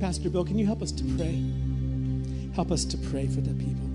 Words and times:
Pastor 0.00 0.30
Bill, 0.30 0.44
can 0.44 0.58
you 0.58 0.64
help 0.64 0.80
us 0.80 0.92
to 0.92 1.04
pray? 1.16 1.44
Help 2.54 2.70
us 2.70 2.86
to 2.86 2.96
pray 2.96 3.26
for 3.26 3.42
the 3.42 3.52
people. 3.52 3.86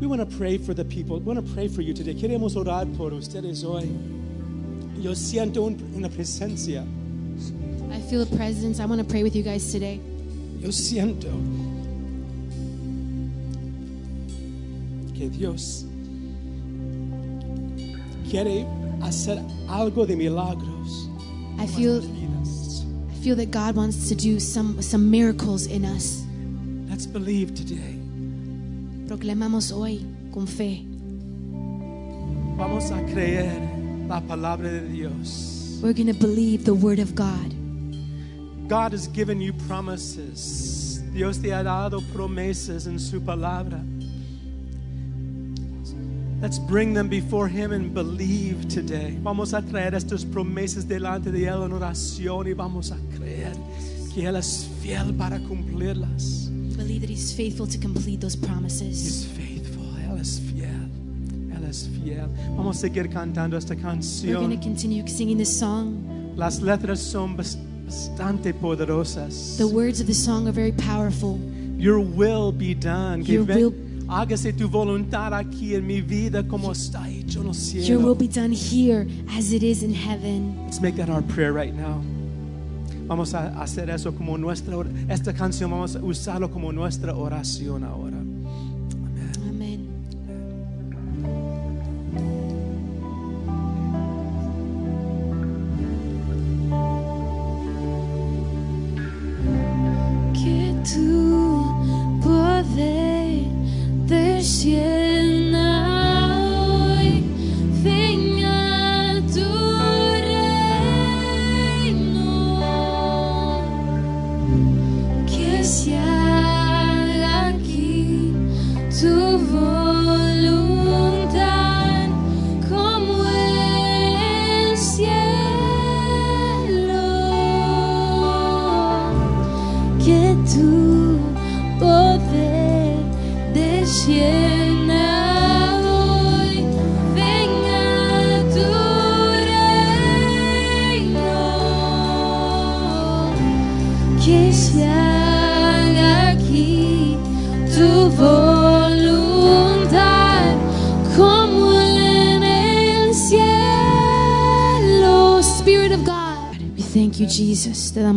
We 0.00 0.06
want 0.06 0.28
to 0.28 0.36
pray 0.38 0.56
for 0.56 0.72
the 0.72 0.86
people. 0.86 1.18
We 1.18 1.24
want 1.24 1.46
to 1.46 1.54
pray 1.54 1.68
for 1.68 1.82
you 1.82 1.92
today. 1.92 2.14
Queremos 2.14 2.56
orar 2.56 2.86
por 2.96 3.10
ustedes 3.12 3.62
hoy. 3.62 3.86
Yo 4.98 5.12
siento 5.12 5.66
una 5.94 6.08
presencia. 6.08 6.86
I 7.92 8.00
feel 8.00 8.22
a 8.22 8.26
presence. 8.26 8.80
I 8.80 8.86
want 8.86 9.00
to 9.00 9.06
pray 9.06 9.22
with 9.22 9.36
you 9.36 9.42
guys 9.42 9.70
today. 9.70 10.00
Yo 10.60 10.70
siento 10.70 11.30
que 15.14 15.28
Dios 15.28 15.84
quiere 18.30 18.66
hacer 19.02 19.38
algo 19.68 20.06
de 20.06 20.16
milagros. 20.16 21.08
I 21.58 21.66
feel 21.66 22.00
nuestras 22.00 22.06
vidas. 22.06 22.13
I 22.13 22.13
feel 23.24 23.36
that 23.36 23.50
God 23.50 23.74
wants 23.74 24.10
to 24.10 24.14
do 24.14 24.38
some 24.38 24.82
some 24.82 25.10
miracles 25.10 25.66
in 25.66 25.86
us. 25.86 26.22
Let's 26.90 27.06
believe 27.06 27.54
today. 27.54 27.98
Proclamamos 29.08 29.72
hoy 29.72 30.04
con 30.30 30.46
fe. 30.46 30.84
Vamos 32.58 32.90
a 32.90 33.00
creer 33.06 34.06
la 34.06 34.20
palabra 34.20 34.70
de 34.70 34.80
Dios. 34.88 35.80
We're 35.82 35.94
going 35.94 36.08
to 36.08 36.12
believe 36.12 36.66
the 36.66 36.74
word 36.74 36.98
of 36.98 37.14
God. 37.14 37.54
God 38.68 38.92
has 38.92 39.08
given 39.08 39.40
you 39.40 39.54
promises. 39.66 41.02
Dios 41.14 41.38
te 41.38 41.48
ha 41.48 41.62
dado 41.62 42.02
promesas 42.12 42.86
en 42.86 42.98
su 42.98 43.20
palabra. 43.20 43.82
Let's 46.44 46.58
bring 46.58 46.92
them 46.92 47.08
before 47.08 47.48
Him 47.48 47.72
and 47.72 47.94
believe 47.94 48.68
today. 48.68 49.16
Vamos 49.22 49.54
a 49.54 49.62
traer 49.62 49.94
estas 49.94 50.26
promesas 50.26 50.86
delante 50.86 51.32
de 51.32 51.46
Él 51.46 51.64
en 51.64 51.72
oración 51.72 52.46
y 52.46 52.52
vamos 52.52 52.92
a 52.92 52.98
que 54.14 54.26
Él 54.26 54.36
es 54.36 54.68
fiel 54.80 55.12
para 55.14 55.38
cumplirlas. 55.40 56.50
Believe 56.76 57.00
that 57.00 57.10
he's 57.10 57.32
faithful 57.32 57.66
to 57.66 57.78
complete 57.78 58.20
those 58.20 58.36
He's 58.36 58.46
promises. 58.46 59.26
faithful. 59.36 59.84
Él 60.10 60.20
es 60.20 60.40
fiel. 60.40 60.88
Él 61.56 61.64
es 61.68 61.88
fiel. 62.02 62.28
Vamos 62.56 62.76
a 62.78 62.80
seguir 62.80 63.08
cantando 63.08 63.56
esta 63.56 63.74
We're 63.74 63.82
going 63.82 64.00
to 64.00 64.56
canción. 64.56 64.60
continue 64.60 65.06
singing 65.06 65.38
this 65.38 65.56
song. 65.58 66.32
Las 66.36 66.60
letras 66.60 67.00
son 67.00 67.36
bas- 67.36 67.58
bastante 67.86 68.52
poderosas. 68.54 69.56
The 69.56 69.66
words 69.66 70.00
of 70.00 70.06
the 70.06 70.14
song 70.14 70.46
are 70.46 70.52
very 70.52 70.72
powerful. 70.72 71.38
Your 71.78 71.98
will 72.00 72.52
be 72.52 72.74
done. 72.74 73.22
Que 73.24 73.34
Your 73.34 73.44
ven- 73.46 73.56
will- 73.58 73.74
hágase 74.08 74.52
tu 74.52 74.68
voluntad 74.68 75.32
aquí 75.32 75.74
en 75.74 75.86
mi 75.86 76.00
vida 76.02 76.42
como 76.46 76.70
está 76.72 77.08
hecho 77.08 77.40
en 77.40 77.48
el 77.48 77.84
Your 77.86 77.98
will 78.02 78.14
be 78.16 78.28
done 78.28 78.52
here 78.52 79.06
as 79.36 79.52
it 79.52 79.62
is 79.62 79.82
in 79.82 79.92
heaven. 79.94 80.56
Let's 80.64 80.80
make 80.80 80.96
that 80.96 81.08
our 81.08 81.22
prayer 81.22 81.52
right 81.52 81.74
now. 81.74 82.00
Vamos 83.06 83.34
a 83.34 83.60
hacer 83.62 83.90
eso 83.90 84.14
como 84.14 84.38
nuestra 84.38 84.76
esta 85.08 85.32
canción 85.32 85.70
vamos 85.70 85.96
a 85.96 86.02
usarlo 86.02 86.50
como 86.50 86.72
nuestra 86.72 87.14
oración 87.14 87.84
ahora. 87.84 88.13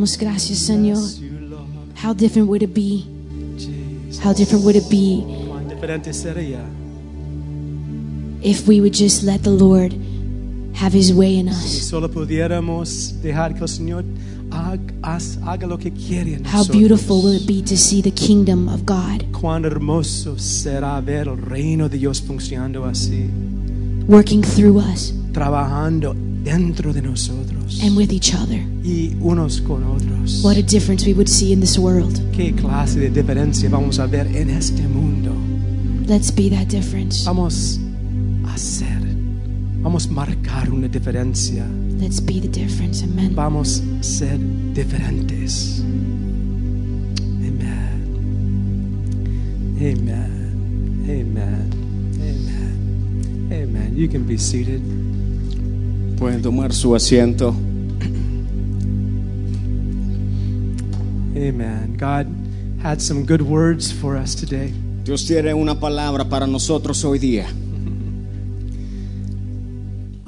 Damos 0.07 0.17
gracias, 0.17 0.59
Señor. 0.59 0.97
How 2.03 2.13
different 2.13 2.47
would 2.47 2.61
it 2.63 2.73
be? 2.73 3.03
How 4.23 4.33
different 4.33 4.63
would 4.63 4.75
it 4.75 4.89
be 4.89 5.23
Cuán 5.49 5.67
diferente 5.67 6.13
sería 6.13 6.59
if 8.41 8.67
we 8.67 8.79
would 8.79 8.93
just 8.93 9.23
let 9.23 9.41
the 9.43 9.49
Lord 9.51 9.93
have 10.75 10.93
his 10.93 11.11
way 11.13 11.37
in 11.37 11.49
us? 11.49 11.87
solo 11.89 12.09
pudiéramos 12.09 13.15
dejar 13.21 13.53
que 13.53 13.61
el 13.63 13.67
Señor 13.67 14.05
haga, 14.51 14.79
haz- 15.01 15.37
haga 15.43 15.67
lo 15.67 15.77
que 15.77 15.91
quiere 15.91 16.35
en 16.35 16.45
How 16.45 16.63
beautiful 16.65 17.21
will 17.21 17.33
it 17.35 17.45
be 17.45 17.61
to 17.63 17.75
see 17.75 18.01
the 18.01 18.11
kingdom 18.11 18.67
of 18.69 18.85
God 18.85 19.23
Cuán 19.33 19.65
hermoso 19.65 20.37
será 20.39 20.99
ver 21.01 21.27
el 21.27 21.37
reino 21.37 21.89
de 21.89 21.97
Dios 21.97 22.21
funcionando 22.21 22.85
así, 22.85 23.25
working 24.07 24.41
through 24.41 24.77
us 24.77 25.13
trabajando 25.33 26.15
dentro 26.47 26.93
de 26.93 27.01
nosotros 27.01 27.81
and 27.83 27.97
with 27.97 28.11
each 28.11 28.33
other? 28.33 28.59
y 28.83 29.15
unos 29.19 29.59
con 29.61 29.83
otros. 29.83 30.41
What 30.43 30.57
a 30.57 30.61
difference 30.61 31.05
we 31.05 31.13
would 31.13 31.27
see 31.27 31.51
in 31.51 31.59
this 31.59 31.77
world. 31.77 32.17
¿Qué 32.31 32.53
clase 32.53 32.99
de 32.99 33.09
diferencia 33.09 33.69
vamos 33.69 33.99
a 33.99 34.07
ver 34.07 34.27
en 34.27 34.49
este 34.49 34.87
mundo? 34.87 35.33
Let's 36.07 36.33
be 36.33 36.49
that 36.49 36.67
difference. 36.67 37.25
Vamos 37.25 37.79
a 38.45 38.53
hacer, 38.53 38.97
vamos 39.81 40.07
a 40.07 40.11
marcar 40.11 40.71
una 40.71 40.87
diferencia. 40.87 41.65
Let's 41.99 42.21
be 42.21 42.39
the 42.39 42.47
difference. 42.47 43.03
Amen. 43.03 43.35
Vamos 43.35 43.83
a 43.99 44.03
ser 44.03 44.39
diferentes. 44.73 45.81
Amen. 47.41 47.67
Amen. 49.81 51.03
Amen. 51.09 51.69
Amen. 52.21 53.49
Amen. 53.51 53.97
You 53.97 54.07
can 54.07 54.25
be 54.25 54.37
seated. 54.37 54.96
Pueden 56.17 56.41
tomar 56.41 56.73
su 56.73 56.95
asiento. 56.95 57.53
Amen. 61.35 61.95
God 61.97 62.27
had 62.81 62.99
some 63.01 63.23
good 63.23 63.41
words 63.41 63.91
for 63.91 64.17
us 64.17 64.35
today. 64.35 64.73
Dios 65.03 65.25
tiene 65.25 65.53
una 65.53 65.79
palabra 65.79 66.27
para 66.27 66.47
nosotros 66.47 67.03
hoy 67.05 67.19
día. 67.19 67.45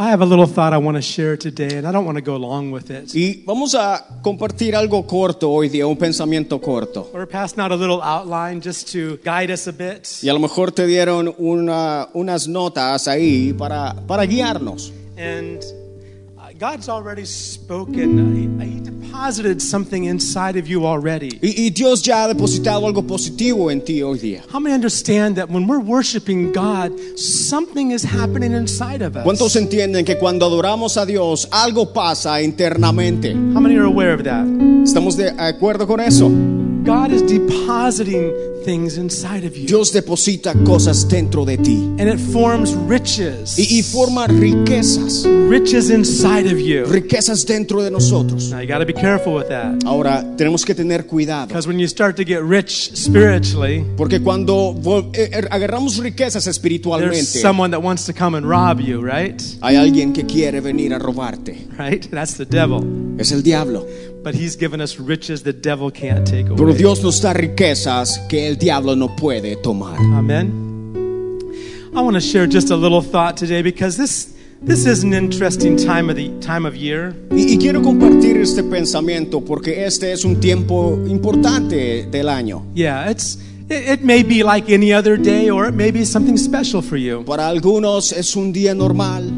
I 0.01 0.11
have 0.11 0.21
a 0.21 0.25
little 0.25 0.45
thought 0.47 0.71
I 0.71 0.77
want 0.77 0.95
to 0.95 1.01
share 1.01 1.35
today, 1.35 1.77
and 1.77 1.85
I 1.85 1.91
don't 1.91 2.05
want 2.05 2.17
to 2.17 2.21
go 2.23 2.33
along 2.35 2.71
with 2.71 2.89
it. 2.89 3.13
Y 3.13 3.43
vamos 3.45 3.75
a 3.75 4.05
compartir 4.21 4.73
algo 4.73 5.05
corto 5.05 5.49
hoy 5.51 5.67
día, 5.67 5.85
un 5.87 5.97
pensamiento 5.97 6.61
corto. 6.61 7.09
We're 7.13 7.25
passing 7.27 7.59
out 7.59 7.73
a 7.73 7.75
little 7.75 8.01
outline 8.01 8.61
just 8.61 8.89
to 8.93 9.17
guide 9.25 9.51
us 9.51 9.67
a 9.67 9.73
bit. 9.73 10.07
Y 10.23 10.29
a 10.29 10.33
lo 10.33 10.39
mejor 10.39 10.71
te 10.71 10.87
dieron 10.87 11.33
una- 11.37 12.07
unas 12.13 12.47
notas 12.47 13.09
ahí 13.09 13.51
para, 13.51 13.93
para 14.07 14.23
guiarnos. 14.25 14.93
And 15.17 15.59
God's 16.59 16.89
already 16.89 17.23
spoken. 17.23 18.59
He, 18.59 18.65
he 18.65 18.79
deposited 18.81 19.61
something 19.61 20.03
inside 20.03 20.57
of 20.57 20.67
you 20.67 20.85
already. 20.85 21.39
Y, 21.41 21.53
y 21.55 21.69
Dios 21.69 22.01
ya 22.01 22.25
ha 22.25 22.27
depositado 22.27 22.85
algo 22.85 23.07
positivo 23.07 23.71
en 23.71 23.81
ti 23.81 24.03
hoy 24.03 24.19
día. 24.19 24.43
How 24.51 24.59
many 24.59 24.75
understand 24.75 25.37
that 25.37 25.49
when 25.49 25.67
we're 25.67 25.79
worshiping 25.79 26.51
God, 26.51 26.91
something 27.17 27.91
is 27.91 28.03
happening 28.03 28.51
inside 28.51 29.01
of 29.01 29.15
us? 29.15 29.23
¿Cuántos 29.23 29.55
entienden 29.55 30.03
que 30.03 30.17
cuando 30.17 30.45
adoramos 30.45 30.97
a 30.97 31.05
Dios 31.05 31.47
algo 31.49 31.93
pasa 31.93 32.41
internamente? 32.41 33.31
How 33.31 33.61
many 33.61 33.77
are 33.77 33.85
aware 33.85 34.13
of 34.13 34.23
that? 34.25 34.45
¿Estamos 34.83 35.15
de 35.15 35.29
acuerdo 35.37 35.87
con 35.87 36.01
eso? 36.01 36.29
God 36.83 37.11
is 37.11 37.21
depositing 37.21 38.31
things 38.63 38.97
inside 38.97 39.45
of 39.45 39.55
you. 39.55 39.67
Dios 39.67 39.91
deposita 39.91 40.53
cosas 40.65 41.07
dentro 41.07 41.45
de 41.45 41.57
ti 41.57 41.75
And 41.99 42.01
it 42.09 42.19
forms 42.19 42.73
riches. 42.87 43.57
y, 43.57 43.79
y 43.79 43.81
forma 43.83 44.27
riquezas, 44.27 45.25
riches 45.49 45.89
inside 45.89 46.47
of 46.51 46.59
you. 46.59 46.85
riquezas 46.85 47.45
dentro 47.45 47.81
de 47.83 47.91
nosotros. 47.91 48.49
Now 48.51 48.59
you 48.59 48.67
got 48.67 48.79
to 48.79 48.85
be 48.85 48.93
careful 48.93 49.33
with 49.35 49.47
that. 49.49 49.83
Ahora 49.85 50.23
tenemos 50.37 50.65
que 50.65 50.73
tener 50.75 51.05
cuidado. 51.05 51.47
Because 51.47 51.67
when 51.67 51.79
you 51.79 51.87
start 51.87 52.15
to 52.17 52.23
get 52.25 52.41
rich 52.43 52.91
spiritually, 52.95 53.85
Porque 53.97 54.19
cuando 54.21 54.75
eh, 55.13 55.29
eh, 55.33 55.47
agarramos 55.51 55.97
riquezas 55.97 56.47
espiritualmente, 56.47 57.15
there's 57.15 57.41
someone 57.41 57.71
that 57.71 57.81
wants 57.81 58.05
to 58.05 58.13
come 58.13 58.35
and 58.37 58.47
rob 58.47 58.79
you, 58.79 59.01
right? 59.01 59.41
hay 59.61 59.75
alguien 59.75 60.13
que 60.13 60.25
quiere 60.25 60.59
venir 60.61 60.93
a 60.93 60.99
robarte. 60.99 61.67
Right? 61.77 62.09
That's 62.11 62.35
the 62.35 62.45
devil. 62.45 62.83
Es 63.19 63.31
el 63.31 63.41
diablo. 63.41 63.85
But 64.23 64.35
He's 64.35 64.55
given 64.55 64.81
us 64.81 64.99
riches 64.99 65.43
the 65.43 65.53
devil 65.53 65.91
can't 65.91 66.25
take 66.27 66.47
Pero 66.47 66.69
away. 66.69 66.77
Dios 66.77 67.03
nos 67.03 67.21
da 67.21 67.33
riquezas 67.33 68.19
que 68.29 68.47
el 68.47 68.55
diablo 68.55 68.95
no 68.95 69.15
puede 69.15 69.55
tomar. 69.61 69.97
Amen. 70.17 70.69
I 71.95 72.01
want 72.01 72.15
to 72.15 72.21
share 72.21 72.45
just 72.47 72.69
a 72.69 72.75
little 72.75 73.01
thought 73.01 73.35
today 73.37 73.61
because 73.61 73.97
this 73.97 74.35
this 74.61 74.85
is 74.85 75.03
an 75.03 75.13
interesting 75.13 75.77
time 75.77 76.09
of 76.09 76.17
the 76.17 76.29
time 76.39 76.65
of 76.65 76.75
year. 76.75 77.15
Y, 77.31 77.53
y 77.53 77.57
quiero 77.57 77.81
compartir 77.81 78.37
este 78.37 78.63
pensamiento 78.63 79.43
porque 79.43 79.85
este 79.85 80.11
es 80.11 80.25
un 80.25 80.39
tiempo 80.39 80.99
importante 81.07 82.05
del 82.11 82.27
año. 82.29 82.65
Yeah, 82.75 83.09
it's 83.09 83.37
it, 83.69 83.99
it 83.99 84.03
may 84.03 84.23
be 84.23 84.43
like 84.43 84.69
any 84.69 84.91
other 84.91 85.15
day 85.17 85.49
or 85.49 85.67
it 85.67 85.73
may 85.73 85.91
be 85.91 86.03
something 86.03 86.37
special 86.37 86.81
for 86.81 86.97
you. 86.97 87.23
Para 87.25 87.47
algunos 87.47 88.11
es 88.11 88.35
un 88.35 88.51
día 88.51 88.75
normal, 88.75 89.31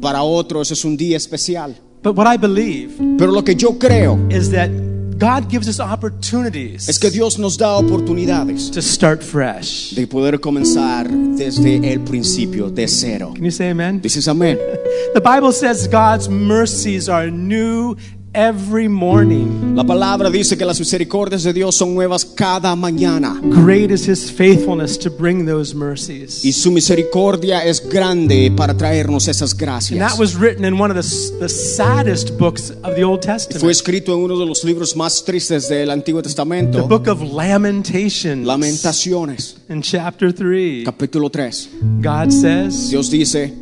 para 0.00 0.22
otros 0.22 0.70
es 0.70 0.84
un 0.84 0.96
día 0.96 1.16
especial. 1.16 1.76
But 2.02 2.16
what 2.16 2.26
I 2.32 2.38
believe 2.38 2.94
Pero 3.18 3.30
lo 3.30 3.44
que 3.44 3.54
yo 3.54 3.78
creo 3.78 4.18
is 4.30 4.50
that 4.50 4.70
God 5.18 5.50
gives 5.50 5.68
us 5.68 5.78
opportunities 5.80 6.88
es 6.88 6.98
que 6.98 7.10
Dios 7.10 7.38
nos 7.38 7.58
da 7.58 7.76
oportunidades 7.76 8.70
to 8.70 8.80
start 8.80 9.22
fresh. 9.22 9.94
de 9.94 10.06
poder 10.06 10.40
comenzar 10.40 11.10
desde 11.10 11.92
el 11.92 12.00
principio, 12.00 12.70
de 12.70 12.88
cero. 12.88 13.32
Can 13.34 13.44
you 13.44 13.50
say 13.50 13.68
amen? 13.68 14.00
Dices 14.00 14.26
amén. 14.28 14.58
The 15.12 15.20
Bible 15.20 15.52
says 15.52 15.86
God's 15.86 16.28
mercies 16.30 17.10
are 17.10 17.30
new 17.30 17.96
every 18.32 18.88
morning. 18.88 19.74
La 19.74 19.84
palabra 19.84 20.30
dice 20.30 20.56
que 20.56 20.64
las 20.64 20.78
misericordias 20.78 21.42
de 21.42 21.52
Dios 21.52 21.74
son 21.74 21.94
nuevas 21.94 22.24
cada 22.24 22.76
mañana 22.76 23.40
Great 23.64 23.90
is 23.90 24.06
his 24.08 24.30
faithfulness 24.30 24.98
to 24.98 25.10
bring 25.10 25.46
those 25.46 25.74
mercies. 25.74 26.44
y 26.44 26.52
su 26.52 26.70
misericordia 26.70 27.64
es 27.64 27.80
grande 27.88 28.52
para 28.56 28.76
traernos 28.76 29.26
esas 29.28 29.56
gracias. 29.56 30.00
And 30.00 30.08
that 30.08 30.18
was 30.18 30.36
written 30.36 30.64
in 30.64 30.80
one 30.80 30.90
of 30.90 30.96
the, 30.96 31.38
the 31.40 31.48
saddest 31.48 32.38
books 32.38 32.70
of 32.84 32.94
the 32.94 33.02
Old 33.02 33.20
Testament. 33.22 33.60
Fue 33.60 33.72
escrito 33.72 34.14
en 34.14 34.20
uno 34.20 34.38
de 34.38 34.46
los 34.46 34.62
libros 34.64 34.94
más 34.96 35.24
tristes 35.24 35.68
del 35.68 35.90
Antiguo 35.90 36.22
Testamento. 36.22 36.78
the 36.82 36.86
book 36.86 37.08
of 37.08 37.20
Lamentations. 37.22 38.46
Lamentaciones, 38.46 39.56
In 39.68 39.82
chapter 39.82 40.32
3, 40.32 40.84
capítulo 40.84 41.30
3. 41.30 42.00
God 42.00 42.30
says, 42.32 42.90
Dios 42.90 43.10
dice, 43.10 43.52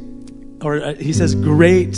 or 0.63 0.77
uh, 0.83 0.95
he 0.99 1.13
says, 1.13 1.35
Great, 1.35 1.97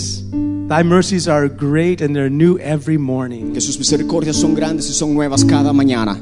thy 0.70 0.84
mercies 0.84 1.26
are 1.26 1.48
great 1.48 2.00
and 2.00 2.14
they're 2.14 2.30
new 2.30 2.56
every 2.60 2.96
morning. 2.96 3.52
que 3.52 3.60
sus 3.60 3.76
misericordias 3.76 4.36
son 4.36 4.54
grandes 4.54 4.88
y 4.88 4.92
son 4.92 5.12
nuevas 5.14 5.44
cada 5.44 5.72
mañana, 5.72 6.16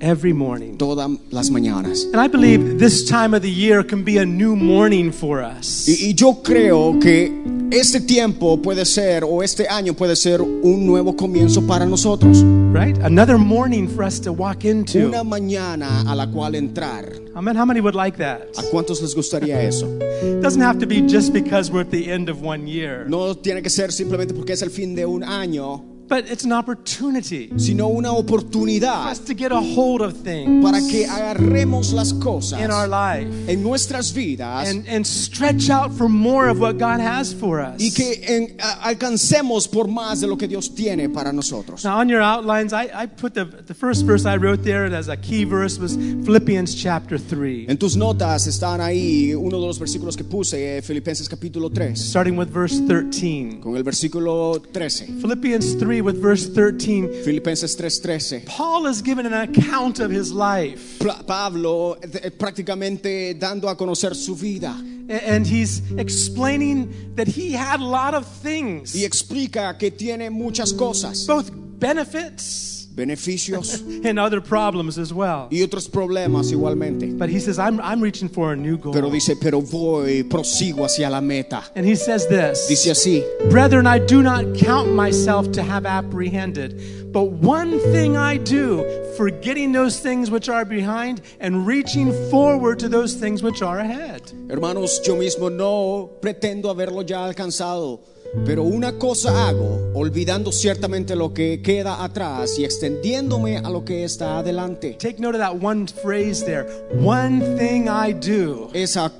Every 0.00 0.32
morning. 0.32 0.76
todas 0.76 1.10
las 1.30 1.50
mañanas. 1.50 2.04
And 2.12 2.20
I 2.20 2.28
believe 2.28 2.78
this 2.78 3.04
time 3.04 3.34
of 3.34 3.42
the 3.42 3.50
year 3.50 3.82
can 3.84 4.04
be 4.04 4.18
a 4.18 4.24
new 4.24 4.54
morning 4.54 5.10
for 5.10 5.42
us. 5.42 5.88
Y, 5.88 6.10
y 6.10 6.14
yo 6.14 6.40
creo 6.42 6.98
que 7.00 7.32
este 7.72 8.00
tiempo 8.00 8.62
puede 8.62 8.84
ser, 8.84 9.24
o 9.24 9.42
este 9.42 9.66
año 9.68 9.94
puede 9.94 10.14
ser 10.14 10.40
un 10.40 10.86
nuevo 10.86 11.16
comienzo 11.16 11.66
para 11.66 11.84
nosotros. 11.84 12.44
Right? 12.72 12.96
Another 13.02 13.38
morning 13.38 13.88
for 13.88 14.04
us 14.04 14.20
to 14.20 14.32
walk 14.32 14.64
into. 14.64 15.08
Una 15.08 15.24
mañana 15.24 16.02
a 16.06 16.14
la 16.14 16.26
cual 16.30 16.54
entrar. 16.54 17.12
Amen. 17.34 17.56
How 17.56 17.64
many 17.64 17.80
would 17.80 17.94
like 17.96 18.16
that? 18.18 18.42
¿A 18.56 18.62
cuántos 18.70 19.02
les 19.02 19.14
gustaría 19.14 19.62
eso? 19.62 19.86
It 20.22 20.40
doesn't 20.42 20.62
have 20.62 20.78
to 20.78 20.86
be 20.86 21.02
just 21.02 21.32
because 21.32 21.70
we're 21.72 21.82
at 21.82 21.90
the 21.90 22.10
end 22.10 22.28
of 22.28 22.42
one 22.42 22.66
year, 22.68 23.06
No 23.08 23.34
tiene 23.34 23.62
que 23.62 23.70
ser 23.70 23.90
simplemente 23.92 24.32
porque 24.34 24.52
es 24.52 24.62
el 24.62 24.70
fin 24.70 24.94
de 24.94 25.06
un 25.06 25.22
año, 25.24 25.84
but 26.08 26.24
it's 26.30 26.44
an 26.44 26.52
opportunity 26.52 27.50
sino 27.58 27.88
una 27.88 28.08
for 28.10 28.18
oportunidad 28.18 29.10
us 29.12 29.18
to 29.20 29.34
get 29.34 29.52
a 29.52 29.60
hold 29.60 30.00
of 30.00 30.14
things 30.22 30.62
para 30.64 30.80
que 30.80 31.06
agarremos 31.06 31.92
las 31.92 32.12
cosas 32.14 32.60
in 32.60 32.70
our 32.70 32.88
life 32.88 33.28
en 33.48 33.62
nuestras 33.62 34.12
vidas 34.12 34.68
and, 34.68 34.86
and 34.88 35.06
stretch 35.06 35.70
out 35.70 35.92
for 35.92 36.08
more 36.08 36.48
of 36.48 36.58
what 36.60 36.78
God 36.78 37.00
has 37.00 37.32
for 37.32 37.60
us. 37.60 37.80
y 37.80 37.90
que 37.90 38.22
en- 38.26 38.56
alcancemos 38.82 39.68
por 39.68 39.86
más 39.88 40.20
de 40.20 40.26
lo 40.26 40.36
que 40.36 40.48
Dios 40.48 40.74
tiene 40.74 41.08
para 41.08 41.32
nosotros. 41.32 41.84
Now, 41.84 41.98
on 41.98 42.08
your 42.08 42.22
outlines, 42.22 42.72
I, 42.72 42.88
I 42.94 43.06
put 43.06 43.34
the, 43.34 43.44
the 43.44 43.74
first 43.74 44.04
verse 44.06 44.24
I 44.26 44.36
wrote 44.36 44.62
there 44.64 44.86
as 44.94 45.08
a 45.08 45.16
key 45.16 45.44
verse 45.44 45.78
was 45.78 45.96
Philippians 45.96 46.74
chapter 46.74 47.18
3, 47.18 47.66
En 47.68 47.76
tus 47.78 47.96
notas 47.96 48.46
están 48.46 48.80
ahí 48.80 49.34
uno 49.34 49.60
de 49.60 49.66
los 49.66 49.78
versículos 49.78 50.16
que 50.16 50.24
puse, 50.24 50.80
Filipenses 50.82 51.28
capítulo 51.28 51.70
3, 51.70 51.98
starting 51.98 52.36
with 52.36 52.48
verse 52.48 52.80
13. 52.86 53.60
con 53.60 53.76
el 53.76 53.82
versículo 53.82 54.60
13. 54.72 55.06
Philippians 55.20 55.76
3 55.78 55.97
with 56.00 56.20
verse 56.20 56.46
13. 56.46 57.22
Filipenses 57.24 57.76
3:13. 57.76 58.44
Paul 58.46 58.86
is 58.86 59.02
given 59.02 59.26
an 59.26 59.34
account 59.34 60.00
of 60.00 60.10
his 60.10 60.32
life. 60.32 60.98
Pablo 61.26 61.96
eh, 62.00 62.30
prácticamente 62.30 63.34
dando 63.38 63.68
a 63.68 63.76
conocer 63.76 64.14
su 64.14 64.34
vida 64.34 64.74
And 65.08 65.46
he's 65.46 65.80
explaining 65.96 67.14
that 67.14 67.26
he 67.26 67.52
had 67.52 67.80
a 67.80 67.84
lot 67.84 68.12
of 68.12 68.26
things, 68.26 68.94
y 68.94 69.04
explica 69.04 69.78
que 69.78 69.90
tiene 69.90 70.28
muchas 70.30 70.70
cosas, 70.74 71.26
both 71.26 71.50
benefits 71.50 72.77
beneficios 72.98 73.80
and 74.04 74.18
other 74.18 74.40
problems 74.40 74.98
as 74.98 75.12
well. 75.12 75.48
y 75.50 75.62
otros 75.62 75.88
problemas 75.88 76.52
igualmente. 76.52 77.16
But 77.16 77.28
he 77.30 77.38
says, 77.38 77.58
I'm, 77.58 77.80
I'm 77.80 78.02
reaching 78.02 78.28
for 78.28 78.52
a 78.52 78.56
new 78.56 78.76
goal. 78.76 78.92
Pero 78.92 79.08
dice, 79.10 79.36
pero 79.40 79.60
voy, 79.60 80.24
prosigo 80.24 80.84
hacia 80.84 81.08
la 81.08 81.20
meta. 81.20 81.62
And 81.74 81.86
he 81.86 81.94
says 81.94 82.26
this 82.28 82.66
Dice 82.68 82.90
así, 82.90 83.24
Brethren, 83.50 83.86
I 83.86 83.98
do 83.98 84.22
not 84.22 84.54
count 84.56 84.90
myself 84.92 85.52
to 85.52 85.62
have 85.62 85.86
apprehended, 85.86 87.12
but 87.12 87.30
one 87.30 87.78
thing 87.92 88.16
I 88.16 88.36
do, 88.36 88.84
forgetting 89.16 89.72
those 89.72 90.00
things 90.00 90.30
which 90.30 90.48
are 90.48 90.64
behind 90.64 91.20
and 91.40 91.66
reaching 91.66 92.12
forward 92.30 92.78
to 92.80 92.88
those 92.88 93.14
things 93.14 93.42
which 93.42 93.62
are 93.62 93.78
ahead. 93.78 94.22
hermanos, 94.48 95.00
yo 95.06 95.14
mismo 95.14 95.50
no 95.50 96.10
pretendo 96.20 96.68
haberlo 96.74 97.02
ya 97.06 97.24
alcanzado, 97.24 98.00
pero 98.44 98.62
una 98.62 98.92
cosa 98.98 99.48
hago, 99.48 99.90
olvidando 99.94 100.52
ciertamente 100.52 101.16
lo 101.16 101.32
que 101.32 101.60
queda 101.62 102.02
atrás 102.04 102.58
y 102.58 102.64
extendiéndome 102.64 103.58
a 103.58 103.70
lo 103.70 103.84
que 103.84 104.04
está 104.04 104.38
adelante. 104.38 104.96
Take 104.98 105.18
note 105.18 105.36
of 105.36 105.40
that 105.40 105.62
one 105.62 105.86
phrase 105.86 106.44
there. 106.44 106.66
One 107.02 107.40
thing 107.58 107.88
I 107.88 108.12
do. 108.12 108.68
Esa 108.74 109.10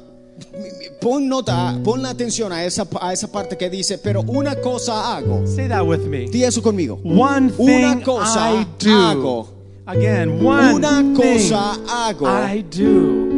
pon 1.01 1.29
nota, 1.29 1.79
pon 1.85 2.03
la 2.03 2.11
atención 2.11 2.53
a 2.53 2.65
esa 2.65 2.87
a 3.01 3.13
esa 3.13 3.31
parte 3.31 3.57
que 3.57 3.69
dice, 3.71 3.99
pero 3.99 4.23
una 4.23 4.57
cosa 4.57 5.17
hago. 5.17 5.47
Say 5.47 5.69
that 5.69 5.85
with 5.87 6.07
me. 6.07 6.29
Di 6.29 6.45
eso 6.45 6.63
conmigo. 6.63 7.01
One 7.05 7.53
Una 7.59 7.95
thing 7.95 8.03
cosa 8.03 8.53
I 8.61 8.67
do. 8.79 8.91
hago. 8.91 9.49
Again, 9.87 10.45
one 10.45 10.75
Una 10.75 10.99
thing 11.03 11.15
cosa 11.17 11.79
hago. 11.89 12.27
I 12.29 12.63
do. 12.63 13.38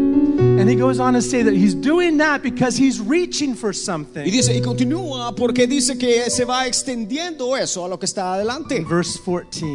He 0.70 0.76
goes 0.76 1.00
on 1.00 1.14
to 1.14 1.20
say 1.20 1.42
that 1.42 1.52
he's 1.52 1.74
doing 1.74 2.18
that 2.18 2.42
because 2.42 2.76
he's 2.76 3.00
reaching 3.00 3.56
for 3.56 3.70
Y 3.70 3.74
something. 3.74 4.24
dice, 4.24 4.54
y 4.54 4.60
continúa 4.60 5.34
porque 5.34 5.66
dice 5.66 5.98
que 5.98 6.30
se 6.30 6.44
va 6.44 6.68
extendiendo 6.68 7.56
eso 7.56 7.84
a 7.84 7.88
lo 7.88 7.98
que 7.98 8.06
está 8.06 8.34
adelante. 8.34 8.84
Verse 8.88 9.18
14. 9.18 9.66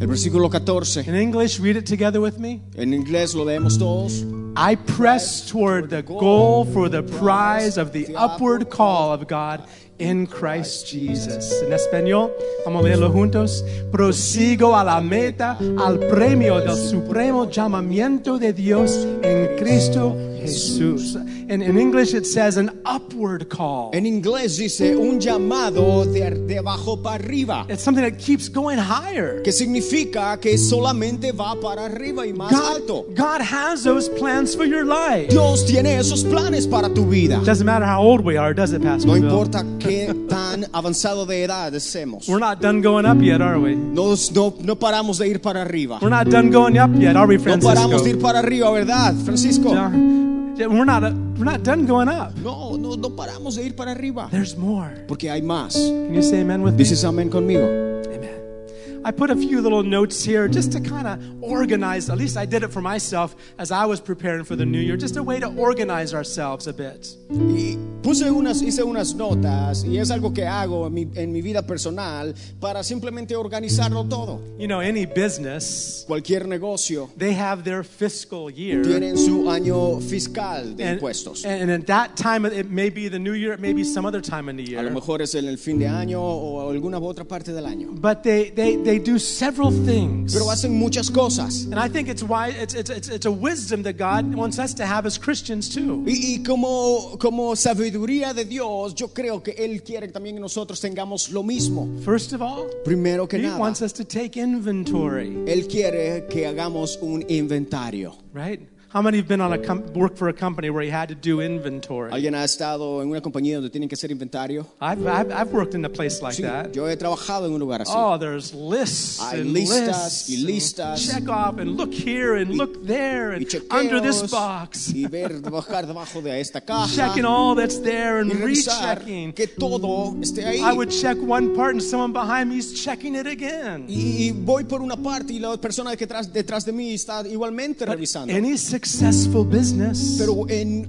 El 0.00 0.06
versículo 0.06 0.50
14. 0.50 1.08
In 1.08 1.14
English, 1.14 1.58
read 1.60 1.76
it 1.76 1.86
together 1.86 2.20
with 2.20 2.36
me. 2.38 2.60
En 2.76 2.92
inglés 2.92 3.34
lo 3.34 3.46
leemos 3.46 3.78
todos. 3.78 4.22
I 4.54 4.76
press 4.76 5.48
toward 5.48 5.88
the 5.88 6.02
goal 6.02 6.66
for 6.66 6.90
the 6.90 7.02
prize 7.02 7.78
of 7.78 7.92
the 7.92 8.14
upward 8.14 8.68
call 8.68 9.12
of 9.14 9.26
God 9.26 9.66
in 9.98 10.26
Christ 10.26 10.86
Jesus. 10.86 11.62
En 11.62 11.72
español, 11.72 12.32
vamos 12.66 12.84
a 12.84 12.88
leerlo 12.88 13.10
juntos. 13.10 13.64
Prosigo 13.90 14.76
a 14.76 14.84
la 14.84 15.00
meta, 15.00 15.56
al 15.78 15.98
premio 16.00 16.60
del 16.60 16.76
supremo 16.76 17.48
llamamiento 17.50 18.38
de 18.38 18.52
Dios 18.52 19.06
en 19.22 19.56
Cristo 19.56 20.14
Jesús. 20.44 21.16
In, 21.48 21.62
in 21.62 21.78
English, 21.78 22.14
it 22.14 22.24
says 22.26 22.56
an 22.56 22.70
upward 22.86 23.48
call. 23.48 23.90
En 23.92 24.06
inglés 24.06 24.56
dice 24.56 24.96
un 24.96 25.20
llamado 25.20 26.04
de, 26.04 26.30
de 26.30 26.58
abajo 26.58 27.02
para 27.02 27.16
arriba. 27.16 27.66
It's 27.68 27.82
something 27.82 28.02
that 28.02 28.18
keeps 28.18 28.48
going 28.48 28.78
higher. 28.78 29.42
Que 29.42 29.52
significa 29.52 30.38
que 30.40 30.56
solamente 30.58 31.32
va 31.32 31.54
para 31.60 31.84
arriba 31.86 32.26
y 32.26 32.32
más 32.32 32.52
alto. 32.52 33.04
God, 33.10 33.16
God 33.16 33.40
has 33.42 33.82
those 33.84 34.08
plans 34.08 34.54
for 34.54 34.64
your 34.64 34.84
life. 34.84 35.28
Dios 35.28 35.64
tiene 35.66 35.98
esos 35.98 36.24
planes 36.24 36.66
para 36.66 36.88
tu 36.92 37.04
vida. 37.04 37.40
Doesn't 37.44 37.66
matter 37.66 37.84
how 37.86 38.02
old 38.02 38.24
we 38.24 38.36
are, 38.38 38.54
does 38.54 38.72
it, 38.72 38.82
Pastor? 38.82 39.06
No 39.08 39.14
Bill? 39.14 39.24
importa 39.24 39.64
qué 39.78 40.14
tan 40.28 40.64
avanzado 40.72 41.26
de 41.26 41.44
edad 41.44 41.74
estemos. 41.74 42.28
We're 42.28 42.40
not 42.40 42.60
done 42.60 42.80
going 42.80 43.04
up 43.06 43.20
yet, 43.20 43.40
are 43.42 43.58
we? 43.58 43.74
Nos- 43.74 44.32
no, 44.32 44.54
no 44.60 44.76
paramos 44.76 45.18
de 45.18 45.28
ir 45.28 45.40
para 45.40 45.62
arriba. 45.62 45.98
We're 46.00 46.10
not 46.10 46.28
done 46.30 46.50
going 46.50 46.78
up 46.78 46.90
yet, 46.98 47.16
are 47.16 47.26
we, 47.26 47.36
No 47.36 47.58
paramos 47.58 48.02
de 48.02 48.10
ir 48.10 48.16
Francisco? 48.18 48.20
para 48.22 48.38
arriba, 48.38 48.70
¿verdad, 48.70 49.14
Francisco? 49.24 49.70
Yeah. 49.70 50.33
We're 50.56 50.84
not, 50.84 51.04
uh, 51.04 51.12
we're 51.36 51.44
not 51.44 51.62
done 51.62 51.86
going 51.86 52.08
up. 52.08 52.36
No, 52.36 52.76
no, 52.76 52.94
no 52.94 53.10
paramos 53.10 53.56
de 53.56 53.64
ir 53.64 53.74
para 53.74 53.90
arriba. 53.90 54.28
There's 54.30 54.56
more. 54.56 55.04
Porque 55.08 55.30
hay 55.30 55.40
más. 55.40 55.74
Can 55.74 56.14
you 56.14 56.22
say 56.22 56.40
amen 56.40 56.62
with 56.62 56.74
me? 56.74 56.84
Dices 56.84 57.04
amén 57.04 57.30
conmigo. 57.30 57.66
Amen. 58.06 59.02
I 59.04 59.10
put 59.10 59.30
a 59.30 59.36
few 59.36 59.60
little 59.60 59.82
notes 59.82 60.24
here 60.24 60.48
just 60.48 60.72
to 60.72 60.80
kind 60.80 61.06
of 61.06 61.20
organize. 61.42 62.08
At 62.08 62.18
least 62.18 62.36
I 62.36 62.46
did 62.46 62.62
it 62.62 62.72
for 62.72 62.80
myself 62.80 63.34
as 63.58 63.70
I 63.70 63.84
was 63.84 64.00
preparing 64.00 64.44
for 64.44 64.56
the 64.56 64.64
new 64.64 64.80
year. 64.80 64.96
Just 64.96 65.16
a 65.16 65.22
way 65.22 65.40
to 65.40 65.48
organize 65.56 66.14
ourselves 66.14 66.66
a 66.66 66.72
bit. 66.72 67.16
Y 67.28 67.76
puse 68.04 68.30
unas, 68.30 68.60
hice 68.62 68.82
unas 68.82 69.14
notas 69.14 69.82
y 69.84 69.96
es 69.98 70.10
algo 70.10 70.32
que 70.34 70.46
hago 70.46 70.86
en 70.86 70.92
mi, 70.94 71.08
en 71.14 71.32
mi 71.32 71.40
vida 71.40 71.62
personal 71.66 72.34
para 72.60 72.82
simplemente 72.84 73.34
organizarlo 73.34 74.04
todo. 74.04 74.40
You 74.58 74.66
know, 74.66 74.80
any 74.80 75.06
business, 75.06 76.04
Cualquier 76.06 76.46
negocio 76.46 77.08
they 77.16 77.32
have 77.34 77.64
their 77.64 77.82
fiscal 77.82 78.50
year. 78.50 78.82
tiene 78.82 79.16
su 79.16 79.50
año 79.50 80.00
fiscal 80.00 80.76
de 80.76 80.84
And, 80.84 80.94
impuestos. 80.98 81.44
and 81.46 81.70
at 81.70 81.86
that 81.86 82.14
time, 82.16 82.44
it 82.44 82.70
may 82.70 82.90
be 82.90 83.08
the 83.08 83.18
new 83.18 83.32
year, 83.32 83.54
it 83.54 83.60
may 83.60 83.72
be 83.72 83.82
some 83.84 84.06
other 84.06 84.20
time 84.20 84.50
in 84.50 84.56
the 84.56 84.74
A 84.74 84.82
lo 84.82 84.82
year. 84.82 84.90
mejor 84.92 85.22
es 85.22 85.34
en 85.34 85.46
el 85.48 85.56
fin 85.56 85.78
de 85.78 85.86
año 85.88 86.20
o 86.22 86.70
alguna 86.70 86.98
otra 86.98 87.24
parte 87.24 87.52
del 87.52 87.64
año. 87.64 87.88
But 87.98 88.22
they, 88.22 88.50
they, 88.50 88.76
they 88.76 88.98
do 88.98 89.18
several 89.18 89.70
things. 89.72 90.34
Pero 90.34 90.50
hacen 90.50 90.72
muchas 90.78 91.10
cosas. 91.10 91.64
And 91.70 91.78
I 91.78 91.88
think 91.88 92.08
it's 92.08 92.22
why 92.22 92.48
it's, 92.50 92.74
it's, 92.74 92.90
it's, 92.90 93.08
it's 93.08 93.26
a 93.26 93.32
wisdom 93.32 93.82
that 93.84 93.96
God 93.96 94.34
wants 94.34 94.58
us 94.58 94.74
to 94.74 94.84
have 94.84 95.06
as 95.06 95.16
Christians 95.18 95.68
too. 95.74 96.04
Y, 96.06 96.36
y 96.36 96.42
como, 96.44 97.16
como 97.18 97.54
sabiduría 97.54 97.93
de 98.34 98.44
Dios, 98.44 98.94
yo 98.94 99.08
creo 99.12 99.42
que 99.42 99.52
Él 99.52 99.82
quiere 99.82 100.06
que 100.06 100.12
también 100.12 100.40
nosotros 100.40 100.80
tengamos 100.80 101.30
lo 101.30 101.42
mismo. 101.42 101.88
First 102.04 102.32
of 102.32 102.42
all, 102.42 102.66
Primero 102.84 103.26
que 103.28 103.36
He 103.36 103.42
nada, 103.42 103.58
wants 103.58 103.82
us 103.82 103.92
to 103.92 104.04
take 104.04 104.38
inventory, 104.40 105.44
Él 105.46 105.66
quiere 105.68 106.26
que 106.28 106.46
hagamos 106.46 106.98
un 107.00 107.24
inventario. 107.28 108.16
right? 108.32 108.60
How 108.94 109.02
many 109.02 109.16
have 109.16 109.26
been 109.26 109.40
on 109.40 109.52
a 109.52 109.58
com- 109.58 109.82
work 109.94 110.16
for 110.16 110.28
a 110.28 110.32
company 110.32 110.70
where 110.70 110.84
you 110.84 110.92
had 110.92 111.08
to 111.08 111.16
do 111.16 111.40
inventory? 111.40 112.12
¿Alguien 112.12 112.32
ha 112.36 112.44
estado 112.44 113.02
en 113.02 113.08
una 113.10 113.20
compañía 113.20 113.56
donde 113.56 113.68
tienen 113.68 113.88
que 113.88 113.96
hacer 113.96 114.12
inventario? 114.12 114.68
I've, 114.80 115.04
I've, 115.08 115.32
I've 115.32 115.52
worked 115.52 115.74
in 115.74 115.84
a 115.84 115.88
place 115.88 116.22
like 116.22 116.36
Sí, 116.36 116.42
that. 116.42 116.72
yo 116.72 116.86
he 116.88 116.96
trabajado 116.96 117.46
en 117.46 117.54
un 117.54 117.58
lugar 117.58 117.82
así. 117.82 117.90
Oh, 117.92 118.16
there's 118.16 118.54
lists 118.54 119.18
Hay 119.20 119.40
and 119.40 119.50
listas 119.52 120.28
lists. 120.28 120.28
y 120.30 120.36
listas. 120.44 121.10
check 121.12 121.28
off 121.28 121.58
and 121.58 121.76
look 121.76 121.92
here 121.92 122.36
and 122.36 122.54
look 122.56 122.86
there 122.86 123.32
and 123.32 123.44
under 123.72 124.00
this 124.00 124.30
box. 124.30 124.92
y 124.94 125.06
ver 125.08 125.40
bajar 125.40 125.88
debajo 125.88 126.22
de 126.22 126.38
esta 126.40 126.60
caja 126.60 126.86
Checking 126.94 127.24
all 127.24 127.56
that's 127.56 127.80
there 127.82 128.20
and 128.20 128.30
y 128.30 128.36
rechecking. 128.36 129.32
que 129.34 129.48
todo 129.48 130.14
esté 130.22 130.44
ahí. 130.44 130.60
I 130.60 130.72
would 130.72 130.90
check 130.90 131.18
one 131.20 131.52
part 131.56 131.72
and 131.72 131.82
someone 131.82 132.12
behind 132.12 132.48
me 132.48 132.58
is 132.58 132.72
checking 132.80 133.16
it 133.16 133.26
again. 133.26 133.86
y, 133.88 134.28
y 134.28 134.30
voy 134.30 134.62
por 134.62 134.80
una 134.82 134.94
parte 134.96 135.32
y 135.32 135.40
la 135.40 135.56
persona 135.56 135.96
que 135.96 136.06
detrás, 136.06 136.32
detrás 136.32 136.64
de 136.64 136.70
mí 136.70 136.94
está 136.94 137.26
igualmente 137.26 137.84
revisando. 137.84 138.32
Any 138.32 138.56
successful 138.84 139.44
business, 139.44 140.16
Pero 140.18 140.46
en 140.48 140.86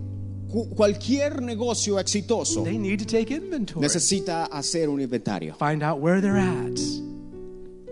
cualquier 0.76 1.42
negocio 1.42 1.98
exitoso 2.00 2.64
they 2.64 2.78
need 2.78 3.00
to 3.00 3.06
take 3.06 3.32
inventory. 3.32 3.82
necesita 3.82 4.46
hacer 4.46 4.90
un 4.90 5.00
inventario 5.02 5.56
Find 5.56 5.82
out 5.82 6.00
where 6.00 6.22
they're 6.22 6.38
at. 6.38 6.76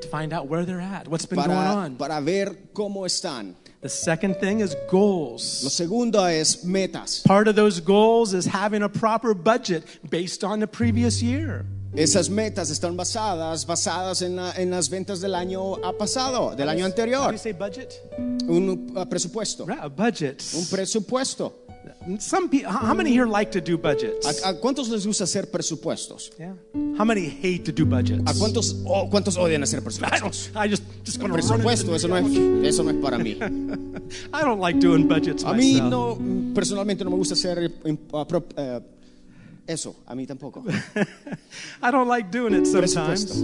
To 0.01 0.07
find 0.09 0.33
out 0.33 0.47
where 0.49 0.65
they're 0.65 0.81
at. 0.81 1.07
What's 1.07 1.25
been 1.25 1.37
going 1.37 1.49
para, 1.49 1.75
on. 1.75 1.95
para 1.95 2.21
ver 2.21 2.55
cómo 2.73 3.05
están. 3.05 3.55
The 3.81 3.89
second 3.89 4.35
thing 4.39 4.59
is 4.61 4.75
goals. 4.89 5.61
Lo 5.63 5.69
segundo 5.69 6.23
es 6.25 6.63
metas. 6.63 7.21
Part 7.25 7.47
of 7.47 7.55
those 7.55 7.79
goals 7.81 8.33
is 8.33 8.45
having 8.45 8.81
a 8.83 8.89
proper 8.89 9.33
budget 9.33 9.83
based 10.09 10.43
on 10.43 10.59
the 10.59 10.67
previous 10.67 11.21
year. 11.21 11.65
Esas 11.95 12.27
metas 12.27 12.71
están 12.71 12.97
basadas, 12.97 13.65
basadas 13.67 14.23
en, 14.23 14.35
la- 14.35 14.51
en 14.53 14.71
las 14.71 14.89
ventas 14.89 15.21
del 15.21 15.35
año 15.35 15.75
pasado, 15.97 16.55
del 16.55 16.67
año 16.67 16.85
anterior. 16.85 17.35
Un 18.47 18.93
uh, 18.95 19.05
presupuesto. 19.07 19.65
Right, 19.65 19.79
a 19.79 19.87
budget. 19.89 20.41
Un 20.55 20.65
presupuesto. 20.65 21.59
Some 22.19 22.49
people, 22.49 22.71
how 22.71 22.93
many 22.93 23.11
here 23.11 23.25
like 23.27 23.51
to 23.51 23.61
do 23.61 23.77
budgets? 23.77 24.43
¿A, 24.43 24.49
a 24.49 24.53
cuántos 24.59 24.89
les 24.89 25.05
gusta 25.05 25.23
hacer 25.25 25.51
presupuestos? 25.51 26.31
Yeah. 26.37 26.55
How 26.97 27.05
many 27.05 27.29
hate 27.29 27.63
to 27.65 27.71
do 27.71 27.85
budgets? 27.85 28.23
¿A 28.25 28.33
cuántos, 28.37 28.75
oh, 28.85 29.07
cuántos 29.09 29.37
odian 29.37 29.63
hacer 29.63 29.79
I 29.79 29.83
presupuestos? 29.83 30.49
I 30.55 30.67
just 30.69 30.83
gonna 31.19 31.33
Presupuesto, 31.33 31.95
eso 31.95 32.07
no 32.07 32.17
es, 32.17 32.25
eso 32.73 32.83
no 32.83 32.89
es 32.89 32.97
para 32.97 33.17
mí. 33.17 33.37
I 34.33 34.41
don't 34.41 34.59
like 34.59 34.79
doing 34.79 35.07
budgets 35.07 35.43
A 35.45 35.53
mí 35.53 35.73
myself. 35.73 35.89
no, 35.91 36.53
personalmente 36.53 37.03
no 37.03 37.11
me 37.11 37.17
gusta 37.17 37.35
hacer 37.35 37.59
eh, 37.59 37.97
uh, 38.11 38.25
eh, 38.57 38.81
eso, 39.67 39.95
a 40.05 40.15
mí 40.15 40.27
tampoco. 40.27 40.63
I 41.81 41.91
don't 41.91 42.07
like 42.07 42.29
doing 42.31 42.53
it 42.53 42.65
sometimes 42.65 43.41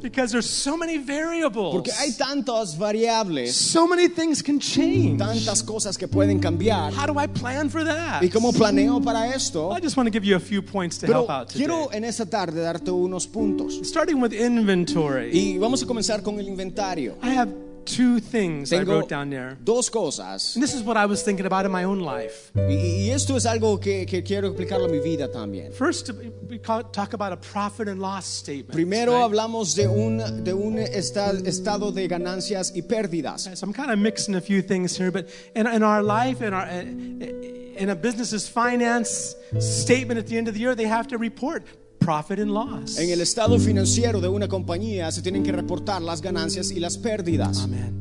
because 0.00 0.30
there's 0.30 0.48
so 0.48 0.76
many 0.76 0.98
variables. 0.98 1.74
Porque 1.74 1.90
hay 1.98 2.12
tantas 2.12 2.76
variables, 2.78 3.54
so 3.56 3.86
many 3.86 4.08
things 4.08 4.42
can 4.42 4.60
change. 4.60 5.18
tantas 5.18 5.62
cosas 5.62 5.98
que 5.98 6.06
pueden 6.06 6.38
cambiar. 6.40 6.92
How 6.92 7.06
do 7.06 7.18
I 7.18 7.26
plan 7.26 7.68
for 7.68 7.84
that? 7.84 8.22
¿Y 8.22 8.28
cómo 8.30 8.52
planeo 8.52 9.00
para 9.02 9.34
esto? 9.34 9.72
I 9.72 9.80
just 9.80 9.96
want 9.96 10.06
to 10.06 10.12
give 10.12 10.24
you 10.24 10.36
a 10.36 10.40
few 10.40 10.62
points 10.62 10.98
to 10.98 11.06
Pero 11.06 11.20
help 11.20 11.30
out 11.30 11.48
today. 11.48 11.66
quiero 11.66 11.92
en 11.92 12.04
esta 12.04 12.26
tarde 12.26 12.60
darte 12.60 12.90
unos 12.90 13.26
puntos. 13.26 13.80
Starting 13.82 14.20
with 14.20 14.32
inventory. 14.32 15.30
Y 15.32 15.58
vamos 15.58 15.82
a 15.82 15.86
comenzar 15.86 16.22
con 16.22 16.38
el 16.38 16.46
inventario. 16.48 17.16
I 17.22 17.30
have 17.36 17.67
two 17.88 18.20
things 18.20 18.72
I 18.72 18.78
Tengo 18.78 18.92
wrote 19.00 19.08
down 19.08 19.30
there. 19.30 19.56
dos 19.64 19.88
cosas. 19.88 20.54
And 20.54 20.62
this 20.62 20.74
is 20.74 20.82
what 20.82 20.96
I 20.96 21.06
was 21.06 21.22
thinking 21.22 21.46
about 21.46 21.64
in 21.64 21.72
my 21.72 21.84
own 21.84 22.00
life. 22.00 22.52
Y, 22.54 23.06
y 23.06 23.10
esto 23.10 23.34
es 23.36 23.46
algo 23.46 23.80
que, 23.80 24.04
que 24.06 24.22
quiero 24.22 24.48
explicarlo 24.52 24.84
a 24.86 24.88
mi 24.88 24.98
vida 25.00 25.28
también. 25.28 25.72
First, 25.72 26.10
we 26.48 26.58
call- 26.58 26.84
talk 26.92 27.14
about 27.14 27.32
a 27.32 27.36
profit 27.36 27.88
and 27.88 28.00
loss 28.00 28.26
statement. 28.26 28.72
Primero 28.72 29.12
right? 29.12 29.22
hablamos 29.24 29.74
de 29.74 29.88
un, 29.88 30.44
de 30.44 30.52
un 30.54 30.78
esta- 30.78 31.32
estado 31.46 31.90
de 31.92 32.06
ganancias 32.08 32.72
y 32.74 32.82
pérdidas. 32.82 33.48
So 33.56 33.66
I'm 33.66 33.72
kind 33.72 33.90
of 33.90 33.98
mixing 33.98 34.34
a 34.34 34.40
few 34.40 34.60
things 34.62 34.96
here, 34.96 35.10
but 35.10 35.28
in, 35.56 35.66
in 35.66 35.82
our 35.82 36.02
life, 36.02 36.42
in 36.42 36.52
our 36.52 36.66
in 36.68 37.90
a 37.90 37.94
business's 37.94 38.48
finance 38.48 39.34
statement 39.60 40.18
at 40.18 40.26
the 40.26 40.36
end 40.36 40.48
of 40.48 40.54
the 40.54 40.60
year, 40.60 40.74
they 40.74 40.86
have 40.88 41.06
to 41.08 41.16
report 41.16 41.64
profit 42.08 42.38
and 42.38 42.50
loss. 42.50 42.98
En 42.98 43.10
el 43.10 43.20
estado 43.20 43.58
financiero 43.58 44.18
de 44.18 44.28
una 44.28 44.48
compañía 44.48 45.12
se 45.12 45.20
tienen 45.20 45.42
que 45.42 45.52
reportar 45.52 46.00
las 46.00 46.22
ganancias 46.22 46.70
y 46.70 46.80
las 46.80 46.96
pérdidas. 46.96 47.64
Amen. 47.64 47.92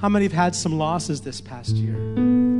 How 0.00 0.08
many 0.08 0.24
have 0.24 0.32
had 0.32 0.54
some 0.54 0.78
losses 0.78 1.20
this 1.20 1.42
past 1.42 1.76
year? 1.76 1.94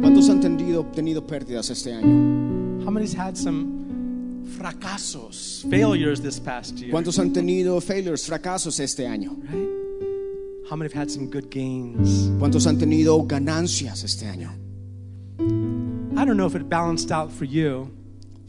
¿Cuántos 0.03 0.29
han 0.29 0.43
tenido, 0.43 0.85
tenido 0.95 1.27
pérdidas 1.27 1.71
este 1.71 1.95
año? 1.95 2.85
How 2.85 2.91
many's 2.91 3.15
had 3.15 3.35
some 3.35 4.45
fracasos, 4.59 5.65
failures 5.71 6.21
this 6.21 6.39
past 6.39 6.77
year? 6.77 6.91
¿Cuántos 6.91 7.19
han 7.19 7.33
tenido 7.33 7.81
failures, 7.81 8.27
fracasos 8.27 8.79
este 8.79 9.07
año? 9.07 9.39
Right? 9.51 9.69
How 10.69 10.77
many 10.77 10.91
have 10.91 10.93
had 10.93 11.11
some 11.11 11.31
good 11.31 11.49
gains? 11.49 12.29
¿Cuántos 12.39 12.67
han 12.67 12.77
tenido 12.77 13.27
ganancias 13.27 14.05
este 14.05 14.27
año? 14.27 14.51
I 15.39 16.27
don't 16.27 16.37
know 16.37 16.47
if 16.47 16.55
it 16.55 16.69
balanced 16.69 17.11
out 17.11 17.33
for 17.33 17.47
you. 17.47 17.91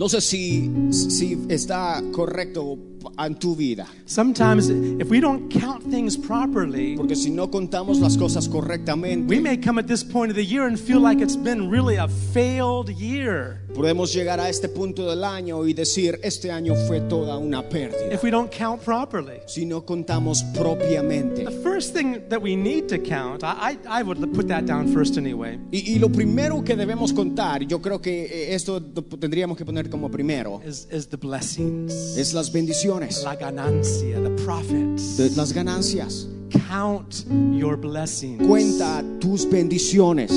No 0.01 0.09
sé 0.09 0.19
si, 0.19 0.67
si 0.89 1.45
está 1.47 2.01
correcto 2.11 2.75
en 3.17 3.35
tu 3.35 3.55
vida. 3.55 3.87
Sometimes, 4.05 4.69
if 4.69 5.09
we 5.09 5.19
don't 5.19 5.49
count 5.49 5.83
things 5.89 6.17
properly, 6.17 6.95
Porque 6.95 7.15
si 7.15 7.29
no 7.29 7.49
contamos 7.49 7.99
las 7.99 8.17
cosas 8.17 8.47
correctamente, 8.47 9.27
we 9.29 9.39
may 9.39 9.57
come 9.57 9.79
at 9.79 9.87
this 9.87 10.03
point 10.03 10.29
of 10.29 10.35
the 10.35 10.45
year 10.45 10.67
and 10.67 10.79
feel 10.79 10.99
like 10.99 11.21
it's 11.21 11.37
been 11.37 11.69
really 11.69 11.97
a 11.97 12.07
failed 12.33 12.89
year 12.89 13.61
podemos 13.73 14.13
llegar 14.13 14.39
a 14.39 14.49
este 14.49 14.69
punto 14.69 15.09
del 15.09 15.23
año 15.23 15.65
y 15.65 15.73
decir, 15.73 16.19
este 16.23 16.51
año 16.51 16.75
fue 16.87 17.01
toda 17.01 17.37
una 17.37 17.67
pérdida. 17.67 18.13
if 18.13 18.23
we 18.23 18.29
don't 18.29 18.51
count 18.51 18.81
properly. 18.83 19.39
Si 19.47 19.65
no 19.65 19.85
contamos 19.85 20.43
propiamente. 20.55 21.45
The 21.45 21.63
first 21.63 21.95
thing 21.95 22.27
that 22.29 22.41
we 22.41 22.55
need 22.55 22.87
to 22.89 22.99
count, 22.99 23.43
I, 23.43 23.77
I, 23.87 24.01
I 24.01 24.03
would 24.03 24.19
put 24.33 24.47
that 24.49 24.65
down 24.65 24.87
first 24.93 25.17
anyway, 25.17 25.59
Y, 25.71 25.95
y 25.95 25.99
lo 25.99 26.09
primero 26.09 26.63
que 26.63 26.75
debemos 26.75 27.13
contar, 27.13 27.63
yo 27.63 27.81
creo 27.81 28.01
que 28.01 28.25
eh, 28.25 28.55
esto 28.55 28.81
tendríamos 28.81 29.57
que 29.57 29.65
poner 29.65 29.89
como 29.89 30.09
primero, 30.09 30.61
is, 30.65 30.87
is 30.91 31.07
the 31.07 31.17
blessings, 31.17 31.93
es 32.17 32.33
las 32.33 32.51
bendiciones, 32.51 32.90
la 33.23 33.35
ganancia, 33.35 34.21
the 34.21 34.43
profits. 34.43 35.17
de- 35.17 35.29
las 35.35 35.53
ganancias. 35.53 36.27
Count 36.67 37.23
your 37.53 37.77
blessings. 37.77 38.45
Cuenta 38.45 39.03
tus 39.21 39.45
bendiciones. 39.45 40.29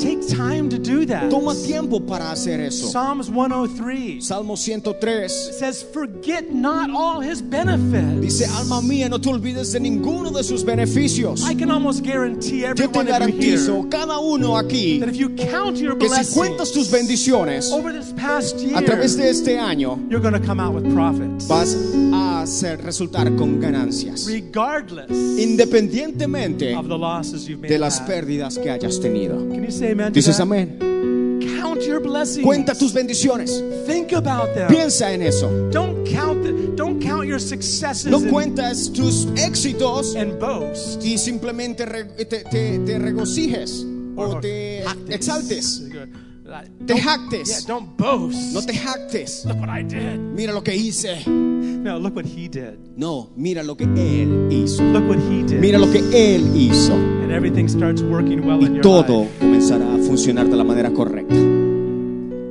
Take 0.00 0.26
time 0.26 0.68
to 0.68 0.76
do 0.78 1.06
that. 1.06 1.30
Toma 1.30 1.54
tiempo 1.54 2.00
para 2.00 2.32
hacer 2.32 2.58
eso. 2.58 2.88
Psalms 2.88 3.30
103 3.30 4.20
Salmo 4.20 4.56
103 4.56 5.28
says, 5.28 5.84
Forget 5.84 6.50
not 6.52 6.90
all 6.90 7.20
his 7.20 7.40
benefits. 7.40 8.20
dice, 8.20 8.46
alma 8.56 8.80
mía, 8.82 9.08
no 9.08 9.18
te 9.20 9.28
olvides 9.28 9.72
de 9.72 9.78
ninguno 9.78 10.30
de 10.32 10.42
sus 10.42 10.64
beneficios. 10.64 11.44
I 11.48 11.54
can 11.54 11.70
almost 11.70 12.02
guarantee 12.02 12.64
every 12.64 12.82
Yo 12.84 12.90
te 12.90 13.04
garantizo, 13.04 13.88
cada 13.88 14.18
uno 14.18 14.56
aquí, 14.56 14.98
that 14.98 15.08
if 15.08 15.16
you 15.16 15.28
count 15.30 15.76
your 15.78 15.96
que 15.96 16.08
si 16.08 16.34
cuentas 16.34 16.72
tus 16.72 16.90
blessings 16.90 16.90
bendiciones 16.90 17.70
over 17.72 17.92
this 17.92 18.12
past 18.16 18.56
a 18.74 18.82
través 18.82 19.16
de 19.16 19.28
este 19.30 19.56
año, 19.60 19.96
you're 20.10 20.20
going 20.20 20.34
to 20.34 20.44
come 20.44 20.58
out 20.58 20.74
with 20.74 20.92
profits. 20.92 21.46
vas 21.46 21.76
a 22.42 22.44
hacer 22.44 22.82
resultar 22.82 23.34
con 23.36 23.60
ganancias. 23.60 24.26
Regardless 24.26 25.10
Independientemente 25.38 26.74
of 26.74 26.88
the 26.88 26.98
losses 26.98 27.46
you've 27.46 27.60
made. 27.62 27.72
de 27.72 27.78
las 27.78 28.00
pérdidas 28.00 28.58
que 28.58 28.70
hayas 28.70 29.00
tenido. 29.00 29.36
Can 29.48 29.64
you 29.64 29.70
say 29.70 29.92
amen? 29.92 30.08
to 30.08 30.12
Dices 30.14 30.40
amén. 30.40 30.78
Cuenta 32.42 32.74
tus 32.74 32.92
bendiciones. 32.92 33.62
Think 33.86 34.12
about 34.12 34.54
them. 34.54 34.68
Piensa 34.68 35.12
en 35.12 35.22
eso. 35.22 35.48
Don't 35.70 36.06
count 36.08 36.42
the, 36.42 36.52
don't 36.76 37.00
count 37.02 37.26
your 37.26 37.40
successes 37.40 38.06
No 38.06 38.20
cuentas 38.20 38.92
tus 38.92 39.26
éxitos 39.36 40.16
y 41.02 41.18
simplemente 41.18 41.84
te, 42.28 42.44
te- 42.44 42.78
te 42.80 42.98
regocijes 42.98 43.84
o 44.16 44.38
te 44.40 44.82
exaltes. 45.08 45.82
Te 46.86 46.94
don't- 46.94 47.00
jactes. 47.00 47.66
No 47.68 48.62
te 48.64 48.74
jactes. 48.74 49.44
Look 49.46 49.58
what 49.60 49.68
I 49.70 49.82
did. 49.82 50.18
Mira 50.18 50.52
lo 50.52 50.62
que 50.62 50.74
hice. 50.76 51.22
No, 51.82 51.98
look 51.98 52.14
what 52.14 52.24
he 52.24 52.48
did. 52.48 52.78
No, 52.96 53.30
mira 53.36 53.62
lo 53.64 53.74
que 53.76 53.86
Él 53.86 54.48
hizo. 54.50 54.82
Look 54.92 55.08
what 55.08 55.18
he 55.18 55.42
did. 55.42 55.58
Mira 55.60 55.78
lo 55.78 55.90
que 55.90 55.98
Él 56.12 56.54
hizo. 56.56 56.94
and 56.94 57.32
everything 57.32 57.66
starts 57.68 58.02
working 58.02 58.44
well 58.46 58.60
in 58.64 58.72
Y 58.72 58.74
your 58.76 58.82
todo 58.82 59.22
life. 59.22 59.38
comenzará 59.40 59.94
a 59.94 59.98
funcionar 59.98 60.48
de 60.48 60.56
la 60.56 60.62
manera 60.64 60.90
correcta. 60.92 61.34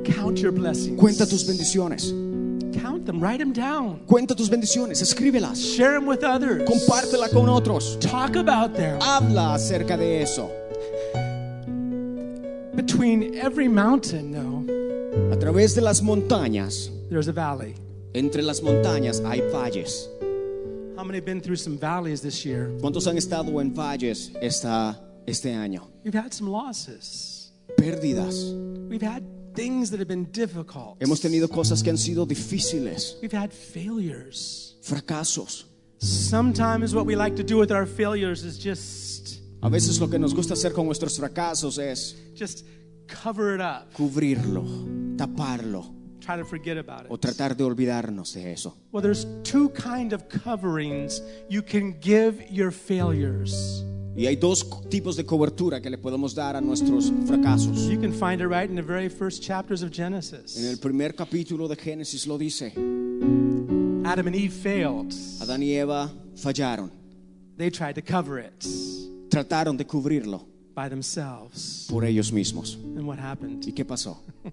Count 0.04 0.38
your 0.38 0.52
blessings. 0.52 0.98
Cuenta 1.00 1.26
tus 1.26 1.46
bendiciones. 1.46 2.12
Count 2.82 3.06
them. 3.06 3.20
Write 3.20 3.38
them 3.38 3.52
down. 3.52 4.00
Cuenta 4.06 4.34
tus 4.34 4.50
bendiciones. 4.50 5.00
Escríbelas. 5.00 5.56
Share 5.76 5.92
them 5.94 6.06
with 6.06 6.22
others. 6.24 6.68
Compártela 6.68 7.28
con 7.30 7.48
otros. 7.48 7.98
Talk 8.00 8.36
about 8.36 8.74
them. 8.74 8.98
Habla 9.00 9.54
acerca 9.54 9.96
de 9.96 10.20
eso. 10.22 10.50
Between 12.74 13.34
every 13.36 13.68
mountain, 13.68 14.32
though, 14.32 14.62
A 15.32 15.36
través 15.38 15.74
de 15.74 15.80
las 15.82 16.02
montañas, 16.02 16.90
there's 17.10 17.28
a 17.28 17.32
valley. 17.32 17.74
Entre 18.14 18.42
las 18.42 18.62
montañas 18.62 19.22
hay 19.24 19.40
valles. 19.52 20.08
How 20.96 21.04
many 21.04 21.18
have 21.18 21.24
been 21.24 21.40
through 21.40 21.56
some 21.56 21.78
valleys 21.78 22.20
this 22.20 22.44
year? 22.44 22.70
¿Cuántos 22.80 23.06
han 23.06 23.16
estado 23.16 23.60
en 23.60 23.74
valles 23.74 24.30
esta, 24.40 25.00
este 25.26 25.54
año? 25.54 25.88
We've 26.04 26.14
had 26.14 26.32
some 26.32 26.50
losses. 26.50 27.52
Pérdidas. 27.76 28.52
We've 28.88 29.02
had 29.02 29.22
things 29.54 29.90
that 29.90 29.98
have 29.98 30.08
been 30.08 30.30
difficult. 30.32 30.98
Hemos 31.00 31.20
tenido 31.20 31.48
cosas 31.48 31.82
que 31.82 31.90
han 31.90 31.98
sido 31.98 32.26
difíciles. 32.26 33.16
We've 33.22 33.32
had 33.32 33.52
failures. 33.52 34.76
Fracasos. 34.82 35.64
Sometimes 35.98 36.94
what 36.94 37.06
we 37.06 37.16
like 37.16 37.36
to 37.36 37.44
do 37.44 37.56
with 37.58 37.70
our 37.70 37.86
failures 37.86 38.44
is 38.44 38.58
just 38.58 39.40
A 39.62 39.68
veces 39.68 40.00
lo 40.00 40.08
que 40.10 40.18
nos 40.18 40.34
gusta 40.34 40.54
hacer 40.54 40.72
con 40.72 40.86
nuestros 40.86 41.16
fracasos 41.16 41.78
es 41.78 42.16
just 42.34 42.66
cover 43.06 43.54
it 43.54 43.60
up, 43.60 43.92
cubrirlo, 43.94 44.64
taparlo 45.16 46.01
try 46.22 46.36
to 46.38 46.44
forget 46.44 46.78
about 46.78 47.06
o 47.10 47.14
it. 47.16 47.20
tratar 47.20 47.56
de 47.56 47.64
olvidarnos 47.64 48.32
de 48.34 48.52
eso. 48.52 48.74
Well, 48.92 49.02
there's 49.02 49.26
two 49.42 49.70
kind 49.70 50.12
of 50.12 50.28
coverings 50.28 51.20
you 51.48 51.62
can 51.62 51.94
give 52.00 52.42
your 52.50 52.70
failures. 52.70 53.84
Y 54.14 54.26
hay 54.26 54.36
dos 54.36 54.64
tipos 54.90 55.16
de 55.16 55.24
cobertura 55.24 55.80
que 55.80 55.88
le 55.88 55.96
podemos 55.96 56.34
dar 56.34 56.54
a 56.54 56.60
nuestros 56.60 57.10
fracasos. 57.26 57.88
You 57.88 57.98
can 57.98 58.12
find 58.12 58.42
it 58.42 58.46
right 58.48 58.68
in 58.68 58.76
the 58.76 58.82
very 58.82 59.08
first 59.08 59.42
chapters 59.42 59.82
of 59.82 59.88
En 59.98 60.04
el 60.04 60.10
Genesis. 60.20 60.78
primer 60.80 61.14
capítulo 61.14 61.66
de 61.66 61.76
Génesis 61.76 62.26
lo 62.26 62.36
dice. 62.36 62.72
Adam 64.04 64.26
and 64.26 64.36
Eve 64.36 64.52
failed. 64.52 65.12
Adán 65.40 65.62
y 65.62 65.74
Eva 65.78 66.10
fallaron. 66.36 66.90
They 67.56 67.70
tried 67.70 67.94
to 67.94 68.02
cover 68.02 68.38
it 68.38 68.64
Trataron 69.30 69.76
de 69.78 69.84
cubrirlo 69.86 70.44
by 70.74 70.88
themselves. 70.88 71.86
por 71.90 72.04
ellos 72.04 72.32
mismos. 72.32 72.76
And 72.96 73.06
what 73.06 73.18
happened? 73.18 73.64
¿Y 73.66 73.72
qué 73.72 73.84
pasó? 73.84 74.18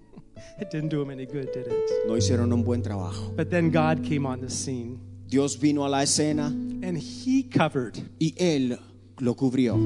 It 0.60 0.70
didn't 0.70 0.88
do 0.90 1.00
them 1.00 1.10
any 1.10 1.26
good, 1.26 1.50
did 1.52 1.66
it? 1.66 1.90
No 2.06 2.14
hicieron 2.16 2.52
un 2.52 2.62
buen 2.62 2.82
trabajo. 2.82 3.34
But 3.36 3.50
then 3.50 3.70
God 3.70 4.02
came 4.02 4.26
on 4.26 4.40
the 4.40 4.50
scene 4.50 4.98
Dios 5.26 5.54
vino 5.56 5.86
a 5.86 5.88
la 5.88 6.02
escena 6.02 6.46
and 6.48 6.98
he 6.98 7.42
covered. 7.44 7.96
y 8.18 8.34
Él 8.36 8.78
lo 9.20 9.34
cubrió. 9.34 9.76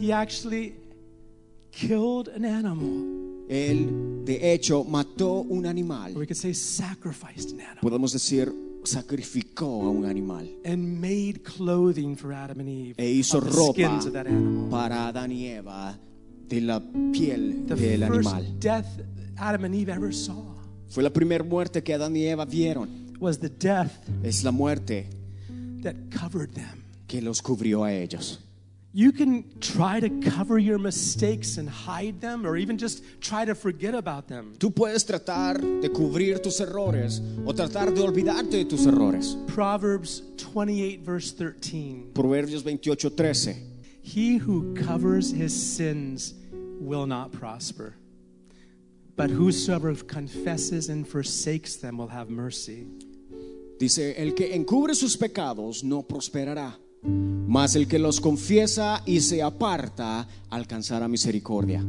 He 0.00 0.12
actually 0.12 0.74
killed 1.72 2.28
an 2.28 2.44
animal. 2.44 3.46
Él, 3.48 4.24
de 4.24 4.52
hecho, 4.52 4.84
mató 4.84 5.40
un 5.50 5.64
Or 5.64 5.68
animal. 5.70 6.12
we 6.14 6.26
could 6.26 6.36
say 6.36 6.52
sacrificed 6.52 7.52
an 7.52 7.60
animal. 7.60 7.80
Podemos 7.82 8.12
decir, 8.12 8.52
sacrificó 8.84 9.82
a 9.82 9.90
un 9.90 10.04
animal 10.04 10.48
And 10.64 10.98
made 11.00 11.42
clothing 11.42 12.16
for 12.16 12.32
Adam 12.32 12.60
and 12.60 12.68
Eve. 12.68 12.94
e 12.98 13.10
hizo 13.10 13.40
the 13.40 13.50
ropa 13.50 13.98
of 13.98 14.12
that 14.12 14.26
animal. 14.26 14.68
para 14.70 15.08
Adán 15.08 15.30
y 15.32 15.46
Eva 15.46 15.98
de 16.48 16.60
la 16.60 16.80
piel 17.12 17.64
The 17.66 17.74
del 17.74 18.04
first 18.06 18.28
animal. 18.30 18.58
death 18.60 18.86
Adam 19.36 19.64
and 19.64 19.74
Eve 19.74 19.92
ever 19.92 20.12
saw 20.14 20.54
Fue 20.88 21.02
la 21.02 21.10
primera 21.10 21.44
muerte 21.44 21.82
que 21.82 21.92
Adán 21.94 22.16
y 22.16 22.24
Eva 22.26 22.44
vieron. 22.46 23.14
was 23.20 23.38
the 23.38 23.50
death 23.50 23.92
Es 24.22 24.42
la 24.44 24.50
muerte 24.52 25.06
that 25.82 25.94
covered 26.10 26.50
them. 26.54 26.82
que 27.06 27.20
los 27.22 27.40
cubrió 27.42 27.84
a 27.84 27.92
ellos. 27.92 28.40
You 28.94 29.12
can 29.12 29.44
try 29.60 30.00
to 30.00 30.08
cover 30.20 30.58
your 30.58 30.78
mistakes 30.78 31.58
and 31.58 31.68
hide 31.68 32.20
them, 32.22 32.46
or 32.46 32.56
even 32.56 32.78
just 32.78 33.04
try 33.20 33.44
to 33.44 33.54
forget 33.54 33.94
about 33.94 34.28
them. 34.28 34.54
Tú 34.58 34.74
puedes 34.74 35.04
tratar 35.04 35.60
de 35.60 35.88
cubrir 35.90 36.42
tus 36.42 36.58
errores 36.60 37.20
o 37.46 37.52
tratar 37.52 37.94
de 37.94 38.00
olvidarte 38.00 38.50
de 38.50 38.64
tus 38.64 38.86
errores. 38.86 39.36
Proverbs 39.46 40.22
28, 40.38 41.02
verse 41.04 41.32
13. 41.32 42.12
Proverbios 42.14 42.62
28, 42.62 43.10
13. 43.14 43.56
He 44.00 44.38
who 44.38 44.74
covers 44.74 45.30
his 45.30 45.52
sins 45.52 46.32
will 46.80 47.06
not 47.06 47.30
prosper, 47.30 47.94
but 49.16 49.28
whosoever 49.28 49.94
confesses 49.94 50.88
and 50.88 51.06
forsakes 51.06 51.76
them 51.76 51.98
will 51.98 52.08
have 52.08 52.30
mercy. 52.30 52.86
Dice, 53.78 54.14
el 54.16 54.32
que 54.32 54.54
encubre 54.54 54.94
sus 54.94 55.14
pecados 55.14 55.84
no 55.84 56.02
prosperará, 56.02 56.74
mas 57.02 57.76
el 57.76 57.88
que 57.88 57.98
los 57.98 58.20
confiesa 58.20 59.02
y 59.06 59.20
se 59.20 59.42
aparta 59.42 60.28
alcanzará 60.50 61.08
misericordia. 61.08 61.84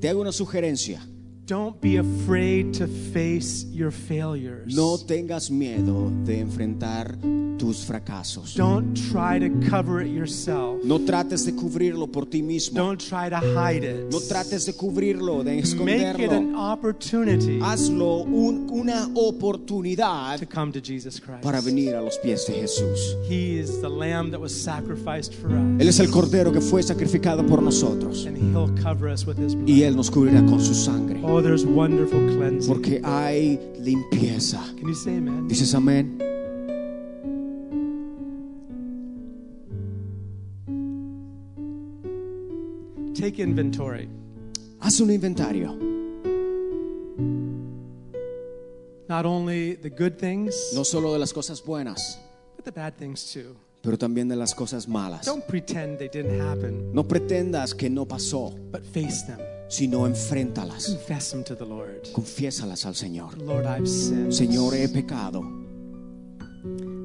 Te 0.00 0.08
hago 0.08 0.20
una 0.20 0.32
sugerencia. 0.32 1.06
Don't 1.46 1.78
be 1.78 1.98
afraid 1.98 2.72
to 2.78 2.86
face 2.86 3.66
your 3.70 3.90
failures. 3.90 4.74
No 4.74 4.96
tengas 4.96 5.50
miedo 5.50 6.10
de 6.24 6.40
enfrentar 6.40 7.18
tus 7.58 7.84
fracasos. 7.84 8.54
Don't 8.56 8.94
try 9.12 9.38
to 9.38 9.50
cover 9.68 10.00
it 10.00 10.08
yourself. 10.10 10.82
No 10.84 10.98
trates 11.00 11.44
de 11.44 11.52
cubrirlo 11.54 12.10
por 12.10 12.24
ti 12.24 12.40
mismo. 12.40 12.74
Don't 12.76 12.98
try 12.98 13.28
to 13.28 13.36
hide 13.36 13.84
it. 13.84 14.10
No 14.10 14.20
trates 14.20 14.64
de 14.64 14.72
cubrirlo, 14.72 15.44
de 15.44 15.56
Make 15.56 15.58
it 15.58 15.64
esconderlo. 15.66 16.32
an 16.32 16.54
opportunity 16.56 17.60
Hazlo 17.60 18.22
un- 18.24 18.66
una 18.72 19.06
oportunidad 19.14 20.38
to 20.40 20.46
come 20.46 20.72
to 20.72 20.80
Jesus 20.80 21.20
Christ. 21.20 21.42
para 21.42 21.60
venir 21.60 21.94
a 21.94 22.00
los 22.00 22.16
pies 22.18 22.46
de 22.46 22.54
Jesús. 22.54 23.16
He 23.28 23.58
is 23.58 23.82
the 23.82 23.88
lamb 23.90 24.30
that 24.30 24.40
was 24.40 24.52
sacrificed 24.54 25.34
for 25.34 25.48
us. 25.50 25.78
Él 25.78 25.88
es 25.88 26.00
el 26.00 26.10
cordero 26.10 26.52
que 26.52 26.62
fue 26.62 26.82
sacrificado 26.82 27.46
por 27.46 27.60
nosotros 27.62 28.24
And 28.26 28.38
he'll 28.38 28.74
cover 28.82 29.08
us 29.12 29.26
with 29.26 29.36
his 29.38 29.54
blood. 29.54 29.68
y 29.68 29.82
Él 29.82 29.94
nos 29.94 30.10
cubrirá 30.10 30.40
con 30.46 30.58
su 30.60 30.74
sangre. 30.74 31.20
Oh, 31.22 31.33
there's 31.42 31.64
wonderful 31.64 32.18
cleansing. 32.36 32.72
Porque 32.72 33.00
hay 33.04 33.58
limpieza. 33.78 34.60
Can 34.76 34.88
you 34.88 34.94
say 34.94 35.16
amen? 35.16 35.48
¿Dices 35.48 35.74
amén? 35.74 36.18
Take 43.14 43.38
inventory. 43.38 44.08
Haz 44.80 45.00
un 45.00 45.10
inventario. 45.10 45.72
Not 49.08 49.24
only 49.26 49.76
the 49.76 49.90
good 49.90 50.18
things, 50.18 50.54
No 50.74 50.82
solo 50.84 51.12
de 51.12 51.18
las 51.18 51.32
cosas 51.32 51.62
buenas, 51.64 52.18
but 52.56 52.64
the 52.64 52.72
bad 52.72 52.94
things 52.96 53.32
too. 53.32 53.54
pero 53.82 53.96
también 53.96 54.28
de 54.28 54.36
las 54.36 54.54
cosas 54.54 54.88
malas. 54.88 55.24
Don't 55.26 55.46
pretend 55.46 55.98
they 55.98 56.08
didn't 56.08 56.40
happen, 56.40 56.92
No 56.92 57.04
pretendas 57.04 57.74
que 57.74 57.88
no 57.88 58.06
pasó, 58.06 58.52
but 58.72 58.84
face 58.84 59.22
them. 59.26 59.38
Sino 59.74 60.06
enfréntalas. 60.06 60.86
Confess 60.86 61.30
them 61.30 61.42
to 61.42 61.56
the 61.56 61.64
Lord. 61.64 62.02
Confiésalas 62.12 62.86
al 62.86 62.94
Señor. 62.94 63.36
Lord, 63.38 63.66
I've 63.66 63.88
sinned. 63.88 64.32
Señor, 64.32 64.74
he 64.74 64.88
pecado. 64.88 65.42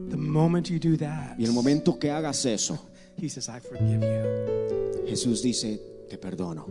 The 0.10 0.18
moment 0.18 0.70
you 0.70 0.80
do 0.80 0.96
that, 0.98 1.36
Y 1.40 1.46
el 1.46 1.52
momento 1.52 1.98
que 1.98 2.12
hagas 2.12 2.46
eso, 2.46 2.78
He 3.18 3.28
says, 3.28 3.50
I 3.50 3.60
forgive 3.60 4.02
you. 4.02 5.06
Jesús 5.08 5.42
dice, 5.42 5.80
te 6.10 6.18
perdono. 6.18 6.66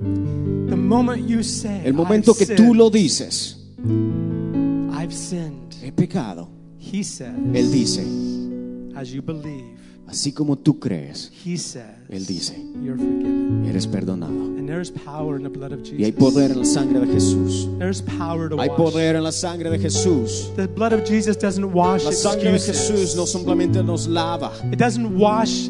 The 0.68 0.76
moment 0.76 1.28
you 1.28 1.42
say, 1.42 1.82
El 1.84 1.94
momento 1.94 2.32
I've 2.32 2.46
que 2.46 2.54
tú 2.54 2.62
sinned, 2.62 2.76
lo 2.76 2.90
dices, 2.90 3.56
I've 4.90 5.12
sinned, 5.12 5.74
he 5.82 5.90
pecado, 5.90 6.48
He 6.78 7.02
says, 7.02 7.34
Él 7.52 7.70
dice, 7.70 8.04
as 8.96 9.10
you 9.12 9.20
believe, 9.20 9.78
así 10.08 10.32
como 10.32 10.56
tú 10.56 10.78
crees, 10.78 11.30
He 11.44 11.56
says, 11.56 11.84
Él 12.08 12.26
dice, 12.26 12.54
you're 12.82 12.96
forgiven. 12.96 13.64
eres 13.68 13.86
perdonado. 13.86 14.32
And 14.58 14.66
there's 14.68 14.90
power 14.90 15.36
in 15.36 15.42
the 15.42 15.48
blood 15.48 15.72
of 15.72 15.80
Y 15.84 16.04
hay 16.04 16.12
Jesus. 16.12 16.18
poder 16.18 16.50
en 16.50 16.58
la 16.58 16.64
sangre 16.64 17.00
de 17.00 17.06
Jesús. 17.12 17.68
There's 17.78 18.02
power 18.02 18.48
to 18.48 18.58
Hay 18.60 18.68
poder 18.70 19.16
en 19.16 19.22
la 19.24 19.32
sangre 19.32 19.70
de 19.70 19.78
Jesús. 19.78 20.50
The 20.56 20.66
blood 20.66 20.92
of 20.92 21.04
Jesus 21.08 21.36
doesn't 21.38 21.72
wash 21.72 22.04
La 22.04 22.12
sangre 22.12 22.52
de. 22.52 22.58
Jesús 22.58 23.14
no 23.16 23.26
simplemente 23.26 23.82
nos 23.82 24.06
lava, 24.08 24.52
It 24.72 24.78
doesn't 24.78 25.16
wash 25.16 25.68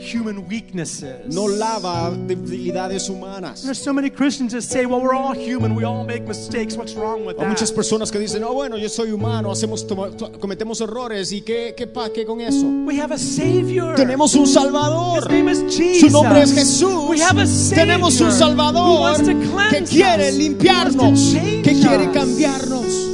human 0.00 0.46
weaknesses. 0.48 1.34
no 1.34 1.44
lava 1.44 2.16
debilidades 2.26 3.08
humanas. 3.08 3.62
There's 3.62 3.82
so 3.82 3.92
many 3.92 4.10
Christians 4.10 4.52
that 4.52 4.62
say, 4.62 4.86
well, 4.86 5.00
we're 5.00 5.14
all 5.14 5.34
human. 5.34 5.74
We 5.74 5.84
all 5.84 6.04
make 6.04 6.26
mistakes. 6.26 6.76
What's 6.76 6.94
wrong 6.94 7.24
with 7.26 7.38
Hay 7.38 7.46
muchas 7.46 7.70
that? 7.70 7.76
personas 7.76 8.10
que 8.10 8.18
dicen, 8.18 8.42
oh 8.44 8.54
bueno, 8.54 8.76
yo 8.76 8.88
soy 8.88 9.10
humano, 9.12 9.50
hacemos, 9.50 9.84
cometemos 10.40 10.80
errores 10.80 11.32
y 11.32 11.42
qué, 11.42 11.74
qué, 11.76 12.24
con 12.26 12.40
eso. 12.40 12.66
We 12.86 13.00
have 13.00 13.12
a 13.12 13.18
Savior. 13.18 13.94
Tenemos 13.94 14.34
un 14.34 14.46
Salvador. 14.46 15.18
His 15.18 15.28
name 15.28 15.48
is 15.48 15.76
Jesus. 15.76 16.00
Su 16.00 16.10
nombre 16.10 16.42
es 16.42 16.52
Jesús. 16.54 17.08
We 17.08 17.20
have 17.20 17.38
a 17.38 17.46
Savior 17.46 17.86
Tenemos 17.86 18.20
un 18.20 18.26
who 18.28 18.32
Salvador 18.32 19.00
wants 19.00 19.20
to 19.20 19.34
que 19.70 19.84
quiere 19.84 20.32
limpiarnos, 20.32 21.34
who 21.34 21.62
que 21.62 21.74
quiere 21.74 22.10
cambiarnos. 22.12 23.09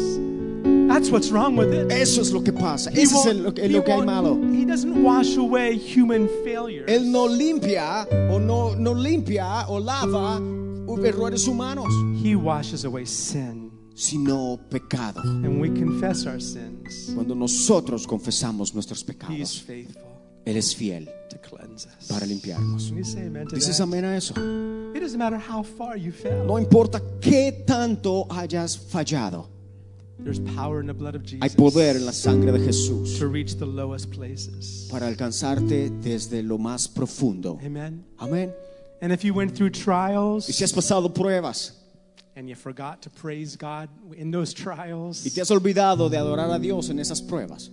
That's 0.96 1.10
what's 1.10 1.30
wrong 1.30 1.56
with 1.56 1.74
it. 1.74 1.92
Eso 1.92 2.22
es 2.22 2.32
lo 2.32 2.40
que 2.42 2.54
pasa. 2.54 2.90
He 2.90 3.02
Eso 3.02 3.20
es 3.20 3.26
el- 3.26 3.42
lo, 3.42 3.52
que- 3.52 3.66
he 3.66 3.82
hay 3.92 4.02
malo. 4.06 4.34
He 4.50 4.64
doesn't 4.64 5.02
wash 5.04 5.36
away 5.36 5.76
human 5.76 6.26
failures. 6.42 6.90
Él 6.90 7.12
no 7.12 7.26
limpia 7.28 8.06
o 8.30 8.38
no, 8.38 8.74
no 8.74 8.94
limpia 8.94 9.66
o 9.68 9.78
lava 9.78 10.40
errores 11.04 11.46
humanos. 11.46 11.92
He 12.24 12.34
washes 12.34 12.86
away 12.86 13.04
sin. 13.04 13.70
sino 13.94 14.58
pecado. 14.70 15.20
And 15.20 15.60
we 15.60 15.68
confess 15.68 16.24
our 16.24 16.40
sins. 16.40 17.12
Cuando 17.14 17.34
nosotros 17.34 18.06
confesamos 18.06 18.72
nuestros 18.72 19.04
pecados, 19.04 19.62
faithful 19.66 20.02
Él 20.46 20.56
es 20.56 20.74
fiel 20.74 21.10
to 21.28 21.36
cleanse 21.42 21.86
us. 21.98 22.06
para 22.08 22.24
limpiarnos. 22.24 22.90
¿Dices 23.52 23.80
amén 23.80 24.06
a 24.06 24.16
eso? 24.16 24.32
It 24.94 25.00
doesn't 25.02 25.18
matter 25.18 25.38
how 25.38 25.62
far 25.62 25.98
you 25.98 26.10
fell. 26.10 26.46
No 26.46 26.58
importa 26.58 27.02
qué 27.20 27.52
tanto 27.66 28.26
hayas 28.30 28.78
fallado, 28.78 29.50
hay 30.18 31.48
Jesus 31.48 31.54
poder 31.56 31.96
en 31.96 32.06
la 32.06 32.12
sangre 32.12 32.52
de 32.52 32.60
Jesús 32.60 33.18
to 33.18 33.28
reach 33.28 33.56
the 33.56 33.66
lowest 33.66 34.10
places. 34.10 34.88
para 34.90 35.06
alcanzarte 35.06 35.90
desde 36.02 36.42
lo 36.42 36.58
más 36.58 36.88
profundo. 36.88 37.58
Amen. 37.64 38.04
Amén. 38.18 38.52
And 39.00 39.12
if 39.12 39.22
you 39.24 39.34
went 39.34 39.54
through 39.54 39.70
Y 39.70 40.52
si 40.52 40.64
has 40.64 40.72
pasado 40.72 41.12
pruebas 41.12 41.74
and 42.34 42.48
you 42.48 42.54
forgot 42.54 43.02
to 43.02 43.10
praise 43.10 43.56
God 43.56 43.88
in 44.16 44.30
those 44.30 44.54
trials, 44.54 45.24
y 45.26 45.30
te 45.30 45.40
has 45.42 45.50
olvidado 45.50 46.08
de 46.08 46.16
adorar 46.16 46.50
a 46.50 46.58
Dios 46.58 46.88
en 46.90 46.98
esas 46.98 47.20
pruebas, 47.20 47.70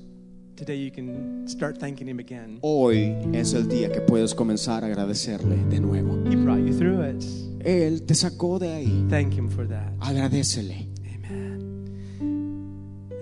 today 0.55 0.75
you 0.77 0.91
can 0.91 1.47
start 1.47 1.79
thanking 1.79 2.07
Him 2.07 2.19
again. 2.19 2.59
hoy 2.61 3.15
es 3.33 3.53
el 3.53 3.67
día 3.67 3.91
que 3.91 4.01
puedes 4.01 4.35
comenzar 4.35 4.83
a 4.83 4.87
agradecerle 4.87 5.55
de 5.69 5.79
nuevo. 5.79 6.13
He 6.29 6.35
brought 6.35 6.59
you 6.65 6.77
through 6.77 7.01
it. 7.03 7.23
Él 7.65 8.03
te 8.05 8.13
sacó 8.13 8.59
de 8.59 8.69
ahí. 8.73 9.05
Thank 9.09 9.33
Him 9.33 9.49
for 9.49 9.65
that. 9.67 9.93
Agradecele. 10.01 10.92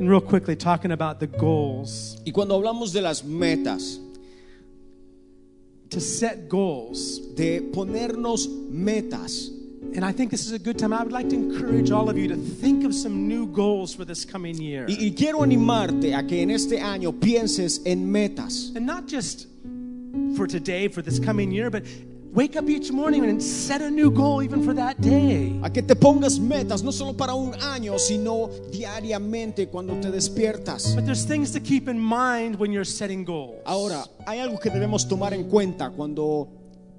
And 0.02 0.10
real 0.10 0.20
quickly, 0.20 0.56
talking 0.56 0.92
about 0.94 1.20
the 1.20 1.28
goals, 1.28 2.18
Y 2.26 2.32
cuando 2.32 2.60
hablamos 2.60 2.92
de 2.92 3.02
las 3.02 3.22
metas, 3.24 4.00
to 5.92 6.00
set 6.02 6.50
goals. 6.50 7.20
de 7.36 7.62
ponernos 7.62 8.48
metas, 8.72 9.52
And 9.94 10.04
I 10.04 10.12
think 10.12 10.32
this 10.32 10.46
is 10.48 10.54
a 10.54 10.60
good 10.60 10.80
time. 10.80 10.92
I 10.92 11.04
would 11.04 11.12
like 11.12 11.30
to 11.30 11.36
encourage 11.36 11.92
all 11.92 12.10
of 12.10 12.18
you 12.18 12.28
to 12.30 12.36
think 12.36 12.84
of 12.84 12.96
some 12.96 13.28
new 13.28 13.46
goals 13.46 13.94
for 13.94 14.04
this 14.04 14.26
coming 14.26 14.56
year. 14.60 14.88
y, 14.88 14.98
y 15.00 15.14
quiero 15.16 15.44
animarte 15.44 16.16
a 16.18 16.24
que 16.26 16.42
en 16.42 16.50
este 16.50 16.80
año 16.82 17.12
pienses 17.20 17.82
en 17.86 18.12
metas. 18.12 18.72
And 18.76 18.88
not 18.88 19.08
just 19.08 19.46
for 20.36 20.48
today, 20.48 20.88
for 20.88 21.04
this 21.04 21.20
coming 21.20 21.52
year, 21.52 21.70
but 21.70 21.84
wake 22.34 22.56
up 22.56 22.70
each 22.70 22.92
morning 22.92 23.26
and 23.26 23.42
set 23.42 23.82
a 23.82 23.90
new 23.90 24.10
goal 24.10 24.42
even 24.42 24.64
for 24.64 24.74
that 24.74 25.00
day. 25.02 25.60
A 25.64 25.70
que 25.70 25.82
te 25.82 25.96
pongas 25.96 26.40
metas, 26.40 26.84
no 26.84 26.92
solo 26.92 27.14
para 27.14 27.34
un 27.34 27.54
año, 27.62 28.00
sino 28.00 28.50
diariamente 28.72 29.68
cuando 29.68 30.00
te 30.00 30.10
despiertas. 30.10 30.96
But 30.96 31.06
there's 31.06 31.26
things 31.26 31.52
to 31.52 31.60
keep 31.60 31.88
in 31.88 32.00
mind 32.00 32.58
when 32.58 32.72
you're 32.72 32.86
setting 32.86 33.26
goals. 33.26 33.62
Ahora, 33.66 34.06
hay 34.26 34.40
algo 34.40 34.60
que 34.60 34.72
debemos 34.72 35.08
tomar 35.08 35.34
en 35.34 35.50
cuenta 35.50 35.90
cuando, 35.92 36.48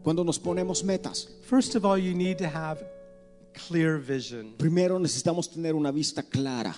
cuando 0.02 0.24
nos 0.24 0.38
ponemos 0.38 0.84
metas. 0.84 1.28
First 1.42 1.74
of 1.74 1.84
all, 1.84 1.98
you 1.98 2.14
need 2.14 2.38
to 2.38 2.48
have 2.48 2.82
clear 3.68 3.98
vision. 3.98 4.54
Primero 4.58 4.98
necesitamos 4.98 5.50
tener 5.50 5.74
una 5.74 5.92
vista 5.92 6.22
clara. 6.22 6.74